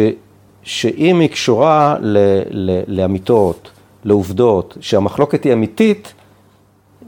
שאם 0.64 1.20
היא 1.20 1.30
קשורה 1.30 1.96
ל, 2.02 2.18
ל, 2.50 2.82
לאמיתות, 2.88 3.72
לעובדות, 4.06 4.78
שהמחלוקת 4.80 5.44
היא 5.44 5.54
אמיתית, 5.54 6.14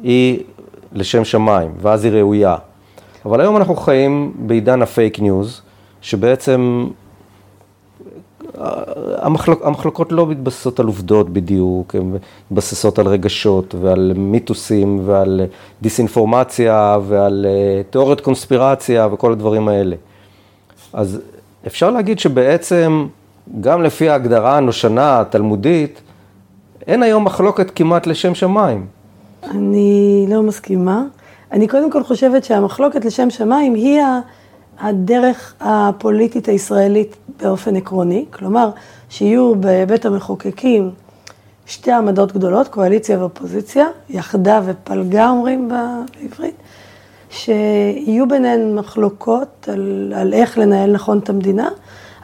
היא 0.04 0.40
לשם 0.94 1.26
שמיים, 1.26 1.72
ואז 1.82 2.06
היא 2.06 2.14
ראויה. 2.14 2.56
אבל 3.26 3.42
היום 3.42 3.58
אנחנו 3.58 3.76
חיים 3.76 4.34
בעידן 4.40 4.82
הפייק 4.82 5.20
ניוז, 5.20 5.62
שבעצם 6.02 6.88
המחלוק, 9.18 9.62
המחלוקות 9.64 10.12
לא 10.12 10.28
מתבססות 10.28 10.80
על 10.80 10.86
עובדות 10.86 11.30
בדיוק, 11.30 11.96
הן 11.96 12.18
מתבססות 12.52 13.00
על 13.00 13.08
רגשות 13.08 13.76
ועל 13.82 14.14
מיתוסים 14.16 15.00
ועל 15.06 15.42
דיסאינפורמציה 15.82 16.98
ועל 17.08 17.46
אה, 17.50 17.84
תיאוריות 17.90 18.22
קונספירציה 18.22 19.08
וכל 19.12 19.32
הדברים 19.32 19.68
האלה. 19.68 19.96
אז 20.94 21.22
אפשר 21.68 21.92
להגיד 21.92 22.20
שבעצם, 22.20 23.08
גם 23.62 23.84
לפי 23.84 24.10
ההגדרה 24.10 24.58
הנושנה 24.58 25.20
התלמודית, 25.20 26.02
אין 26.88 27.04
היום 27.04 27.23
מחלוקת 27.23 27.71
כמעט 27.76 28.08
לשם 28.08 28.36
שמיים. 28.36 28.86
אני 29.43 30.26
לא 30.30 30.43
מסכימה. 30.43 31.04
אני 31.52 31.67
קודם 31.67 31.91
כל 31.91 32.04
חושבת 32.04 32.43
שהמחלוקת 32.43 33.06
לשם 33.06 33.30
שמיים 33.30 33.73
היא 33.73 34.02
הדרך 34.80 35.54
הפוליטית 35.60 36.47
הישראלית 36.47 37.15
באופן 37.41 37.76
עקרוני. 37.76 38.26
כלומר, 38.32 38.69
שיהיו 39.10 39.54
בבית 39.60 40.06
המחוקקים 40.06 40.91
שתי 41.65 41.91
עמדות 41.91 42.32
גדולות, 42.32 42.67
קואליציה 42.67 43.19
ואופוזיציה, 43.19 43.86
יחדה 44.10 44.62
ופלגה 44.65 45.30
אומרים 45.30 45.69
בעברית, 45.69 46.56
שיהיו 47.30 48.28
ביניהן 48.28 48.76
מחלוקות 48.76 49.69
על, 49.71 50.13
על 50.15 50.34
איך 50.34 50.58
לנהל 50.58 50.91
נכון 50.91 51.19
את 51.19 51.30
המדינה, 51.30 51.69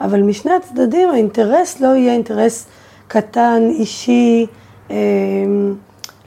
אבל 0.01 0.21
משני 0.21 0.51
הצדדים 0.51 1.09
האינטרס 1.09 1.79
לא 1.81 1.87
יהיה 1.87 2.13
אינטרס 2.13 2.67
קטן, 3.13 3.69
אישי, 3.69 4.45
אה, 4.91 4.95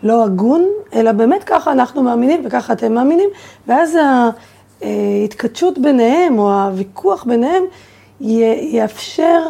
לא 0.03 0.25
הגון, 0.25 0.69
אלא 0.95 1.13
באמת 1.13 1.45
ככה 1.45 1.73
אנחנו 1.73 2.03
מאמינים 2.03 2.43
וככה 2.47 2.73
אתם 2.73 2.93
מאמינים, 2.95 3.29
ואז 3.67 3.99
ההתכתשות 4.83 5.79
ביניהם 5.79 6.39
או 6.39 6.53
הוויכוח 6.53 7.25
ביניהם 7.25 7.63
יאפשר 8.21 9.41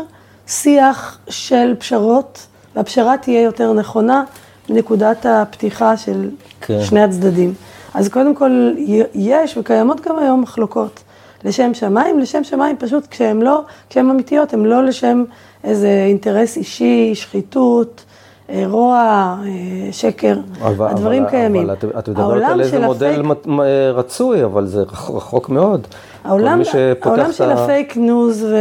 שיח 0.47 1.19
של 1.29 1.75
פשרות, 1.79 2.47
והפשרה 2.77 3.17
תהיה 3.17 3.43
יותר 3.43 3.73
נכונה 3.73 4.25
מנקודת 4.69 5.27
הפתיחה 5.29 5.97
של 5.97 6.31
כן. 6.61 6.85
שני 6.85 7.01
הצדדים. 7.01 7.55
אז 7.95 8.09
קודם 8.09 8.35
כל, 8.35 8.73
יש 9.15 9.57
וקיימות 9.57 10.01
גם 10.01 10.19
היום 10.19 10.41
מחלוקות 10.41 11.01
לשם 11.45 11.75
שמיים, 11.75 12.19
לשם 12.19 12.45
שמיים 12.45 12.77
פשוט 12.77 13.07
כשהן 13.07 13.43
לא, 13.43 13.61
כשהן 13.91 14.11
אמיתיות, 14.11 14.53
הן 14.53 14.65
לא 14.65 14.85
לשם 14.85 15.25
איזה 15.65 16.05
אינטרס 16.09 16.57
אישי, 16.57 17.15
שחיתות, 17.15 18.05
אה, 18.51 18.65
רוע, 18.67 18.97
אה, 19.45 19.93
שקר, 19.93 20.37
אבל, 20.61 20.89
הדברים 20.89 21.23
אבל, 21.23 21.31
קיימים. 21.31 21.63
אבל 21.63 21.73
את, 21.73 21.85
את 21.99 22.09
מדברת 22.09 22.43
על 22.51 22.61
איזה 22.61 22.87
מודל 22.87 23.23
הפייק... 23.23 23.61
רצוי, 23.95 24.45
אבל 24.45 24.67
זה 24.67 24.83
רחוק 24.83 25.49
מאוד. 25.49 25.87
העולם, 26.25 26.63
העולם 27.03 27.33
של 27.33 27.51
ה... 27.51 27.65
הפייק 27.65 27.97
ניוז 27.97 28.45
ו... 28.45 28.57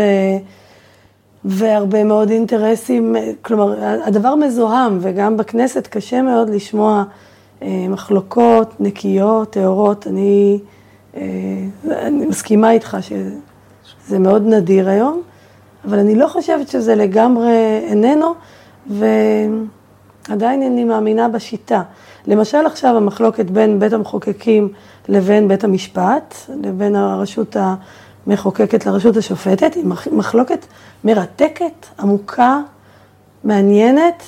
והרבה 1.45 2.03
מאוד 2.03 2.29
אינטרסים, 2.29 3.15
כלומר, 3.41 3.75
הדבר 4.05 4.35
מזוהם, 4.35 4.97
וגם 5.01 5.37
בכנסת 5.37 5.87
קשה 5.87 6.21
מאוד 6.21 6.49
לשמוע 6.49 7.03
אה, 7.61 7.85
מחלוקות 7.89 8.73
נקיות, 8.79 9.49
טהורות. 9.49 10.07
אני, 10.07 10.59
אה, 11.17 11.21
אני 11.91 12.25
מסכימה 12.25 12.71
איתך 12.71 12.97
שזה 13.01 14.19
מאוד 14.19 14.41
נדיר 14.45 14.89
היום, 14.89 15.21
אבל 15.87 15.99
אני 15.99 16.15
לא 16.15 16.27
חושבת 16.27 16.67
שזה 16.67 16.95
לגמרי 16.95 17.79
איננו, 17.87 18.33
ועדיין 18.87 20.61
אני 20.61 20.83
מאמינה 20.83 21.27
בשיטה. 21.27 21.81
למשל 22.27 22.65
עכשיו 22.65 22.97
המחלוקת 22.97 23.45
בין 23.45 23.79
בית 23.79 23.93
המחוקקים 23.93 24.69
לבין 25.09 25.47
בית 25.47 25.63
המשפט, 25.63 26.35
לבין 26.63 26.95
הרשות 26.95 27.55
המחוקקת 28.27 28.85
לרשות 28.85 29.17
השופטת, 29.17 29.73
היא 29.73 29.85
מחלוקת 30.11 30.65
מרתקת, 31.03 31.85
עמוקה, 31.99 32.59
מעניינת. 33.43 34.23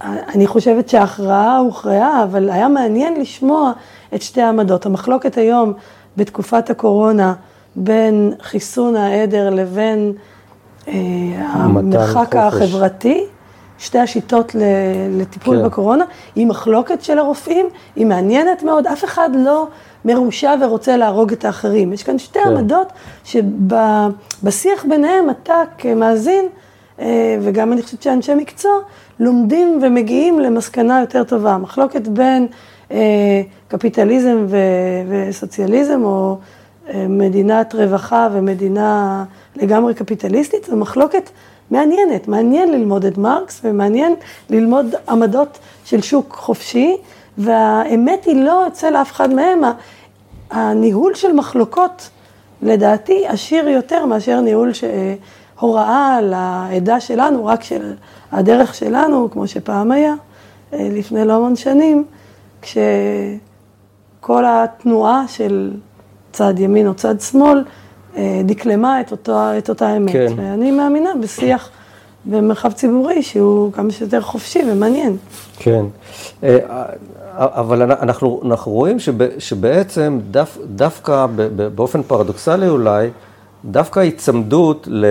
אני 0.00 0.46
חושבת 0.46 0.88
שההכרעה 0.88 1.58
הוכרעה, 1.58 2.22
אבל 2.24 2.50
היה 2.50 2.68
מעניין 2.68 3.20
לשמוע 3.20 3.72
את 4.14 4.22
שתי 4.22 4.42
העמדות. 4.42 4.86
המחלוקת 4.86 5.36
היום 5.36 5.72
בתקופת 6.16 6.70
הקורונה 6.70 7.34
בין 7.76 8.32
חיסון 8.42 8.96
העדר 8.96 9.50
לבין 9.50 10.12
המרחק 11.38 12.36
החברתי, 12.36 13.24
שתי 13.78 13.98
השיטות 13.98 14.56
לטיפול 15.10 15.56
כן. 15.58 15.64
בקורונה, 15.64 16.04
היא 16.34 16.46
מחלוקת 16.46 17.02
של 17.02 17.18
הרופאים, 17.18 17.66
היא 17.96 18.06
מעניינת 18.06 18.62
מאוד, 18.62 18.86
אף 18.86 19.04
אחד 19.04 19.30
לא 19.34 19.66
מרושע 20.04 20.54
ורוצה 20.60 20.96
להרוג 20.96 21.32
את 21.32 21.44
האחרים. 21.44 21.92
יש 21.92 22.02
כאן 22.02 22.18
שתי 22.18 22.38
כן. 22.44 22.56
עמדות 22.56 22.92
שבשיח 23.24 24.84
ביניהם 24.88 25.30
אתה 25.30 25.62
כמאזין, 25.78 26.44
אה, 27.00 27.36
וגם 27.40 27.72
אני 27.72 27.82
חושבת 27.82 28.02
שאנשי 28.02 28.34
מקצוע, 28.34 28.72
לומדים 29.20 29.80
ומגיעים 29.82 30.40
למסקנה 30.40 31.00
יותר 31.00 31.24
טובה. 31.24 31.58
מחלוקת 31.58 32.08
בין 32.08 32.46
אה, 32.92 33.42
קפיטליזם 33.68 34.46
וסוציאליזם, 35.08 36.04
או 36.04 36.38
אה, 36.88 37.06
מדינת 37.08 37.74
רווחה 37.74 38.28
ומדינה 38.32 39.24
לגמרי 39.62 39.94
קפיטליסטית, 39.94 40.64
זו 40.64 40.76
מחלוקת 40.76 41.30
מעניינת. 41.70 42.28
מעניין 42.28 42.72
ללמוד 42.72 43.04
את 43.04 43.18
מרקס 43.18 43.60
ומעניין 43.64 44.14
ללמוד 44.50 44.86
עמדות 45.08 45.58
של 45.84 46.02
שוק 46.02 46.36
חופשי, 46.38 46.96
והאמת 47.38 48.24
היא 48.24 48.44
לא 48.44 48.66
אצל 48.66 48.96
אף 48.96 49.12
אחד 49.12 49.34
מהם. 49.34 49.60
הניהול 50.50 51.14
של 51.14 51.32
מחלוקות, 51.32 52.10
לדעתי, 52.62 53.26
עשיר 53.26 53.68
יותר 53.68 54.06
מאשר 54.06 54.40
ניהול 54.40 54.72
ש... 54.72 54.84
הוראה 55.60 56.20
לעדה 56.22 57.00
שלנו, 57.00 57.46
רק 57.46 57.62
של 57.62 57.92
הדרך 58.32 58.74
שלנו, 58.74 59.28
כמו 59.30 59.46
שפעם 59.46 59.92
היה, 59.92 60.14
אה, 60.72 60.88
לפני 60.90 61.24
לא 61.24 61.32
המון 61.32 61.56
שנים, 61.56 62.04
כשכל 62.62 64.44
התנועה 64.46 65.28
של 65.28 65.72
צד 66.32 66.58
ימין 66.58 66.86
או 66.86 66.94
צד 66.94 67.20
שמאל 67.20 67.64
דקלמה 68.44 69.00
את, 69.00 69.10
אותו, 69.10 69.38
את 69.58 69.68
אותה 69.68 69.96
אמת. 69.96 70.12
כן. 70.12 70.32
ואני 70.36 70.70
מאמינה 70.70 71.10
בשיח 71.22 71.70
במרחב 72.24 72.72
ציבורי 72.72 73.22
שהוא 73.22 73.72
כמה 73.72 73.90
שיותר 73.90 74.20
חופשי 74.20 74.60
ומעניין. 74.72 75.16
כן, 75.56 75.84
אה, 76.42 76.58
אבל 77.38 77.82
אנחנו, 77.82 78.40
אנחנו 78.44 78.72
רואים 78.72 78.98
שב, 78.98 79.38
שבעצם 79.38 80.18
דו, 80.30 80.40
דווקא 80.64 81.26
באופן 81.74 82.02
פרדוקסלי 82.02 82.68
אולי, 82.68 83.10
דווקא 83.64 84.00
ההיצמדות, 84.00 84.88
ל, 84.90 85.06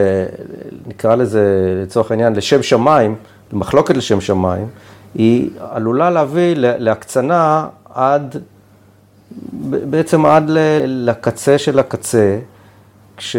נקרא 0.87 1.15
לזה 1.15 1.73
לצורך 1.83 2.11
העניין, 2.11 2.35
לשם 2.35 2.63
שמיים, 2.63 3.15
למחלוקת 3.53 3.97
לשם 3.97 4.21
שמיים, 4.21 4.67
היא 5.15 5.49
עלולה 5.71 6.09
להביא 6.09 6.55
להקצנה 6.57 7.67
עד, 7.93 8.37
בעצם 9.63 10.25
עד 10.25 10.43
לקצה 10.85 11.57
של 11.57 11.79
הקצה, 11.79 12.39
כש, 13.17 13.35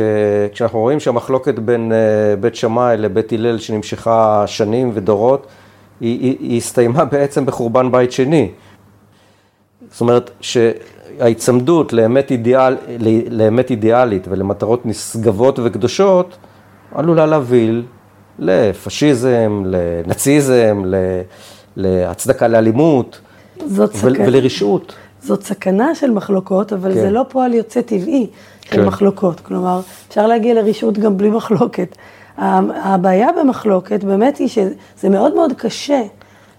כשאנחנו 0.52 0.78
רואים 0.78 1.00
שהמחלוקת 1.00 1.58
בין 1.58 1.92
אה, 1.92 2.36
בית 2.36 2.54
שמאי 2.54 2.96
לבית 2.96 3.32
הלל 3.32 3.58
שנמשכה 3.58 4.44
שנים 4.46 4.90
ודורות, 4.94 5.46
היא, 6.00 6.20
היא, 6.20 6.36
היא 6.40 6.56
הסתיימה 6.56 7.04
בעצם 7.12 7.46
בחורבן 7.46 7.92
בית 7.92 8.12
שני. 8.12 8.50
זאת 9.90 10.00
אומרת, 10.00 10.30
ההיצמדות 11.20 11.92
לאמת, 11.92 12.30
אידיאל, 12.30 12.76
לאמת 13.30 13.70
אידיאלית 13.70 14.26
ולמטרות 14.28 14.86
נשגבות 14.86 15.58
וקדושות 15.58 16.36
עלולה 16.94 17.26
להוביל 17.26 17.82
לפשיזם, 18.38 19.62
לנאציזם, 19.66 20.82
להצדקה 21.76 22.48
לאלימות 22.48 23.20
ו- 23.68 23.84
ולרשעות. 24.02 24.94
זאת 25.22 25.42
סכנה 25.42 25.94
של 25.94 26.10
מחלוקות, 26.10 26.72
אבל 26.72 26.94
כן. 26.94 27.00
זה 27.00 27.10
לא 27.10 27.24
פועל 27.28 27.54
יוצא 27.54 27.80
טבעי 27.80 28.26
כן. 28.70 28.85
מחלוקות. 28.85 29.40
כלומר, 29.40 29.81
אפשר 30.09 30.26
להגיע 30.26 30.54
לרשעות 30.54 30.98
גם 30.98 31.16
בלי 31.16 31.31
מחלוקת. 31.31 31.96
הבעיה 32.38 33.28
במחלוקת 33.40 34.04
באמת 34.04 34.37
היא 34.37 34.48
שזה 34.48 35.09
מאוד 35.09 35.35
מאוד 35.35 35.52
קשה 35.52 36.02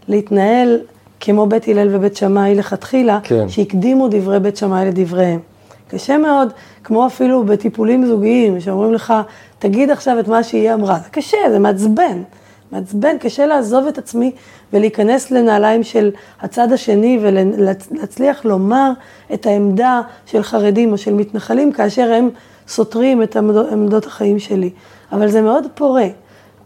להתנהל 0.07 0.79
כמו 1.19 1.45
בית 1.45 1.67
הלל 1.67 1.95
ובית 1.95 2.15
שמאי 2.15 2.55
לכתחילה, 2.55 3.19
כן. 3.23 3.49
שהקדימו 3.49 4.07
דברי 4.11 4.39
בית 4.39 4.57
שמאי 4.57 4.85
לדבריהם. 4.85 5.39
קשה 5.87 6.17
מאוד, 6.17 6.53
כמו 6.83 7.07
אפילו 7.07 7.43
בטיפולים 7.43 8.05
זוגיים, 8.05 8.61
שאומרים 8.61 8.93
לך, 8.93 9.13
תגיד 9.59 9.91
עכשיו 9.91 10.19
את 10.19 10.27
מה 10.27 10.43
שהיא 10.43 10.73
אמרה. 10.73 10.99
זה 11.03 11.09
קשה, 11.09 11.37
זה 11.51 11.59
מעצבן. 11.59 12.21
מעצבן, 12.71 13.17
קשה 13.17 13.45
לעזוב 13.45 13.87
את 13.87 13.97
עצמי 13.97 14.31
ולהיכנס 14.73 15.31
לנעליים 15.31 15.83
של 15.83 16.11
הצד 16.41 16.71
השני 16.71 17.19
ולהצליח 17.21 18.45
לומר 18.45 18.91
את 19.33 19.45
העמדה 19.45 20.01
של 20.25 20.43
חרדים 20.43 20.91
או 20.91 20.97
של 20.97 21.13
מתנחלים, 21.13 21.71
כאשר 21.71 22.13
הם 22.13 22.29
סותרים 22.67 23.23
את 23.23 23.35
עמדות 23.71 24.05
החיים 24.05 24.39
שלי. 24.39 24.69
אבל 25.11 25.27
זה 25.27 25.41
מאוד 25.41 25.67
פורה. 25.75 26.07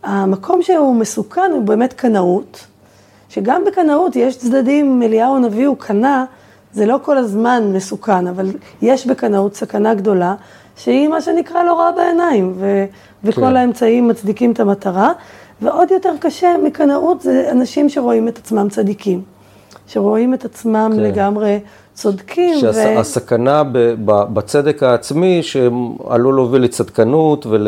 המקום 0.03 0.61
שהוא 0.61 0.95
מסוכן 0.95 1.51
הוא 1.53 1.61
באמת 1.61 1.93
קנאות. 1.93 2.65
שגם 3.29 3.63
בקנאות 3.65 4.15
יש 4.15 4.37
צדדים, 4.37 5.03
אליהו 5.03 5.35
הנביא 5.35 5.67
הוא 5.67 5.77
קנה, 5.77 6.25
זה 6.73 6.85
לא 6.85 6.99
כל 7.01 7.17
הזמן 7.17 7.71
מסוכן, 7.73 8.27
אבל 8.27 8.51
יש 8.81 9.07
בקנאות 9.07 9.55
סכנה 9.55 9.93
גדולה, 9.93 10.35
שהיא 10.77 11.07
מה 11.07 11.21
שנקרא 11.21 11.63
לא 11.63 11.79
רעה 11.79 11.91
בעיניים, 11.91 12.53
ו- 12.55 12.85
וכל 13.23 13.41
כן. 13.41 13.55
האמצעים 13.55 14.07
מצדיקים 14.07 14.51
את 14.51 14.59
המטרה. 14.59 15.11
ועוד 15.63 15.91
יותר 15.91 16.13
קשה 16.19 16.55
מקנאות 16.63 17.21
זה 17.21 17.47
אנשים 17.51 17.89
שרואים 17.89 18.27
את 18.27 18.37
עצמם 18.37 18.67
צדיקים, 18.69 19.21
שרואים 19.87 20.33
את 20.33 20.45
עצמם 20.45 20.91
כן. 20.95 20.99
לגמרי 20.99 21.59
צודקים. 21.93 22.59
שהסכנה 22.59 23.63
ו... 23.73 23.95
בצדק 24.05 24.83
העצמי 24.83 25.43
שעלול 25.43 26.35
להוביל 26.35 26.61
לצדקנות 26.61 27.45
ול... 27.45 27.67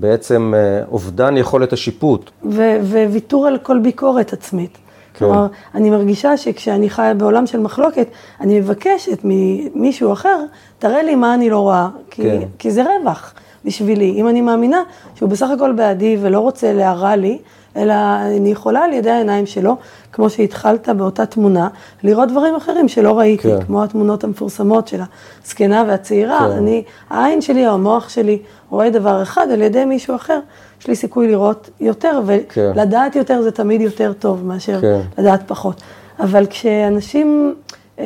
בעצם 0.00 0.52
אה, 0.56 0.82
אובדן 0.92 1.36
יכולת 1.36 1.72
השיפוט. 1.72 2.30
וויתור 2.44 3.46
על 3.46 3.58
כל 3.58 3.78
ביקורת 3.78 4.32
עצמית. 4.32 4.70
כן. 4.72 4.78
כלומר, 5.18 5.46
אני 5.74 5.90
מרגישה 5.90 6.36
שכשאני 6.36 6.90
חיה 6.90 7.14
בעולם 7.14 7.46
של 7.46 7.60
מחלוקת, 7.60 8.08
אני 8.40 8.60
מבקשת 8.60 9.18
ממישהו 9.24 10.12
אחר, 10.12 10.38
תראה 10.78 11.02
לי 11.02 11.14
מה 11.14 11.34
אני 11.34 11.50
לא 11.50 11.58
רואה, 11.58 11.88
כי, 12.10 12.22
כן. 12.22 12.42
כי 12.58 12.70
זה 12.70 12.82
רווח 12.82 13.34
בשבילי. 13.66 14.12
אם 14.16 14.28
אני 14.28 14.40
מאמינה 14.40 14.82
שהוא 15.14 15.28
בסך 15.28 15.50
הכל 15.50 15.72
בעדי 15.72 16.16
ולא 16.20 16.40
רוצה 16.40 16.72
להרע 16.72 17.16
לי, 17.16 17.38
אלא 17.76 17.94
אני 18.36 18.50
יכולה 18.50 18.84
על 18.84 18.92
ידי 18.92 19.10
העיניים 19.10 19.46
שלו, 19.46 19.76
כמו 20.12 20.30
שהתחלת 20.30 20.88
באותה 20.88 21.26
תמונה, 21.26 21.68
לראות 22.02 22.28
דברים 22.28 22.54
אחרים 22.54 22.88
שלא 22.88 23.18
ראיתי, 23.18 23.42
כן. 23.42 23.62
כמו 23.66 23.84
התמונות 23.84 24.24
המפורסמות 24.24 24.88
של 24.88 25.00
הזקנה 25.44 25.84
והצעירה. 25.88 26.38
כן. 26.38 26.56
אני, 26.56 26.82
העין 27.10 27.40
שלי 27.40 27.68
או 27.68 27.72
המוח 27.72 28.08
שלי 28.08 28.38
רואה 28.70 28.90
דבר 28.90 29.22
אחד 29.22 29.46
על 29.50 29.62
ידי 29.62 29.84
מישהו 29.84 30.14
אחר, 30.14 30.38
יש 30.80 30.86
לי 30.86 30.96
סיכוי 30.96 31.28
לראות 31.28 31.70
יותר, 31.80 32.20
כן. 32.48 32.72
ולדעת 32.74 33.16
יותר 33.16 33.42
זה 33.42 33.50
תמיד 33.50 33.80
יותר 33.80 34.12
טוב 34.12 34.46
מאשר 34.46 34.80
כן. 34.80 35.00
לדעת 35.18 35.42
פחות. 35.46 35.82
אבל 36.20 36.46
כשאנשים 36.46 37.54
אה, 37.98 38.04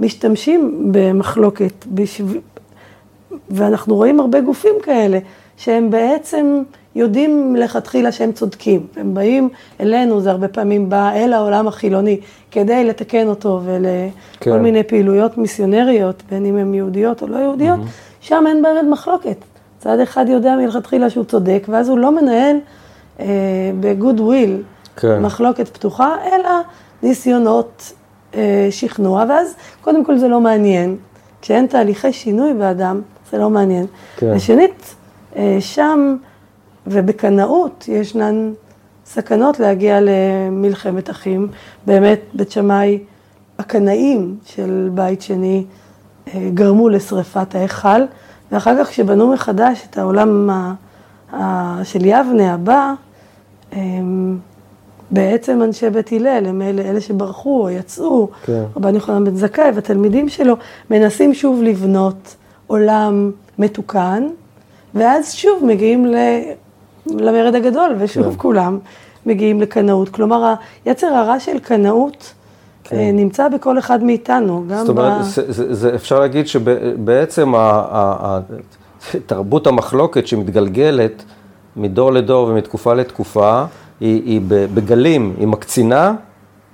משתמשים 0.00 0.88
במחלוקת, 0.92 1.86
בשב... 1.86 2.24
ואנחנו 3.50 3.96
רואים 3.96 4.20
הרבה 4.20 4.40
גופים 4.40 4.74
כאלה, 4.82 5.18
שהם 5.56 5.90
בעצם 5.90 6.62
יודעים 6.94 7.52
מלכתחילה 7.52 8.12
שהם 8.12 8.32
צודקים. 8.32 8.86
הם 8.96 9.14
באים 9.14 9.48
אלינו, 9.80 10.20
זה 10.20 10.30
הרבה 10.30 10.48
פעמים 10.48 10.90
בא 10.90 11.10
אל 11.12 11.32
העולם 11.32 11.68
החילוני, 11.68 12.20
כדי 12.50 12.84
לתקן 12.84 13.28
אותו 13.28 13.60
ולכל 13.64 14.10
כן. 14.40 14.62
מיני 14.62 14.82
פעילויות 14.82 15.38
מיסיונריות, 15.38 16.22
בין 16.30 16.46
אם 16.46 16.56
הן 16.56 16.74
יהודיות 16.74 17.22
או 17.22 17.26
לא 17.26 17.36
יהודיות, 17.36 17.80
שם 18.20 18.44
אין 18.48 18.62
באמת 18.62 18.84
מחלוקת. 18.90 19.36
צד 19.78 20.00
אחד 20.00 20.24
יודע 20.28 20.56
מלכתחילה 20.56 21.10
שהוא 21.10 21.24
צודק, 21.24 21.66
ואז 21.68 21.88
הוא 21.88 21.98
לא 21.98 22.12
מנהל 22.12 22.56
אה, 23.20 23.26
בגוד 23.80 24.20
וויל 24.20 24.62
כן. 24.96 25.22
מחלוקת 25.22 25.68
פתוחה, 25.68 26.16
אלא 26.32 26.50
ניסיונות 27.02 27.92
אה, 28.34 28.68
שכנוע, 28.70 29.24
ואז 29.28 29.54
קודם 29.80 30.04
כל 30.04 30.18
זה 30.18 30.28
לא 30.28 30.40
מעניין. 30.40 30.96
כשאין 31.42 31.66
תהליכי 31.66 32.12
שינוי 32.12 32.54
באדם, 32.54 33.00
זה 33.30 33.38
לא 33.38 33.50
מעניין. 33.50 33.86
כן. 34.16 34.32
ושנית, 34.36 34.94
אה, 35.36 35.56
שם 35.60 36.16
ובקנאות 36.86 37.84
ישנן 37.88 38.52
סכנות 39.06 39.60
להגיע 39.60 39.98
למלחמת 40.02 41.10
אחים. 41.10 41.48
באמת, 41.86 42.20
בית 42.34 42.50
שמאי, 42.50 42.98
הקנאים 43.58 44.36
של 44.44 44.90
בית 44.94 45.22
שני 45.22 45.64
אה, 46.34 46.48
גרמו 46.54 46.88
לשריפת 46.88 47.54
ההיכל, 47.54 48.02
ואחר 48.52 48.84
כך 48.84 48.88
כשבנו 48.88 49.32
מחדש 49.32 49.86
את 49.90 49.98
העולם 49.98 50.50
ה- 50.50 50.74
ה- 51.32 51.80
של 51.84 52.04
יבנה 52.04 52.54
הבא, 52.54 52.92
הם 53.72 54.38
בעצם 55.10 55.62
אנשי 55.62 55.90
בית 55.90 56.12
הלל, 56.12 56.46
הם 56.46 56.62
אלה, 56.62 56.82
אלה 56.82 57.00
שברחו 57.00 57.62
או 57.62 57.70
יצאו, 57.70 58.28
כן. 58.44 58.62
רבן 58.76 58.94
יוחנן 58.94 59.24
בן 59.24 59.34
זכאי 59.36 59.70
והתלמידים 59.74 60.28
שלו, 60.28 60.56
מנסים 60.90 61.34
שוב 61.34 61.62
לבנות 61.62 62.36
עולם 62.70 63.30
מתוקן, 63.58 64.28
ואז 64.94 65.32
שוב 65.32 65.64
מגיעים 65.64 66.06
ל... 66.06 66.14
למרד 67.06 67.54
הגדול, 67.54 67.96
ושוב 67.98 68.24
כן. 68.24 68.34
כולם 68.36 68.78
מגיעים 69.26 69.60
לקנאות. 69.60 70.08
כלומר, 70.08 70.54
היצר 70.84 71.06
הרע 71.06 71.40
של 71.40 71.58
קנאות 71.58 72.32
כן. 72.84 72.96
אה, 72.96 73.10
נמצא 73.12 73.48
בכל 73.48 73.78
אחד 73.78 74.02
מאיתנו, 74.02 74.64
גם 74.68 74.78
זאת 74.78 74.88
אומרת, 74.88 75.20
ב... 75.20 75.22
זה, 75.22 75.52
זה, 75.52 75.74
זה, 75.74 75.94
אפשר 75.94 76.20
להגיד 76.20 76.46
שבעצם 76.46 77.52
תרבות 79.26 79.66
המחלוקת 79.66 80.26
שמתגלגלת 80.26 81.24
מדור 81.76 82.12
לדור 82.12 82.48
ומתקופה 82.48 82.94
לתקופה, 82.94 83.64
היא, 84.00 84.22
היא 84.24 84.40
בגלים, 84.74 85.34
היא 85.38 85.46
מקצינה 85.46 86.14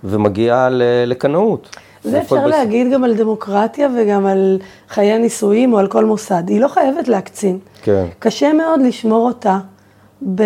ומגיעה 0.04 0.68
לקנאות. 1.06 1.76
זה 2.10 2.20
אפשר 2.20 2.36
בס- 2.36 2.50
להגיד 2.50 2.92
גם 2.92 3.04
על 3.04 3.14
דמוקרטיה 3.14 3.88
וגם 3.96 4.26
על 4.26 4.58
חיי 4.88 5.12
הנישואים 5.12 5.72
או 5.72 5.78
על 5.78 5.86
כל 5.86 6.04
מוסד. 6.04 6.42
היא 6.48 6.60
לא 6.60 6.68
חייבת 6.68 7.08
להקצין. 7.08 7.58
כן. 7.82 8.04
קשה 8.18 8.52
מאוד 8.52 8.80
לשמור 8.82 9.26
אותה 9.26 9.58
ב- 10.34 10.42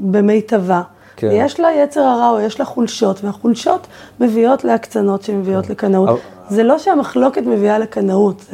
במיטבה. 0.00 0.82
כן. 1.16 1.28
יש 1.32 1.60
לה 1.60 1.68
יצר 1.82 2.00
הרע 2.00 2.30
או 2.30 2.40
יש 2.40 2.58
לה 2.60 2.64
חולשות, 2.64 3.24
והחולשות 3.24 3.86
מביאות 4.20 4.64
להקצנות 4.64 5.22
שמביאות 5.22 5.70
לקנאות. 5.70 6.08
אבל- 6.08 6.18
זה 6.48 6.62
לא 6.62 6.78
שהמחלוקת 6.78 7.42
מביאה 7.46 7.78
לקנאות. 7.78 8.44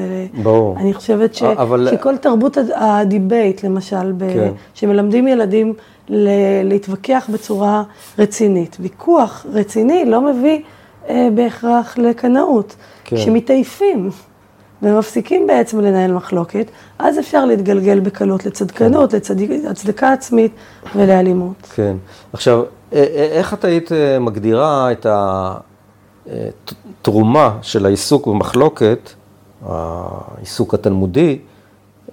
ברור. 0.42 0.76
אני 0.78 0.94
חושבת 0.94 1.34
ש, 1.34 1.42
אבל- 1.42 1.88
שכל 1.90 2.16
תרבות 2.16 2.56
הד- 2.56 2.70
ה 2.74 2.86
debate, 2.86 3.64
למשל, 3.64 4.12
ב, 4.12 4.32
כן. 4.34 4.52
שמלמדים 4.74 5.28
ילדים 5.28 5.72
ל, 6.08 6.28
להתווכח 6.64 7.30
בצורה 7.32 7.82
רצינית. 8.18 8.76
ויכוח 8.80 9.46
רציני 9.52 10.04
לא 10.04 10.20
מביא 10.20 10.60
אה, 11.08 11.28
בהכרח 11.34 11.98
לקנאות. 11.98 12.76
כן. 13.04 13.16
כשמתעייפים 13.16 14.10
ומפסיקים 14.82 15.46
בעצם 15.46 15.80
לנהל 15.80 16.12
מחלוקת, 16.12 16.66
אז 16.98 17.18
אפשר 17.18 17.44
להתגלגל 17.44 18.00
בקלות 18.00 18.46
לצדקנות, 18.46 19.10
כן. 19.10 19.18
להצדקה 19.64 20.12
עצמית 20.12 20.52
ולאלימות. 20.96 21.56
כן. 21.74 21.96
עכשיו, 22.32 22.62
איך 22.92 23.54
את 23.54 23.64
היית 23.64 23.92
אה, 23.92 24.18
מגדירה 24.18 24.92
את 24.92 25.06
התרומה 26.26 27.58
של 27.62 27.86
העיסוק 27.86 28.26
במחלוקת, 28.26 29.10
העיסוק 29.66 30.74
התלמודי, 30.74 31.38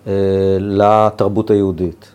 אה, 0.07 0.13
לתרבות 0.59 1.49
היהודית? 1.51 2.11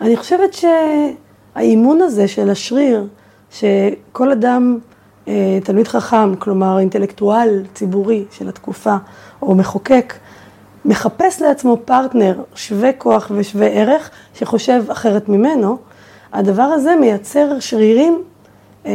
אני 0.00 0.16
חושבת 0.16 0.50
שהאימון 0.52 2.02
הזה 2.02 2.28
של 2.28 2.50
השריר, 2.50 3.06
שכל 3.50 4.32
אדם, 4.32 4.78
אה, 4.78 4.85
תלמיד 5.64 5.88
חכם, 5.88 6.36
כלומר 6.36 6.78
אינטלקטואל 6.78 7.62
ציבורי 7.74 8.24
של 8.30 8.48
התקופה, 8.48 8.96
או 9.42 9.54
מחוקק, 9.54 10.14
מחפש 10.84 11.42
לעצמו 11.42 11.76
פרטנר 11.84 12.42
שווה 12.54 12.92
כוח 12.92 13.30
ושווה 13.34 13.66
ערך, 13.66 14.10
שחושב 14.34 14.84
אחרת 14.88 15.28
ממנו, 15.28 15.78
הדבר 16.32 16.62
הזה 16.62 16.96
מייצר 17.00 17.60
שרירים 17.60 18.22
אה, 18.86 18.92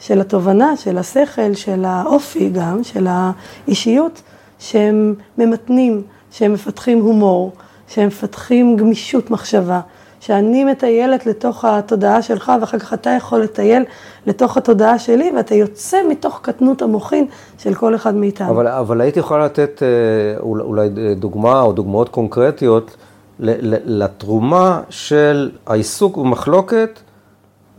של 0.00 0.20
התובנה, 0.20 0.76
של 0.76 0.98
השכל, 0.98 1.54
של 1.54 1.84
האופי 1.84 2.50
גם, 2.50 2.84
של 2.84 3.06
האישיות, 3.10 4.22
שהם 4.58 5.14
ממתנים, 5.38 6.02
שהם 6.30 6.52
מפתחים 6.52 7.00
הומור, 7.00 7.52
שהם 7.88 8.06
מפתחים 8.06 8.76
גמישות 8.76 9.30
מחשבה, 9.30 9.80
שאני 10.20 10.64
מטיילת 10.64 11.26
לתוך 11.26 11.64
התודעה 11.64 12.22
שלך 12.22 12.52
ואחר 12.60 12.78
כך 12.78 12.92
אתה 12.92 13.10
יכול 13.10 13.40
לטייל 13.40 13.84
לתוך 14.26 14.56
התודעה 14.56 14.98
שלי 14.98 15.32
ואתה 15.36 15.54
יוצא 15.54 15.98
מתוך 16.08 16.40
קטנות 16.42 16.82
המוחין 16.82 17.26
של 17.58 17.74
כל 17.74 17.94
אחד 17.94 18.14
מאיתנו. 18.14 18.50
אבל, 18.50 18.68
אבל 18.68 19.00
היית 19.00 19.16
יכולה 19.16 19.44
לתת 19.44 19.82
אה, 19.82 20.40
אולי, 20.40 20.62
אולי 20.62 21.14
דוגמה 21.14 21.60
או 21.62 21.72
דוגמאות 21.72 22.08
קונקרטיות 22.08 22.96
לתרומה 23.38 24.80
של 24.90 25.50
העיסוק 25.66 26.16
במחלוקת 26.16 27.00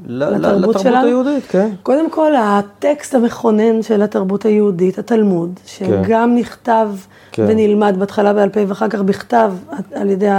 לתרבות 0.05 0.39
לתרבות 0.39 0.79
שלנו? 0.79 1.07
היהודית, 1.07 1.43
כן. 1.49 1.69
קודם 1.83 2.09
כל, 2.09 2.31
הטקסט 2.35 3.15
המכונן 3.15 3.81
של 3.81 4.01
התרבות 4.01 4.45
היהודית, 4.45 4.99
התלמוד, 4.99 5.59
שגם 5.65 6.35
נכתב 6.35 6.89
כן. 7.31 7.45
ונלמד 7.47 7.95
בהתחלה 7.99 8.33
בעל 8.33 8.49
פה 8.49 8.59
ואחר 8.67 8.89
כך 8.89 8.99
בכתב 8.99 9.53
על 9.93 10.09
ידי 10.09 10.29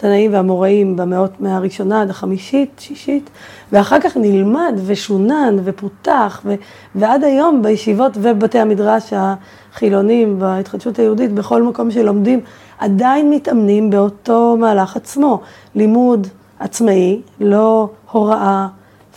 התנאים 0.00 0.32
והאמוראים 0.32 0.96
במאות 0.96 1.40
מהראשונה 1.40 2.02
עד 2.02 2.10
החמישית, 2.10 2.70
שישית, 2.78 3.30
ואחר 3.72 4.00
כך 4.00 4.16
נלמד 4.16 4.74
ושונן 4.86 5.56
ופותח, 5.64 6.40
ו- 6.44 6.54
ועד 6.94 7.24
היום 7.24 7.62
בישיבות 7.62 8.12
ובבתי 8.16 8.58
המדרש 8.58 9.12
החילונים, 9.12 10.38
בהתחדשות 10.38 10.98
היהודית, 10.98 11.32
בכל 11.32 11.62
מקום 11.62 11.90
שלומדים, 11.90 12.40
עדיין 12.78 13.30
מתאמנים 13.30 13.90
באותו 13.90 14.56
מהלך 14.58 14.96
עצמו. 14.96 15.40
לימוד 15.74 16.26
עצמאי, 16.58 17.20
לא 17.40 17.88
הוראה 18.10 18.66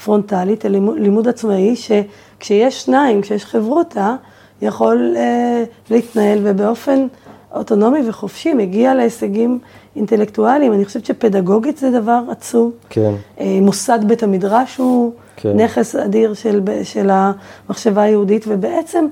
פרונטלית, 0.04 0.66
אלא 0.66 0.74
לימוד, 0.74 0.98
לימוד 1.00 1.28
עצמאי, 1.28 1.76
שכשיש 1.76 2.82
שניים, 2.82 3.22
כשיש 3.22 3.46
חברותא, 3.46 4.16
יכול 4.62 5.14
אה, 5.18 5.64
להתנהל 5.90 6.40
ובאופן 6.44 7.08
אוטונומי 7.54 8.10
וחופשי 8.10 8.54
מגיע 8.54 8.96
להישגים 8.96 9.60
אינטלקטואליים. 9.96 10.74
אני 10.74 10.86
חושבת 10.86 11.06
שפדגוגית 11.06 11.78
זה 11.78 11.92
דבר 11.92 12.20
עצום. 12.32 12.72
כן. 12.90 13.14
אה, 13.40 13.60
מוסד 13.62 14.00
בית 14.08 14.24
המדרש 14.24 14.78
הוא 14.78 15.12
כן. 15.36 15.58
נכס 15.60 15.96
אדיר 15.96 16.34
של, 16.34 16.62
של 16.84 17.10
המחשבה 17.12 18.02
היהודית, 18.02 18.46
ובעצם 18.48 19.06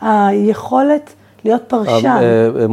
היכולת 0.00 1.10
להיות 1.44 1.62
פרשן. 1.68 2.06
אה, 2.06 2.20
אה, 2.20 2.66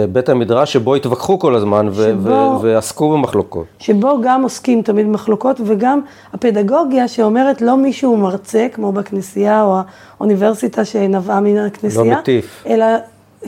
אה, 0.00 0.06
בית 0.12 0.28
המדרש 0.28 0.72
שבו 0.72 0.94
התווכחו 0.94 1.38
כל 1.38 1.54
הזמן 1.54 1.88
שבו- 1.94 2.58
ועסקו 2.62 3.12
במחלוקות. 3.12 3.66
שבו 3.78 4.20
גם 4.24 4.42
עוסקים 4.42 4.82
תמיד 4.82 5.06
במחלוקות, 5.06 5.60
וגם 5.64 6.00
הפדגוגיה 6.32 7.08
שאומרת 7.08 7.62
לא 7.62 7.76
מישהו 7.76 8.16
מרצה, 8.16 8.66
כמו 8.72 8.92
בכנסייה 8.92 9.62
או 9.62 9.78
האוניברסיטה 10.18 10.84
שנבעה 10.84 11.40
מן 11.40 11.56
הכנסייה. 11.56 12.04
לא 12.04 12.20
מטיף. 12.20 12.64
אלא, 12.66 12.86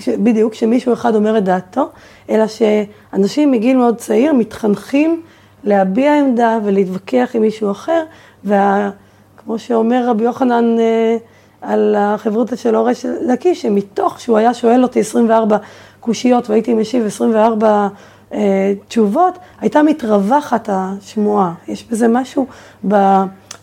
בדיוק, 0.09 0.55
שמישהו 0.55 0.93
אחד 0.93 1.15
אומר 1.15 1.39
את 1.39 1.45
דעתו, 1.45 1.89
אלא 2.31 2.45
שאנשים 2.47 3.51
מגיל 3.51 3.77
מאוד 3.77 3.97
צעיר 3.97 4.33
מתחנכים 4.33 5.23
להביע 5.65 6.19
עמדה 6.19 6.59
ולהתווכח 6.65 7.31
עם 7.35 7.43
מישהו 7.43 7.71
אחר, 7.71 8.03
וכמו 8.45 9.59
שאומר 9.59 10.09
רבי 10.09 10.25
יוחנן 10.25 10.79
אה, 10.79 11.17
על 11.63 11.97
החברותא 11.99 12.57
של 12.57 12.75
הורה 12.75 12.95
של 12.95 13.15
לקיש, 13.27 13.63
שמתוך 13.63 14.21
שהוא 14.21 14.39
היה 14.39 14.55
שואל 14.55 14.83
אותי 14.83 15.01
24 15.01 15.57
קושיות 16.01 16.51
והייתי 16.51 16.75
משיב 16.75 17.07
24 17.07 17.89
אה, 18.33 18.73
תשובות, 18.89 19.39
הייתה 19.61 19.83
מתרווחת 19.83 20.69
השמועה. 20.73 21.53
יש 21.69 21.85
בזה 21.91 22.09
משהו 22.09 22.47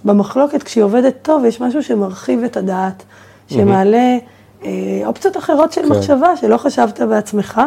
במחלוקת, 0.05 0.63
כשהיא 0.63 0.83
עובדת 0.83 1.15
טוב, 1.21 1.45
יש 1.45 1.61
משהו 1.61 1.83
שמרחיב 1.83 2.43
את 2.43 2.57
הדעת, 2.57 3.03
שמעלה 3.47 3.97
אה, 3.97 4.17
אופציות 5.05 5.37
אחרות 5.37 5.71
של 5.71 5.81
כן. 5.81 5.89
מחשבה 5.89 6.37
שלא 6.37 6.57
חשבת 6.57 7.01
בעצמך. 7.01 7.61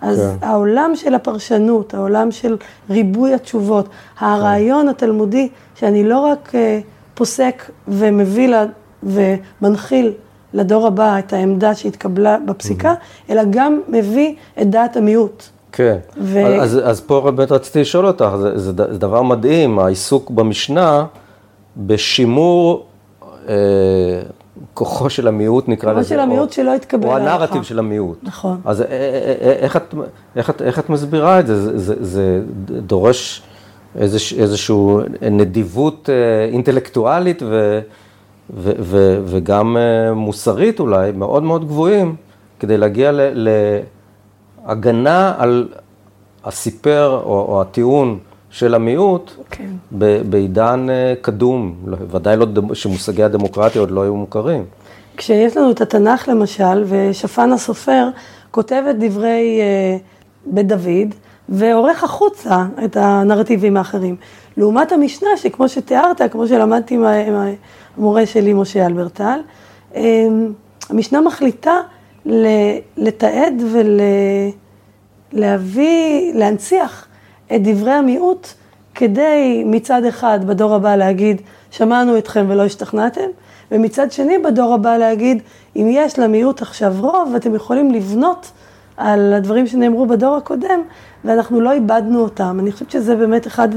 אז 0.00 0.18
כן. 0.40 0.46
העולם 0.46 0.92
של 0.94 1.14
הפרשנות, 1.14 1.94
העולם 1.94 2.30
של 2.30 2.56
ריבוי 2.90 3.34
התשובות, 3.34 3.88
הרעיון 4.18 4.88
התלמודי, 4.88 5.48
שאני 5.74 6.04
לא 6.04 6.18
רק 6.18 6.52
אה, 6.54 6.80
פוסק 7.14 7.70
ומביא 7.88 8.48
לה, 8.48 8.64
ומנחיל 9.02 10.12
לדור 10.54 10.86
הבא 10.86 11.18
את 11.18 11.32
העמדה 11.32 11.74
שהתקבלה 11.74 12.36
בפסיקה, 12.46 12.94
mm-hmm. 12.94 13.32
אלא 13.32 13.42
גם 13.50 13.80
מביא 13.88 14.34
את 14.60 14.70
דעת 14.70 14.96
המיעוט. 14.96 15.42
כן, 15.72 15.96
ו... 16.20 16.46
אז, 16.60 16.80
אז 16.84 17.00
פה 17.00 17.20
באמת 17.20 17.52
רציתי 17.52 17.80
לשאול 17.80 18.06
אותך, 18.06 18.28
זה, 18.40 18.58
זה, 18.58 18.72
זה 18.72 18.98
דבר 18.98 19.22
מדהים, 19.22 19.78
העיסוק 19.78 20.30
במשנה 20.30 21.04
בשימור 21.76 22.86
אה, 23.48 23.54
כוחו 24.74 25.10
של 25.10 25.28
המיעוט 25.28 25.68
נקרא 25.68 25.92
לזה. 25.92 26.00
כוחו 26.00 26.08
של 26.08 26.20
המיעוט 26.20 26.52
שלא 26.52 26.74
התקבל 26.74 27.08
להלכה. 27.08 27.34
או 27.34 27.36
הנרטיב 27.36 27.62
של 27.62 27.78
המיעוט. 27.78 28.18
נכון. 28.22 28.60
אז 28.64 28.80
אה, 28.80 28.86
אה, 28.86 29.34
אה, 29.40 29.52
איך 29.52 29.76
את, 29.76 29.94
איך 30.36 30.50
את, 30.50 30.62
איך 30.62 30.78
את 30.78 30.90
מסבירה 30.90 31.40
את 31.40 31.46
זה? 31.46 31.62
זה, 31.62 31.78
זה, 31.78 31.94
זה 32.04 32.42
דורש 32.68 33.42
איזוש, 33.98 34.32
איזושהי 34.32 34.76
נדיבות 35.30 36.10
אינטלקטואלית 36.52 37.42
ו, 37.42 37.80
ו, 38.56 38.72
ו, 38.78 39.18
וגם 39.24 39.76
מוסרית 40.14 40.80
אולי, 40.80 41.12
מאוד 41.12 41.42
מאוד 41.42 41.64
גבוהים, 41.64 42.16
כדי 42.60 42.76
להגיע 42.76 43.12
ל, 43.12 43.48
להגנה 44.66 45.34
על 45.38 45.68
הסיפר 46.44 47.20
או, 47.24 47.46
או 47.48 47.60
הטיעון. 47.60 48.18
של 48.56 48.74
המיעוט 48.74 49.30
כן. 49.50 49.70
בעידן 50.30 50.86
אה, 50.90 51.14
קדום, 51.20 51.74
לא, 51.86 51.96
ודאי 52.10 52.36
לא 52.36 52.46
שמושגי 52.74 53.22
הדמוקרטיה 53.22 53.80
עוד 53.80 53.90
לא 53.90 54.02
היו 54.02 54.16
מוכרים. 54.16 54.64
כשיש 55.16 55.56
לנו 55.56 55.70
את 55.70 55.80
התנ"ך 55.80 56.28
למשל, 56.28 56.84
ושפן 56.86 57.52
הסופר 57.52 58.08
כותב 58.50 58.82
את 58.90 58.98
דברי 58.98 59.60
אה, 59.60 59.96
בית 60.46 60.66
דוד, 60.66 61.14
ועורך 61.48 62.04
החוצה 62.04 62.64
את 62.84 62.96
הנרטיבים 62.96 63.76
האחרים. 63.76 64.16
לעומת 64.56 64.92
המשנה, 64.92 65.28
שכמו 65.36 65.68
שתיארת, 65.68 66.22
כמו 66.32 66.46
שלמדתי 66.46 66.94
עם 66.94 67.04
המורה 67.96 68.26
שלי, 68.26 68.52
משה 68.52 68.86
אלברטל, 68.86 69.40
אה, 69.94 70.26
המשנה 70.90 71.20
מחליטה 71.20 71.74
לתעד 72.96 73.62
ולהביא, 75.32 76.32
להנציח 76.34 77.05
את 77.54 77.62
דברי 77.62 77.92
המיעוט 77.92 78.48
כדי 78.94 79.62
מצד 79.66 80.04
אחד 80.04 80.40
בדור 80.46 80.74
הבא 80.74 80.96
להגיד, 80.96 81.42
שמענו 81.70 82.18
אתכם 82.18 82.46
ולא 82.48 82.64
השתכנעתם, 82.64 83.28
ומצד 83.72 84.12
שני 84.12 84.38
בדור 84.38 84.74
הבא 84.74 84.96
להגיד, 84.96 85.42
אם 85.76 85.88
יש 85.90 86.18
למיעוט 86.18 86.62
עכשיו 86.62 86.94
רוב, 87.00 87.34
אתם 87.36 87.54
יכולים 87.54 87.90
לבנות 87.90 88.50
על 88.96 89.32
הדברים 89.32 89.66
שנאמרו 89.66 90.06
בדור 90.06 90.36
הקודם, 90.36 90.80
ואנחנו 91.24 91.60
לא 91.60 91.72
איבדנו 91.72 92.20
אותם. 92.20 92.56
אני 92.60 92.72
חושבת 92.72 92.90
שזה 92.90 93.16
באמת 93.16 93.46
אחד 93.46 93.68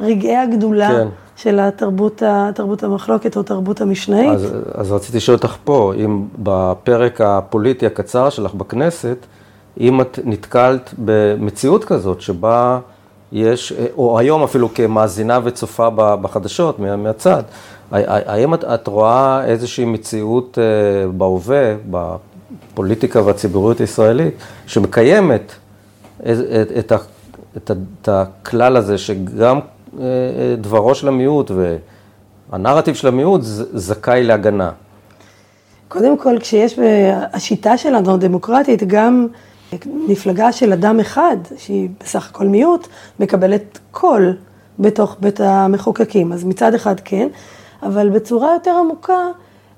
מרגעי 0.00 0.36
הגדולה. 0.36 0.88
כן. 0.88 1.08
של 1.38 1.58
התרבות, 1.60 2.22
תרבות 2.54 2.82
המחלוקת 2.82 3.36
או 3.36 3.42
תרבות 3.42 3.80
המשנאית. 3.80 4.30
אז, 4.30 4.54
אז 4.74 4.92
רציתי 4.92 5.16
לשאול 5.16 5.36
אותך 5.36 5.56
פה, 5.64 5.92
אם 6.04 6.24
בפרק 6.38 7.20
הפוליטי 7.20 7.86
הקצר 7.86 8.30
שלך 8.30 8.54
בכנסת, 8.54 9.26
אם 9.80 10.00
את 10.00 10.18
נתקלת 10.24 10.94
במציאות 10.98 11.84
כזאת 11.84 12.20
שבה 12.20 12.78
יש, 13.32 13.72
או 13.96 14.18
היום 14.18 14.42
אפילו 14.42 14.74
כמאזינה 14.74 15.38
וצופה 15.44 15.90
בחדשות 15.90 16.78
מהצד, 16.78 17.42
האם 17.92 18.54
את, 18.54 18.64
את 18.64 18.86
רואה 18.86 19.44
איזושהי 19.44 19.84
מציאות 19.84 20.58
אה, 20.58 21.08
בהווה, 21.12 21.74
בפוליטיקה 21.90 23.22
והציבוריות 23.22 23.80
הישראלית, 23.80 24.34
שמקיימת 24.66 25.52
את, 26.20 26.26
את, 26.78 26.92
את, 27.56 27.70
את 27.70 28.08
הכלל 28.08 28.76
הזה 28.76 28.98
שגם 28.98 29.56
אה, 29.56 30.02
אה, 30.02 30.56
דברו 30.60 30.94
של 30.94 31.08
המיעוט 31.08 31.50
והנרטיב 32.50 32.94
של 32.94 33.08
המיעוט 33.08 33.40
זכאי 33.74 34.24
להגנה? 34.24 34.70
קודם 35.88 36.18
כל, 36.18 36.36
כשיש, 36.40 36.78
השיטה 37.32 37.76
שלנו 37.76 38.14
הדמוקרטית, 38.14 38.82
גם 38.86 39.26
מפלגה 39.86 40.52
של 40.52 40.72
אדם 40.72 41.00
אחד, 41.00 41.36
שהיא 41.56 41.88
בסך 42.00 42.30
הכל 42.30 42.46
מיעוט, 42.46 42.88
מקבלת 43.20 43.78
קול 43.90 44.36
בתוך 44.78 45.16
בית 45.20 45.40
המחוקקים. 45.40 46.32
אז 46.32 46.44
מצד 46.44 46.74
אחד 46.74 47.00
כן, 47.04 47.28
אבל 47.82 48.10
בצורה 48.10 48.52
יותר 48.52 48.70
עמוקה, 48.70 49.26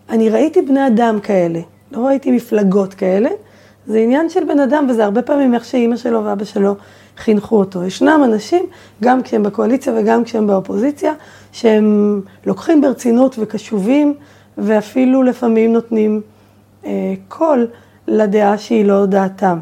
אני 0.08 0.28
ראיתי 0.28 0.62
בני 0.62 0.86
אדם 0.86 1.20
כאלה, 1.20 1.60
לא 1.92 2.06
ראיתי 2.06 2.30
מפלגות 2.30 2.94
כאלה. 2.94 3.30
זה 3.86 3.98
עניין 3.98 4.28
של 4.28 4.44
בן 4.44 4.60
אדם, 4.60 4.86
וזה 4.90 5.04
הרבה 5.04 5.22
פעמים 5.22 5.54
איך 5.54 5.64
שאימא 5.64 5.96
שלו 5.96 6.24
ואבא 6.24 6.44
שלו 6.44 6.74
חינכו 7.16 7.58
אותו. 7.58 7.84
ישנם 7.84 8.20
אנשים, 8.24 8.66
גם 9.02 9.22
כשהם 9.22 9.42
בקואליציה 9.42 9.92
וגם 9.96 10.24
כשהם 10.24 10.46
באופוזיציה, 10.46 11.12
שהם 11.52 12.20
לוקחים 12.46 12.80
ברצינות 12.80 13.36
וקשובים, 13.38 14.14
ואפילו 14.58 15.22
לפעמים 15.22 15.72
נותנים 15.72 16.20
אה, 16.84 17.14
קול 17.28 17.66
לדעה 18.08 18.58
שהיא 18.58 18.84
לא 18.84 19.06
דעתם. 19.06 19.58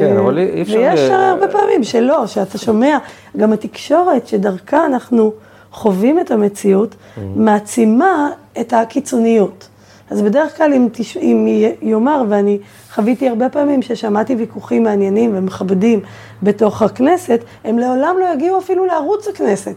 כן, 0.00 0.16
אבל 0.16 0.38
אי 0.38 0.62
אפשר... 0.62 0.76
ויש 0.78 1.00
הרבה 1.10 1.48
פעמים 1.48 1.84
שלא, 1.84 2.26
שאתה 2.26 2.58
שומע, 2.58 2.98
גם 3.36 3.52
התקשורת 3.52 4.26
שדרכה 4.26 4.86
אנחנו 4.86 5.32
חווים 5.72 6.20
את 6.20 6.30
המציאות, 6.30 6.94
mm-hmm. 6.94 7.20
מעצימה 7.36 8.30
את 8.60 8.72
הקיצוניות. 8.72 9.68
אז 10.10 10.22
בדרך 10.22 10.56
כלל 10.56 10.72
אם, 10.72 10.88
תש... 10.92 11.16
אם 11.16 11.46
יאמר, 11.82 12.22
ואני 12.28 12.58
חוויתי 12.94 13.28
הרבה 13.28 13.48
פעמים 13.48 13.82
ששמעתי 13.82 14.34
ויכוחים 14.34 14.82
מעניינים 14.82 15.30
ומכבדים 15.34 16.00
בתוך 16.42 16.82
הכנסת, 16.82 17.44
הם 17.64 17.78
לעולם 17.78 18.16
לא 18.20 18.34
יגיעו 18.34 18.58
אפילו 18.58 18.86
לערוץ 18.86 19.28
הכנסת. 19.28 19.74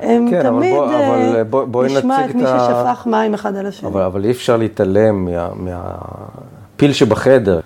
הם 0.00 0.30
כן, 0.30 0.42
תמיד 0.42 0.76
אבל 0.76 0.86
בוא, 0.86 0.86
אבל 0.86 1.36
אה, 1.36 1.44
בוא, 1.44 1.64
בוא 1.64 1.84
נשמע 1.84 2.24
את 2.24 2.34
מי 2.34 2.44
ה... 2.46 2.58
ששפך 2.58 3.06
מים 3.06 3.34
אחד 3.34 3.56
על 3.56 3.66
השני. 3.66 3.88
אבל, 3.88 4.02
אבל 4.02 4.24
אי 4.24 4.30
אפשר 4.30 4.56
להתעלם 4.56 5.24
מה, 5.24 5.48
מהפיל 5.54 6.92
שבחדר. 6.92 7.60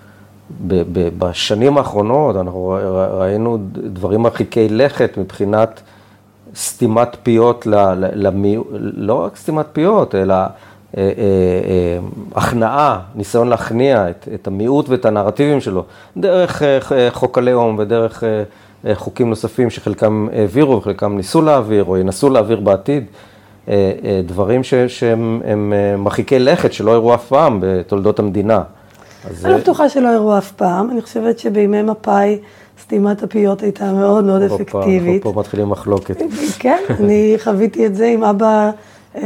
בשנים 1.17 1.77
האחרונות 1.77 2.35
אנחנו 2.35 2.77
ראינו 3.11 3.57
דברים 3.75 4.21
מרחיקי 4.21 4.69
לכת 4.69 5.17
מבחינת 5.17 5.81
סתימת 6.55 7.15
פיות 7.23 7.67
למיעוט, 8.15 8.67
לא 8.79 9.13
רק 9.13 9.35
סתימת 9.35 9.65
פיות, 9.73 10.15
אלא 10.15 10.33
אה, 10.33 10.47
אה, 10.97 11.03
אה, 11.07 11.99
הכנעה, 12.35 12.99
ניסיון 13.15 13.47
להכניע 13.47 14.09
את, 14.09 14.27
את 14.33 14.47
המיעוט 14.47 14.89
ואת 14.89 15.05
הנרטיבים 15.05 15.61
שלו, 15.61 15.83
דרך 16.17 16.61
חוק 17.09 17.37
הלאום 17.37 17.75
ודרך 17.79 18.23
חוקים 18.93 19.29
נוספים 19.29 19.69
שחלקם 19.69 20.27
העבירו 20.33 20.77
וחלקם 20.77 21.17
ניסו 21.17 21.41
להעביר 21.41 21.83
או 21.83 21.97
ינסו 21.97 22.29
להעביר 22.29 22.59
בעתיד. 22.59 23.05
דברים 24.25 24.61
שהם 24.87 25.73
מרחיקי 25.97 26.39
לכת 26.39 26.73
שלא 26.73 26.91
הראו 26.91 27.15
אף 27.15 27.27
פעם 27.27 27.59
בתולדות 27.61 28.19
המדינה. 28.19 28.61
אני 29.27 29.53
לא 29.53 29.57
בטוחה 29.57 29.89
שלא 29.89 30.07
הראו 30.07 30.37
אף 30.37 30.51
פעם, 30.51 30.91
אני 30.91 31.01
חושבת 31.01 31.39
שבימי 31.39 31.81
מפא"י 31.81 32.39
סתימת 32.81 33.23
הפיות 33.23 33.61
הייתה 33.61 33.91
מאוד 33.91 34.23
מאוד 34.23 34.41
אפקטיבית. 34.41 35.25
אנחנו 35.25 35.33
פה 35.33 35.39
מתחילים 35.39 35.69
מחלוקת. 35.69 36.21
כן, 36.59 36.83
אני 36.99 37.35
חוויתי 37.43 37.85
את 37.85 37.95
זה 37.95 38.05
עם 38.05 38.23
אבא 38.23 38.71
אה, 39.15 39.21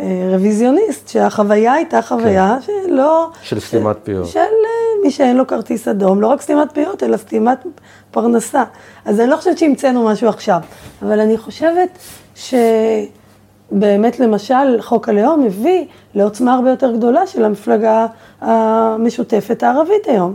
אה, 0.00 0.28
רוויזיוניסט, 0.32 1.08
שהחוויה 1.08 1.72
הייתה 1.72 2.02
חוויה 2.02 2.56
כן. 2.66 2.72
שלא... 2.88 3.28
של 3.42 3.60
סתימת 3.60 3.96
פיות. 4.04 4.26
של 4.26 4.38
אה, 4.38 5.02
מי 5.02 5.10
שאין 5.10 5.36
לו 5.36 5.46
כרטיס 5.46 5.88
אדום, 5.88 6.20
לא 6.20 6.26
רק 6.26 6.40
סתימת 6.40 6.72
פיות, 6.72 7.02
אלא 7.02 7.16
סתימת 7.16 7.66
פרנסה. 8.10 8.64
אז 9.04 9.20
אני 9.20 9.30
לא 9.30 9.36
חושבת 9.36 9.58
שהמצאנו 9.58 10.04
משהו 10.04 10.28
עכשיו, 10.28 10.60
אבל 11.02 11.20
אני 11.20 11.38
חושבת 11.38 11.98
ש... 12.34 12.54
באמת, 13.70 14.20
למשל, 14.20 14.80
חוק 14.80 15.08
הלאום 15.08 15.46
הביא 15.46 15.84
לעוצמה 16.14 16.54
הרבה 16.54 16.70
יותר 16.70 16.92
גדולה 16.96 17.26
של 17.26 17.44
המפלגה 17.44 18.06
המשותפת 18.40 19.62
הערבית 19.62 20.06
היום. 20.06 20.34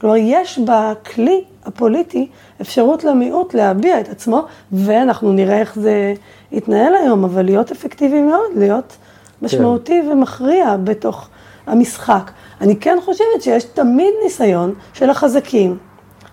כלומר, 0.00 0.16
יש 0.16 0.58
בכלי 0.58 1.44
הפוליטי 1.64 2.28
אפשרות 2.60 3.04
למיעוט 3.04 3.54
להביע 3.54 4.00
את 4.00 4.08
עצמו, 4.08 4.42
ואנחנו 4.72 5.32
נראה 5.32 5.60
איך 5.60 5.78
זה 5.78 6.14
יתנהל 6.52 6.94
היום, 6.94 7.24
אבל 7.24 7.42
להיות 7.42 7.70
אפקטיבי 7.70 8.20
מאוד, 8.20 8.50
להיות 8.56 8.96
משמעותי 9.42 10.02
כן. 10.02 10.12
ומכריע 10.12 10.76
בתוך 10.84 11.28
המשחק. 11.66 12.30
אני 12.60 12.76
כן 12.76 12.98
חושבת 13.04 13.42
שיש 13.42 13.64
תמיד 13.64 14.14
ניסיון 14.24 14.74
של 14.92 15.10
החזקים. 15.10 15.78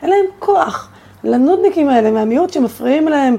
אין 0.02 0.10
להם 0.10 0.26
כוח. 0.40 0.90
לנודניקים 1.24 1.90
האלה 1.90 2.12
מהמיעוט 2.12 2.54
שמפריעים 2.54 3.08
להם 3.08 3.38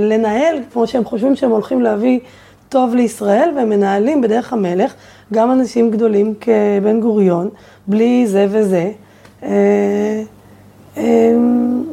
לנהל, 0.00 0.58
כמו 0.72 0.86
שהם 0.86 1.04
חושבים 1.04 1.36
שהם 1.36 1.50
הולכים 1.50 1.82
להביא 1.82 2.20
טוב 2.68 2.94
לישראל, 2.94 3.50
והם 3.56 3.68
מנהלים 3.68 4.20
בדרך 4.20 4.52
המלך 4.52 4.94
גם 5.32 5.52
אנשים 5.52 5.90
גדולים 5.90 6.34
כבן 6.40 7.00
גוריון, 7.00 7.48
בלי 7.86 8.26
זה 8.26 8.46
וזה. 8.50 8.90
אה, 9.42 10.22
אמ, 10.96 11.84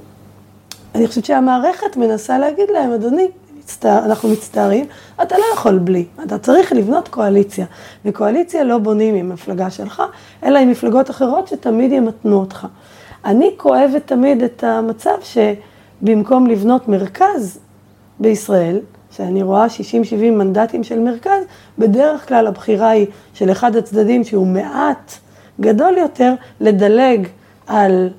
אני 0.96 1.08
חושבת 1.08 1.26
שהמערכת 1.26 1.98
מנסה 1.98 2.38
להגיד 2.38 2.70
להם, 2.74 2.92
אדוני, 2.92 3.28
מצטער, 3.60 4.06
אנחנו 4.06 4.30
מצטערים, 4.30 4.86
אתה 5.22 5.38
לא 5.38 5.44
יכול 5.54 5.78
בלי, 5.78 6.06
אתה 6.24 6.38
צריך 6.38 6.74
לבנות 6.74 7.08
קואליציה. 7.08 7.66
וקואליציה 8.06 8.64
לא 8.64 8.78
בונים 8.78 9.16
עם 9.16 9.30
מפלגה 9.30 9.70
שלך, 9.70 10.04
אלא 10.44 10.60
עם 10.60 10.70
מפלגות 10.70 11.10
אחרות 11.10 11.48
שתמיד 11.48 11.92
ימתנו 11.92 12.40
אותך. 12.40 12.68
אני 13.26 13.52
כואבת 13.58 14.02
תמיד 14.08 14.44
את 14.44 14.64
המצב 14.64 15.18
שבמקום 16.02 16.48
לבנות 16.48 16.88
מרכז 16.88 17.60
בישראל, 18.20 18.80
שאני 19.12 19.44
רואה 19.44 19.66
60-70 19.68 19.72
מנדטים 20.32 20.84
של 20.84 21.00
מרכז, 21.00 21.44
בדרך 21.80 22.28
כלל 22.28 22.48
הבחירה 22.48 22.90
היא 22.90 23.08
של 23.34 23.52
אחד 23.52 23.76
הצדדים 23.76 24.24
שהוא 24.24 24.48
מעט 24.48 25.12
גדול 25.62 25.98
יותר, 25.98 26.34
לדלג 26.60 27.28
על 27.68 28.10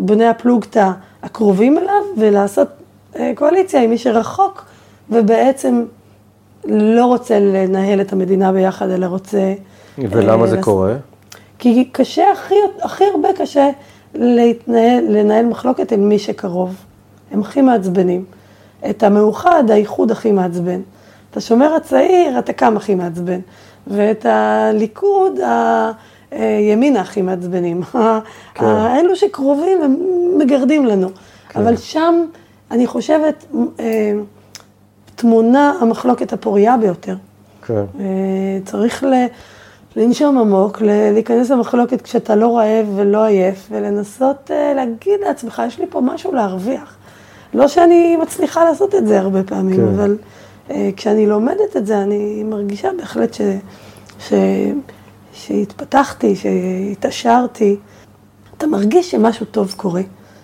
בני 0.00 0.26
הפלוגתא 0.26 0.90
הקרובים 1.22 1.78
אליו 1.78 2.02
ולעשות 2.18 2.68
אה, 3.16 3.32
קואליציה 3.34 3.82
עם 3.82 3.90
מי 3.90 3.98
שרחוק 3.98 4.64
ובעצם 5.10 5.84
לא 6.64 7.06
רוצה 7.06 7.38
לנהל 7.40 8.00
את 8.00 8.12
המדינה 8.12 8.52
ביחד, 8.52 8.90
אלא 8.90 9.06
רוצה... 9.06 9.54
ולמה 9.98 10.42
אה, 10.44 10.48
זה 10.48 10.56
לס... 10.56 10.64
קורה? 10.64 10.94
כי 11.58 11.88
קשה, 11.92 12.32
הכי, 12.32 12.54
הכי 12.82 13.04
הרבה 13.04 13.28
קשה 13.38 13.70
להתנהל, 14.14 15.04
לנהל 15.08 15.46
מחלוקת 15.46 15.92
עם 15.92 16.08
מי 16.08 16.18
שקרוב. 16.18 16.85
הם 17.30 17.40
הכי 17.40 17.62
מעצבנים. 17.62 18.24
את 18.90 19.02
המאוחד, 19.02 19.70
האיחוד 19.70 20.10
הכי 20.10 20.32
מעצבן. 20.32 20.80
את 21.30 21.36
השומר 21.36 21.74
הצעיר, 21.74 22.38
אתה 22.38 22.52
קם 22.52 22.76
הכי 22.76 22.94
מעצבן. 22.94 23.40
ואת 23.86 24.26
הליכוד, 24.28 25.40
הימינה 26.30 27.00
הכי 27.00 27.22
מעצבנים. 27.22 27.82
כן. 28.54 28.64
אלו 28.64 29.16
שקרובים 29.16 29.82
הם 29.82 29.96
מגרדים 30.38 30.86
לנו. 30.86 31.08
כן. 31.48 31.60
אבל 31.60 31.76
שם, 31.76 32.24
אני 32.70 32.86
חושבת, 32.86 33.44
אה, 33.80 34.12
טמונה 35.14 35.72
המחלוקת 35.80 36.32
הפורייה 36.32 36.76
ביותר. 36.76 37.16
כן. 37.66 37.84
אה, 38.00 38.58
צריך 38.64 39.04
ל... 39.04 39.26
לנשום 39.96 40.38
עמוק, 40.38 40.82
להיכנס 40.82 41.50
למחלוקת 41.50 42.02
כשאתה 42.02 42.36
לא 42.36 42.58
רעב 42.58 42.86
ולא 42.96 43.24
עייף, 43.24 43.66
ולנסות 43.70 44.50
אה, 44.50 44.74
להגיד 44.74 45.20
לעצמך, 45.26 45.62
יש 45.66 45.78
לי 45.78 45.86
פה 45.90 46.00
משהו 46.00 46.32
להרוויח. 46.32 46.95
לא 47.54 47.68
שאני 47.68 48.16
מצליחה 48.16 48.64
לעשות 48.64 48.94
את 48.94 49.06
זה 49.06 49.20
הרבה 49.20 49.42
פעמים, 49.42 49.76
כן. 49.76 49.94
אבל 49.94 50.16
uh, 50.68 50.72
כשאני 50.96 51.26
לומדת 51.26 51.76
את 51.76 51.86
זה, 51.86 52.02
אני 52.02 52.44
מרגישה 52.44 52.88
בהחלט 52.98 53.34
ש, 53.34 53.40
ש, 54.18 54.32
שהתפתחתי, 55.32 56.36
שהתעשרתי. 56.36 57.76
אתה 58.56 58.66
מרגיש 58.66 59.10
שמשהו 59.10 59.46
טוב 59.46 59.74
קורה, 59.76 60.02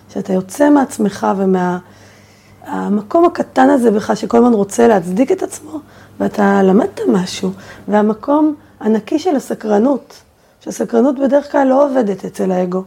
שאתה 0.09 0.33
יוצא 0.33 0.69
מעצמך 0.69 1.27
ומהמקום 1.37 3.25
הקטן 3.25 3.69
הזה 3.69 3.91
בך, 3.91 4.11
שכל 4.15 4.37
הזמן 4.37 4.53
רוצה 4.53 4.87
להצדיק 4.87 5.31
את 5.31 5.43
עצמו, 5.43 5.79
ואתה 6.19 6.63
למדת 6.63 6.99
משהו, 7.07 7.51
והמקום 7.87 8.55
הנקי 8.79 9.19
של 9.19 9.35
הסקרנות, 9.35 10.21
שהסקרנות 10.59 11.19
בדרך 11.19 11.51
כלל 11.51 11.67
לא 11.67 11.85
עובדת 11.89 12.25
אצל 12.25 12.51
האגו, 12.51 12.83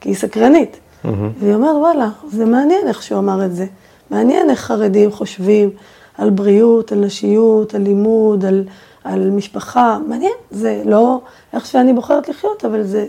כי 0.00 0.08
היא 0.08 0.16
סקרנית. 0.16 0.76
והיא 1.04 1.54
אומרת, 1.54 1.76
וואלה, 1.76 2.08
זה 2.30 2.44
מעניין 2.44 2.88
איך 2.88 3.02
שהוא 3.02 3.18
אמר 3.18 3.44
את 3.44 3.54
זה. 3.54 3.66
מעניין 4.10 4.50
איך 4.50 4.60
חרדים 4.60 5.12
חושבים 5.12 5.70
על 6.18 6.30
בריאות, 6.30 6.92
על 6.92 6.98
נשיות, 6.98 7.74
על 7.74 7.82
לימוד, 7.82 8.44
על, 8.44 8.64
על 9.04 9.30
משפחה. 9.30 9.98
מעניין, 10.08 10.32
זה 10.50 10.82
לא 10.84 11.20
איך 11.52 11.66
שאני 11.66 11.92
בוחרת 11.92 12.28
לחיות, 12.28 12.64
אבל 12.64 12.82
זה 12.82 13.06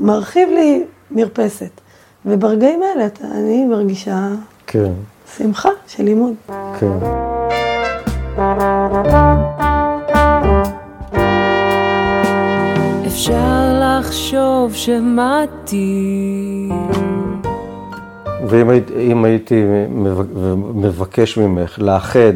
מרחיב 0.00 0.48
לי 0.48 0.84
מרפסת. 1.10 1.80
וברגעים 2.26 2.82
האלה 2.82 3.06
אני 3.22 3.64
מרגישה 3.64 4.28
כן. 4.66 4.92
שמחה 5.36 5.70
של 5.86 6.02
לימוד. 6.04 6.34
כן. 6.78 6.98
אפשר 13.06 13.61
לחשוב 14.12 14.74
שמעתי. 14.74 16.68
ואם 18.46 19.24
הייתי 19.24 19.64
מבקש 20.74 21.38
ממך 21.38 21.78
לאחד 21.78 22.32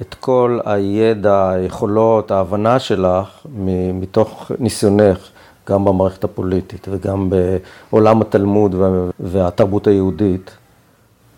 את 0.00 0.14
כל 0.14 0.58
הידע, 0.64 1.50
היכולות, 1.50 2.30
ההבנה 2.30 2.78
שלך 2.78 3.46
מתוך 3.94 4.50
ניסיונך, 4.58 5.28
גם 5.68 5.84
במערכת 5.84 6.24
הפוליטית 6.24 6.86
וגם 6.90 7.30
בעולם 7.30 8.20
התלמוד 8.20 8.74
והתרבות 9.20 9.86
היהודית, 9.86 10.56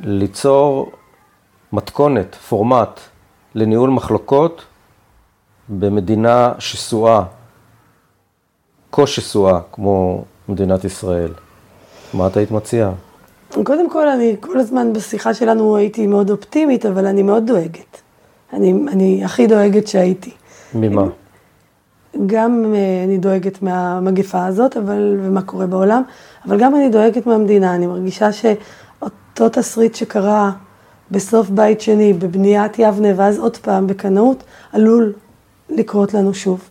ליצור 0.00 0.92
מתכונת, 1.72 2.34
פורמט, 2.34 3.00
לניהול 3.54 3.90
מחלוקות 3.90 4.64
במדינה 5.68 6.52
שסועה, 6.58 7.24
כה 8.92 9.06
שסועה 9.06 9.60
כמו 9.72 10.24
מדינת 10.48 10.84
ישראל. 10.84 11.32
מה 12.14 12.26
את 12.26 12.36
היית 12.36 12.50
מציעה? 12.50 12.92
קודם 13.64 13.90
כל, 13.90 14.08
אני 14.08 14.36
כל 14.40 14.58
הזמן 14.58 14.92
בשיחה 14.92 15.34
שלנו 15.34 15.76
הייתי 15.76 16.06
מאוד 16.06 16.30
אופטימית, 16.30 16.86
אבל 16.86 17.06
אני 17.06 17.22
מאוד 17.22 17.46
דואגת. 17.46 18.00
אני, 18.52 18.74
אני 18.88 19.24
הכי 19.24 19.46
דואגת 19.46 19.86
שהייתי. 19.86 20.30
ממה? 20.74 21.04
גם 22.26 22.74
אה, 22.74 23.04
אני 23.04 23.18
דואגת 23.18 23.62
מהמגפה 23.62 24.46
הזאת, 24.46 24.76
אבל, 24.76 25.18
ומה 25.22 25.42
קורה 25.42 25.66
בעולם, 25.66 26.02
אבל 26.46 26.58
גם 26.60 26.74
אני 26.74 26.88
דואגת 26.88 27.26
מהמדינה. 27.26 27.74
אני 27.74 27.86
מרגישה 27.86 28.32
שאותו 28.32 29.48
תסריט 29.48 29.94
שקרה 29.94 30.50
בסוף 31.10 31.50
בית 31.50 31.80
שני, 31.80 32.12
בבניית 32.12 32.78
יבנה, 32.78 33.08
ואז 33.16 33.38
עוד 33.38 33.56
פעם 33.56 33.86
בקנאות, 33.86 34.42
עלול 34.72 35.12
לקרות 35.70 36.14
לנו 36.14 36.34
שוב. 36.34 36.68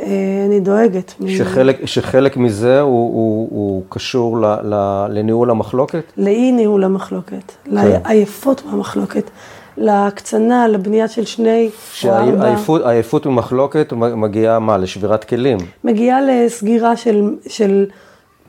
אה, 0.00 0.44
אני 0.46 0.60
דואגת. 0.60 1.14
שחלק, 1.26 1.86
שחלק 1.86 2.36
מזה 2.36 2.80
הוא, 2.80 2.90
הוא, 2.90 3.48
הוא 3.50 3.82
קשור 3.88 4.38
ל, 4.40 4.44
ל, 4.44 5.06
לניהול 5.10 5.50
המחלוקת? 5.50 6.12
לאי 6.16 6.52
ניהול 6.52 6.84
המחלוקת, 6.84 7.52
כן. 7.64 7.70
לעייפות 7.74 8.62
מהמחלוקת, 8.66 9.30
להקצנה, 9.76 10.68
לבנייה 10.68 11.08
של 11.08 11.24
שני 11.24 11.70
או 12.04 12.10
ארבע. 12.10 12.56
שהעייפות 12.66 13.26
ממחלוקת 13.26 13.92
מגיעה 13.92 14.58
מה? 14.58 14.76
לשבירת 14.76 15.24
כלים? 15.24 15.58
מגיעה 15.84 16.18
לסגירה 16.20 16.96
של, 16.96 17.34
של 17.46 17.86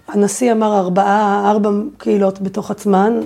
הנשיא 0.08 0.52
אמר 0.52 0.80
ארבעה, 0.80 1.52
ארבע 1.52 1.70
קהילות 1.98 2.42
בתוך 2.42 2.72
עצמן, 2.72 3.20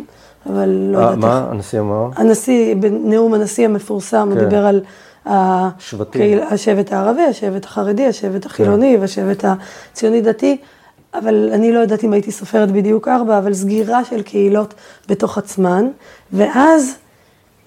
אבל 0.50 0.70
לא 0.70 0.98
אה, 0.98 1.04
יודעת 1.04 1.18
איך. 1.18 1.24
מה 1.26 1.48
הנשיא 1.52 1.80
אמר? 1.80 2.10
הנשיא, 2.16 2.76
בנאום 2.76 3.34
הנשיא 3.34 3.66
המפורסם, 3.66 4.30
כן. 4.32 4.38
הוא 4.38 4.50
דיבר 4.50 4.66
על... 4.66 4.82
שבטים. 5.80 6.40
השבט 6.50 6.94
הערבי, 6.94 7.22
השבט 7.22 7.66
החרדי, 7.66 8.06
השבט 8.06 8.46
החילוני 8.46 8.94
כן. 8.96 9.02
והשבט 9.02 9.46
הציוני-דתי, 9.46 10.58
אבל 11.14 11.50
אני 11.54 11.72
לא 11.72 11.80
יודעת 11.80 12.04
אם 12.04 12.14
הייתי 12.14 12.32
סופרת 12.32 12.72
בדיוק 12.72 13.08
ארבע, 13.08 13.38
אבל 13.38 13.54
סגירה 13.54 14.06
של 14.06 14.22
קהילות 14.22 14.74
בתוך 15.10 15.38
עצמן, 15.38 15.86
ואז 16.34 16.96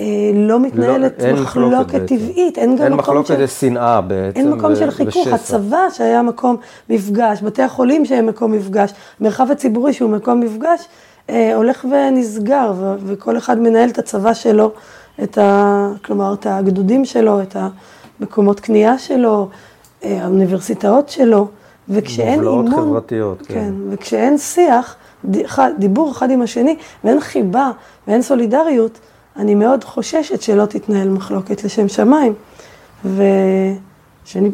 אה, 0.00 0.06
לא 0.34 0.60
מתנהלת 0.60 1.22
לא, 1.22 1.42
מחלוקת 1.42 2.06
טבעית, 2.06 2.58
אין 2.58 2.76
גם 2.76 2.84
אין 2.84 2.92
מקום 2.92 3.14
של... 3.14 3.22
אין 3.22 3.28
מחלוקת, 3.28 3.38
יש 3.38 3.50
שנאה 3.50 4.00
בעצם. 4.00 4.40
אין 4.40 4.50
מקום 4.50 4.76
של 4.76 4.90
חיכוך, 4.90 5.26
ושסע. 5.26 5.34
הצבא 5.34 5.90
שהיה 5.92 6.22
מקום 6.22 6.56
מפגש, 6.90 7.42
בתי 7.42 7.62
החולים 7.62 8.04
שהם 8.04 8.26
מקום 8.26 8.52
מפגש, 8.52 8.92
המרחב 9.20 9.50
הציבורי 9.50 9.92
שהוא 9.92 10.10
מקום 10.10 10.40
מפגש, 10.40 10.80
אה, 11.30 11.54
הולך 11.54 11.84
ונסגר, 11.84 12.72
ו- 12.76 12.94
וכל 13.06 13.36
אחד 13.36 13.58
מנהל 13.58 13.88
את 13.88 13.98
הצבא 13.98 14.34
שלו 14.34 14.72
את 15.22 15.38
ה... 15.38 15.88
כלומר, 16.04 16.34
את 16.34 16.46
הגדודים 16.46 17.04
שלו, 17.04 17.42
את 17.42 17.56
המקומות 18.20 18.60
קנייה 18.60 18.98
שלו, 18.98 19.48
אה, 20.04 20.24
האוניברסיטאות 20.24 21.08
שלו, 21.08 21.48
וכשאין 21.88 22.40
אימון... 22.40 22.64
מובלעות 22.64 22.86
חברתיות, 22.86 23.46
כן. 23.46 23.54
כן. 23.54 23.72
וכשאין 23.90 24.38
שיח, 24.38 24.96
דיבור 25.78 26.10
אחד 26.10 26.30
עם 26.30 26.42
השני, 26.42 26.76
ואין 27.04 27.20
חיבה 27.20 27.70
ואין 28.08 28.22
סולידריות, 28.22 28.98
אני 29.36 29.54
מאוד 29.54 29.84
חוששת 29.84 30.42
שלא 30.42 30.66
תתנהל 30.66 31.08
מחלוקת 31.08 31.64
לשם 31.64 31.88
שמיים, 31.88 32.34
ושאני 33.04 34.50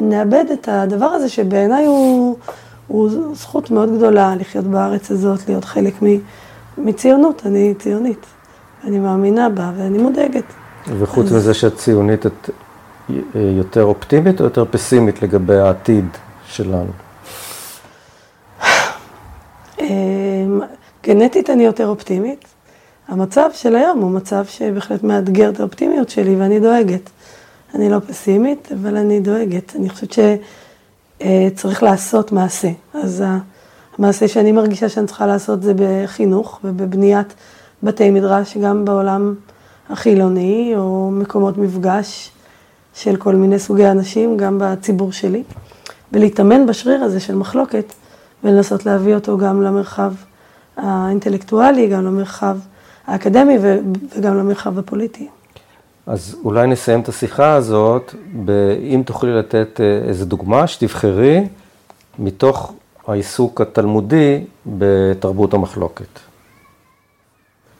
נאבד 0.00 0.44
את 0.52 0.68
הדבר 0.68 1.06
הזה 1.06 1.28
שבעיניי 1.28 1.86
הוא, 1.86 2.36
הוא 2.86 3.10
זכות 3.34 3.70
מאוד 3.70 3.96
גדולה 3.96 4.34
לחיות 4.36 4.64
בארץ 4.64 5.10
הזאת, 5.10 5.48
להיות 5.48 5.64
חלק 5.64 5.94
מציונות, 6.78 7.42
אני 7.46 7.74
ציונית. 7.78 8.26
אני 8.84 8.98
מאמינה 8.98 9.48
בה 9.48 9.72
ואני 9.76 9.98
מודאגת. 9.98 10.44
וחוץ 10.98 11.26
אז... 11.26 11.32
מזה 11.32 11.54
שאת 11.54 11.76
ציונית, 11.76 12.26
את 12.26 12.50
יותר 13.34 13.84
אופטימית 13.84 14.40
או 14.40 14.44
יותר 14.44 14.64
פסימית 14.70 15.22
לגבי 15.22 15.58
העתיד 15.58 16.04
שלנו? 16.46 16.90
אמ, 19.80 20.60
גנטית 21.04 21.50
אני 21.50 21.64
יותר 21.64 21.88
אופטימית. 21.88 22.44
המצב 23.08 23.50
של 23.52 23.76
היום 23.76 23.98
הוא 23.98 24.10
מצב 24.10 24.44
שבהחלט 24.48 25.02
מאתגר 25.02 25.50
את 25.50 25.60
האופטימיות 25.60 26.08
שלי 26.08 26.36
ואני 26.36 26.60
דואגת. 26.60 27.10
אני 27.74 27.90
לא 27.90 27.98
פסימית, 28.06 28.68
אבל 28.72 28.96
אני 28.96 29.20
דואגת. 29.20 29.76
אני 29.76 29.88
חושבת 29.88 30.12
שצריך 30.12 31.82
לעשות 31.82 32.32
מעשה. 32.32 32.68
אז 32.94 33.24
המעשה 33.98 34.28
שאני 34.28 34.52
מרגישה 34.52 34.88
שאני 34.88 35.06
צריכה 35.06 35.26
לעשות 35.26 35.62
זה 35.62 35.72
בחינוך 35.76 36.60
ובבניית 36.64 37.34
בתי 37.82 38.10
מדרש, 38.10 38.56
גם 38.56 38.84
בעולם 38.84 39.34
החילוני, 39.90 40.72
או 40.76 41.10
מקומות 41.12 41.58
מפגש 41.58 42.30
של 42.94 43.16
כל 43.16 43.34
מיני 43.34 43.58
סוגי 43.58 43.86
אנשים, 43.86 44.36
גם 44.36 44.58
בציבור 44.60 45.12
שלי, 45.12 45.42
ולהתאמן 46.12 46.66
בשריר 46.66 47.04
הזה 47.04 47.20
של 47.20 47.34
מחלוקת, 47.34 47.92
ולנסות 48.44 48.86
להביא 48.86 49.14
אותו 49.14 49.38
גם 49.38 49.62
למרחב 49.62 50.12
האינטלקטואלי, 50.76 51.88
גם 51.88 52.04
למרחב 52.04 52.56
האקדמי 53.06 53.58
וגם 54.16 54.38
למרחב 54.38 54.78
הפוליטי. 54.78 55.28
אז 56.06 56.36
אולי 56.44 56.66
נסיים 56.66 57.00
את 57.00 57.08
השיחה 57.08 57.54
הזאת, 57.54 58.14
אם 58.94 59.02
תוכלי 59.06 59.32
לתת 59.38 59.80
אה, 59.80 60.08
איזו 60.08 60.24
דוגמה 60.24 60.66
שתבחרי 60.66 61.48
מתוך 62.18 62.72
העיסוק 63.06 63.60
התלמודי 63.60 64.44
בתרבות 64.66 65.54
המחלוקת. 65.54 66.29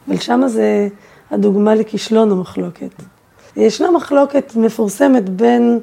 אבל 0.07 0.17
שמה 0.17 0.47
זה 0.47 0.87
הדוגמה 1.31 1.75
לכישלון 1.75 2.31
המחלוקת. 2.31 2.91
ישנה 3.55 3.91
מחלוקת 3.91 4.53
מפורסמת 4.55 5.29
בין 5.29 5.79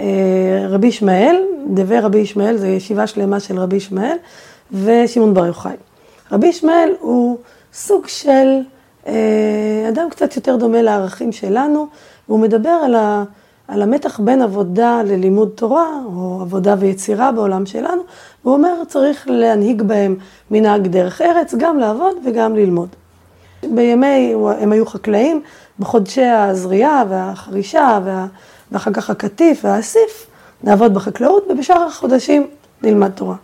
אה, 0.00 0.66
רבי 0.68 0.86
ישמעאל, 0.86 1.36
דבי 1.70 2.00
רבי 2.00 2.18
ישמעאל, 2.18 2.56
זו 2.56 2.66
ישיבה 2.66 3.06
שלמה 3.06 3.40
של 3.40 3.58
רבי 3.58 3.76
ישמעאל, 3.76 4.16
ושמעון 4.72 5.34
בר 5.34 5.46
יוחאי. 5.46 5.76
רבי 6.32 6.46
ישמעאל 6.46 6.94
הוא 7.00 7.38
סוג 7.72 8.06
של 8.06 8.60
אה, 9.06 9.86
אדם 9.88 10.10
קצת 10.10 10.36
יותר 10.36 10.56
דומה 10.56 10.82
לערכים 10.82 11.32
שלנו, 11.32 11.86
והוא 12.28 12.40
מדבר 12.40 12.80
על, 12.84 12.94
ה, 12.94 13.24
על 13.68 13.82
המתח 13.82 14.20
בין 14.20 14.42
עבודה 14.42 15.02
ללימוד 15.04 15.50
תורה, 15.54 15.88
או 16.14 16.38
עבודה 16.42 16.74
ויצירה 16.78 17.32
בעולם 17.32 17.66
שלנו, 17.66 18.02
והוא 18.44 18.54
אומר, 18.54 18.84
צריך 18.88 19.28
להנהיג 19.30 19.82
בהם 19.82 20.16
מנהג 20.50 20.86
דרך 20.86 21.22
ארץ, 21.22 21.54
גם 21.58 21.78
לעבוד 21.78 22.16
וגם 22.24 22.56
ללמוד. 22.56 22.88
בימי, 23.62 24.34
הם 24.60 24.72
היו 24.72 24.86
חקלאים, 24.86 25.42
בחודשי 25.78 26.24
הזריעה 26.24 27.04
והחרישה, 27.08 27.98
וה, 28.04 28.26
ואחר 28.72 28.92
כך 28.92 29.10
הקטיף 29.10 29.64
והאסיף, 29.64 30.26
נעבוד 30.64 30.94
בחקלאות, 30.94 31.46
ובשאר 31.50 31.82
החודשים 31.82 32.46
נלמד 32.82 33.10
תורה. 33.10 33.36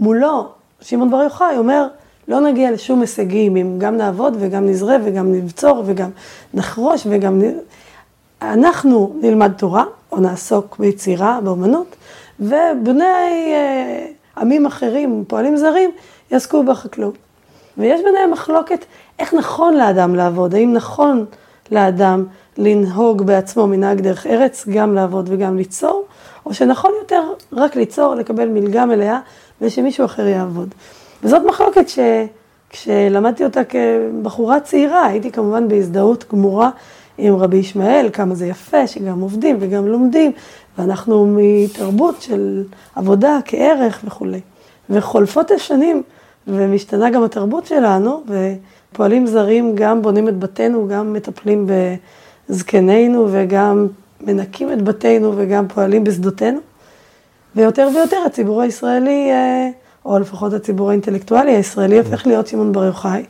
מולו, 0.00 0.48
שמעון 0.80 1.10
בר 1.10 1.22
יוחאי 1.22 1.58
אומר, 1.58 1.86
לא 2.28 2.40
נגיע 2.40 2.70
לשום 2.70 3.00
הישגים 3.00 3.56
אם 3.56 3.74
גם 3.78 3.96
נעבוד 3.96 4.36
וגם 4.40 4.66
נזרה 4.66 4.96
וגם 5.04 5.32
נבצור 5.32 5.82
וגם 5.86 6.10
נחרוש 6.54 7.06
וגם... 7.10 7.42
נ... 7.42 7.44
אנחנו 8.42 9.16
נלמד 9.20 9.52
תורה, 9.52 9.84
או 10.12 10.20
נעסוק 10.20 10.76
ביצירה, 10.78 11.40
באמנות, 11.44 11.96
ובני 12.40 13.04
אה, 13.52 14.06
עמים 14.36 14.66
אחרים, 14.66 15.24
פועלים 15.28 15.56
זרים, 15.56 15.90
יעסקו 16.30 16.62
בחקלאות. 16.62 17.18
ויש 17.78 18.00
ביניהם 18.04 18.30
מחלוקת 18.30 18.84
איך 19.18 19.34
נכון 19.34 19.74
לאדם 19.74 20.14
לעבוד, 20.14 20.54
האם 20.54 20.72
נכון 20.72 21.24
לאדם 21.70 22.24
לנהוג 22.58 23.22
בעצמו 23.22 23.66
מנהג 23.66 24.00
דרך 24.00 24.26
ארץ, 24.26 24.68
גם 24.68 24.94
לעבוד 24.94 25.28
וגם 25.32 25.56
ליצור, 25.56 26.04
או 26.46 26.54
שנכון 26.54 26.90
יותר 27.00 27.22
רק 27.52 27.76
ליצור, 27.76 28.14
לקבל 28.14 28.48
מלגה 28.48 28.86
מלאה, 28.86 29.20
ושמישהו 29.60 30.04
אחר 30.04 30.26
יעבוד. 30.26 30.74
וזאת 31.22 31.42
מחלוקת 31.46 31.84
שכשלמדתי 31.88 33.44
אותה 33.44 33.60
כבחורה 33.64 34.60
צעירה, 34.60 35.06
הייתי 35.06 35.32
כמובן 35.32 35.68
בהזדהות 35.68 36.24
גמורה 36.32 36.70
עם 37.18 37.36
רבי 37.36 37.56
ישמעאל, 37.56 38.08
כמה 38.12 38.34
זה 38.34 38.46
יפה 38.46 38.86
שגם 38.86 39.20
עובדים 39.20 39.56
וגם 39.60 39.86
לומדים, 39.86 40.32
ואנחנו 40.78 41.36
מתרבות 41.36 42.22
של 42.22 42.64
עבודה 42.96 43.38
כערך 43.44 44.00
וכולי. 44.04 44.40
וחולפות 44.90 45.50
השנים, 45.50 46.02
ומשתנה 46.46 47.10
גם 47.10 47.22
התרבות 47.22 47.66
שלנו, 47.66 48.22
ופועלים 48.92 49.26
זרים 49.26 49.74
גם 49.74 50.02
בונים 50.02 50.28
את 50.28 50.38
בתינו, 50.38 50.88
גם 50.88 51.12
מטפלים 51.12 51.66
בזקנינו, 52.48 53.28
וגם 53.30 53.86
מנקים 54.20 54.72
את 54.72 54.82
בתינו, 54.82 55.32
וגם 55.36 55.68
פועלים 55.68 56.04
בשדותינו. 56.04 56.58
ויותר 57.56 57.88
ויותר 57.94 58.16
הציבור 58.26 58.62
הישראלי 58.62 59.30
אה, 59.30 59.68
או 60.04 60.18
לפחות 60.18 60.52
הציבור 60.52 60.88
האינטלקטואלי 60.90 61.56
הישראלי 61.56 61.98
הופך 61.98 62.26
להיות 62.26 62.46
שמעון 62.46 62.72
בר 62.72 62.84
יוחאי. 62.84 63.24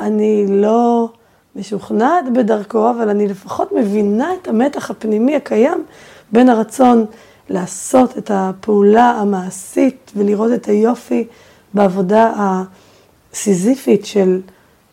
אני 0.00 0.46
לא 0.48 1.08
משוכנעת 1.56 2.32
בדרכו, 2.32 2.90
אבל 2.90 3.08
אני 3.08 3.28
לפחות 3.28 3.72
מבינה 3.72 4.30
את 4.42 4.48
המתח 4.48 4.90
הפנימי 4.90 5.36
הקיים 5.36 5.84
בין 6.32 6.48
הרצון 6.48 7.06
לעשות 7.50 8.18
את 8.18 8.30
הפעולה 8.34 9.10
המעשית 9.10 10.12
ולראות 10.16 10.52
את 10.52 10.66
היופי 10.66 11.26
בעבודה 11.74 12.32
הסיזיפית 13.32 14.06
של 14.06 14.40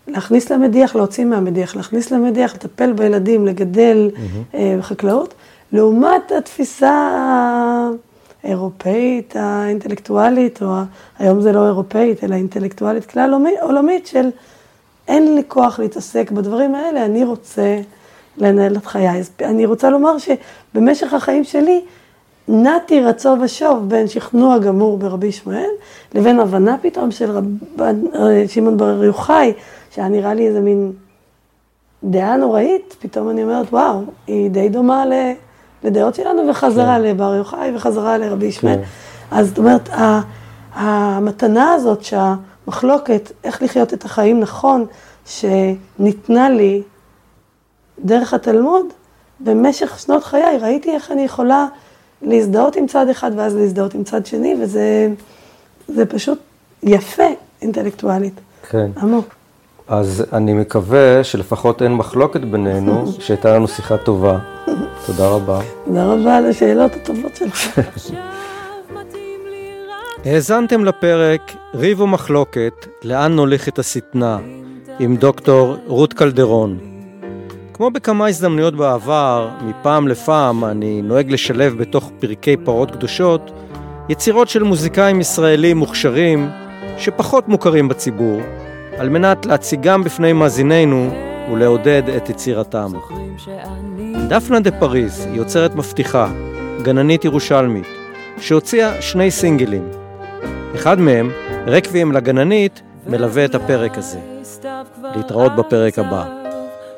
להכניס 0.08 0.52
למדיח, 0.52 0.96
להוציא 0.96 1.26
מהמדיח, 1.26 1.76
להכניס 1.76 2.12
למדיח, 2.12 2.54
לטפל 2.56 2.94
בילדים, 2.94 3.46
לגדל 3.46 4.12
mm-hmm. 4.14 4.56
חקלאות, 4.82 5.34
לעומת 5.72 6.32
התפיסה 6.38 7.10
האירופאית 8.44 9.36
האינטלקטואלית, 9.36 10.62
או 10.62 10.68
היום 11.20 11.42
זה 11.42 11.52
לא 11.52 11.66
אירופאית, 11.66 12.24
אלא 12.24 12.36
אינטלקטואלית 12.36 13.06
כלל 13.06 13.34
עולמית 13.62 14.08
של 14.08 14.30
אין 15.08 15.36
לי 15.36 15.42
כוח 15.48 15.80
להתעסק 15.80 16.32
בדברים 16.32 16.76
האלה, 16.76 17.06
אני 17.06 17.24
רוצה 17.24 17.80
לנהל 18.38 18.78
את 18.78 18.86
חיי. 18.86 19.20
אז 19.20 19.30
אני 19.42 19.66
רוצה 19.66 19.90
לומר 19.90 20.16
שבמשך 20.18 21.14
החיים 21.14 21.44
שלי, 21.44 21.82
נעתי 22.48 23.02
רצו 23.02 23.36
ושוב 23.42 23.90
בין 23.90 24.08
שכנוע 24.08 24.58
גמור 24.58 24.98
ברבי 24.98 25.32
שמואל, 25.32 25.70
לבין 26.16 26.40
הבנה 26.40 26.76
פתאום 26.82 27.12
של 27.12 27.32
רב... 27.32 27.46
שמעון 28.48 28.78
בר 28.78 29.04
יוחאי, 29.04 29.54
שהיה 29.92 30.08
נראה 30.08 30.34
לי 30.34 30.48
איזה 30.48 30.60
מין 30.60 30.92
דעה 32.04 32.38
נוראית, 32.38 32.96
פתאום 33.00 33.30
אני 33.30 33.44
אומרת, 33.44 33.68
וואו, 33.74 34.02
היא 34.28 34.50
די 34.50 34.70
דומה 34.70 35.06
ל... 35.06 35.14
לדעות 35.84 36.16
שלנו, 36.16 36.50
וחזרה 36.50 36.96
כן. 36.96 37.02
לבר 37.02 37.36
יוחאי 37.36 37.76
וחזרה 37.76 38.18
לרבי 38.18 38.46
ישמעאל. 38.46 38.76
כן. 38.76 38.82
אז 39.32 39.48
זאת 39.48 39.58
אומרת, 39.58 39.90
המתנה 40.74 41.74
הזאת 41.74 42.04
שהמחלוקת, 42.04 43.32
איך 43.44 43.64
לחיות 43.64 43.94
את 43.94 44.06
החיים 44.06 44.40
נכון, 44.40 44.86
שניתנה 45.26 46.50
לי 46.50 46.82
דרך 48.00 48.34
התלמוד, 48.34 48.86
במשך 49.40 50.00
שנות 50.00 50.24
חיי 50.24 50.58
ראיתי 50.62 50.92
איך 50.92 51.12
אני 51.12 51.22
יכולה 51.22 51.68
להזדהות 52.22 52.76
עם 52.76 52.88
צד 52.88 53.10
אחד 53.10 53.32
ואז 53.36 53.56
להזדהות 53.56 53.94
עם 53.94 54.04
צד 54.04 54.26
שני, 54.26 54.56
וזה 54.62 56.06
פשוט 56.06 56.40
יפה 56.84 57.24
אינטלקטואלית. 57.62 58.34
כן. 58.70 58.92
עמוק. 58.98 59.36
אז 59.88 60.26
אני 60.34 60.54
מקווה 60.54 61.24
שלפחות 61.24 61.82
אין 61.82 61.94
מחלוקת 61.94 62.42
בינינו, 62.42 63.06
שהייתה 63.24 63.56
לנו 63.56 63.68
שיחה 63.68 63.98
טובה. 63.98 64.40
תודה 65.06 65.28
רבה. 65.28 65.62
תודה 65.86 66.06
רבה 66.06 66.38
על 66.38 66.46
השאלות 66.46 66.96
הטובות 66.96 67.36
שלך. 67.36 67.80
האזנתם 70.26 70.86
לפרק 70.86 71.42
ריב 71.74 72.02
ומחלוקת, 72.02 72.74
לאן 73.04 73.36
נולכת 73.36 73.80
השטנה, 73.80 74.40
עם 75.00 75.16
דוקטור 75.16 75.76
רות 75.88 76.14
קלדרון. 76.14 76.97
כמו 77.78 77.92
בכמה 77.92 78.28
הזדמנויות 78.28 78.76
בעבר, 78.76 79.50
מפעם 79.62 80.08
לפעם 80.08 80.66
אני 80.66 81.02
נוהג 81.02 81.32
לשלב 81.32 81.78
בתוך 81.78 82.12
פרקי 82.20 82.58
פרות 82.58 82.92
קדושות 82.92 83.52
יצירות 84.10 84.50
של 84.50 84.64
מוזיקאים 84.64 85.22
ישראלים 85.22 85.78
מוכשרים 85.78 86.50
שפחות 86.98 87.48
מוכרים 87.48 87.88
בציבור, 87.88 88.42
על 88.98 89.10
מנת 89.10 89.46
להציגם 89.46 90.04
בפני 90.04 90.34
מאזיננו 90.34 91.10
ולעודד 91.52 92.04
את 92.18 92.30
יצירתם. 92.30 92.92
דפנה 94.30 94.60
דה 94.60 94.72
פריז 94.72 95.26
היא 95.26 95.36
יוצרת 95.36 95.76
מבטיחה, 95.76 96.32
גננית 96.82 97.26
ירושלמית, 97.26 97.88
שהוציאה 98.40 99.02
שני 99.02 99.32
סינגלים. 99.32 99.88
אחד 100.76 101.00
מהם, 101.00 101.32
רקבים 101.68 102.12
לגננית, 102.12 102.82
מלווה 103.08 103.46
את 103.46 103.56
הפרק 103.56 103.98
הזה. 103.98 104.20
להתראות 105.16 105.56
בפרק 105.56 106.00
הבא. 106.00 106.47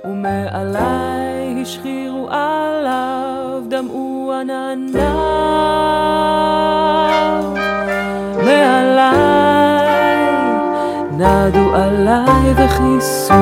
ומעלי 0.03 1.61
השחירו 1.61 2.27
עליו, 2.29 3.61
דמעו 3.67 4.33
ענניו. 4.33 5.03
מעליי 8.45 9.19
נדו 11.11 11.75
עליי 11.75 12.53
וכיסו. 12.55 13.33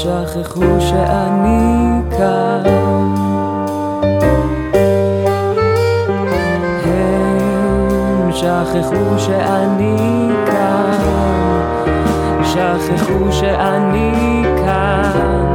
שכחו 0.00 0.80
שאני 0.80 2.00
כאן. 2.10 2.62
הם 6.84 8.32
שכחו 8.32 9.18
שאני 9.18 10.28
כאן, 10.46 11.49
שכחו 12.50 13.32
שאני 13.32 14.42
כאן. 14.56 15.49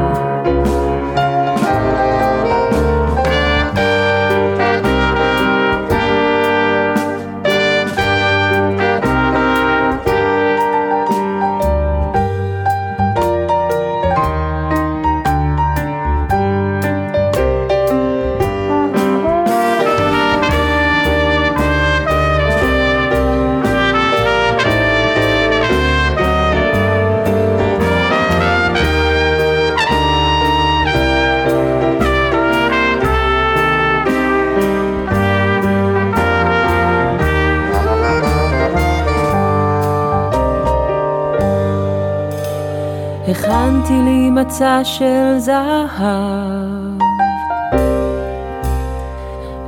הכנתי 43.86 44.02
לי 44.04 44.30
מצע 44.30 44.80
של 44.84 45.36
זהב. 45.38 47.00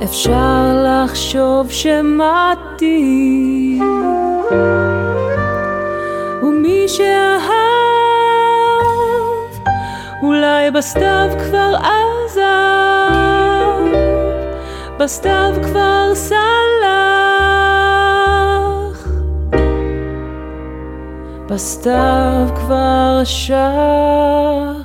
אפשר 0.04 0.84
לחשוב 0.84 1.70
שמעתי, 1.70 3.00
ומי 6.42 6.88
שאהב, 6.88 7.48
אולי 10.22 10.70
בסתיו 10.70 11.28
כבר 11.38 11.74
עזב, 11.76 12.42
בסתיו 14.98 15.52
כבר 15.62 16.10
סלח, 16.14 16.57
בסתיו 21.50 22.48
כבר 22.56 23.20
שחר. 23.24 24.77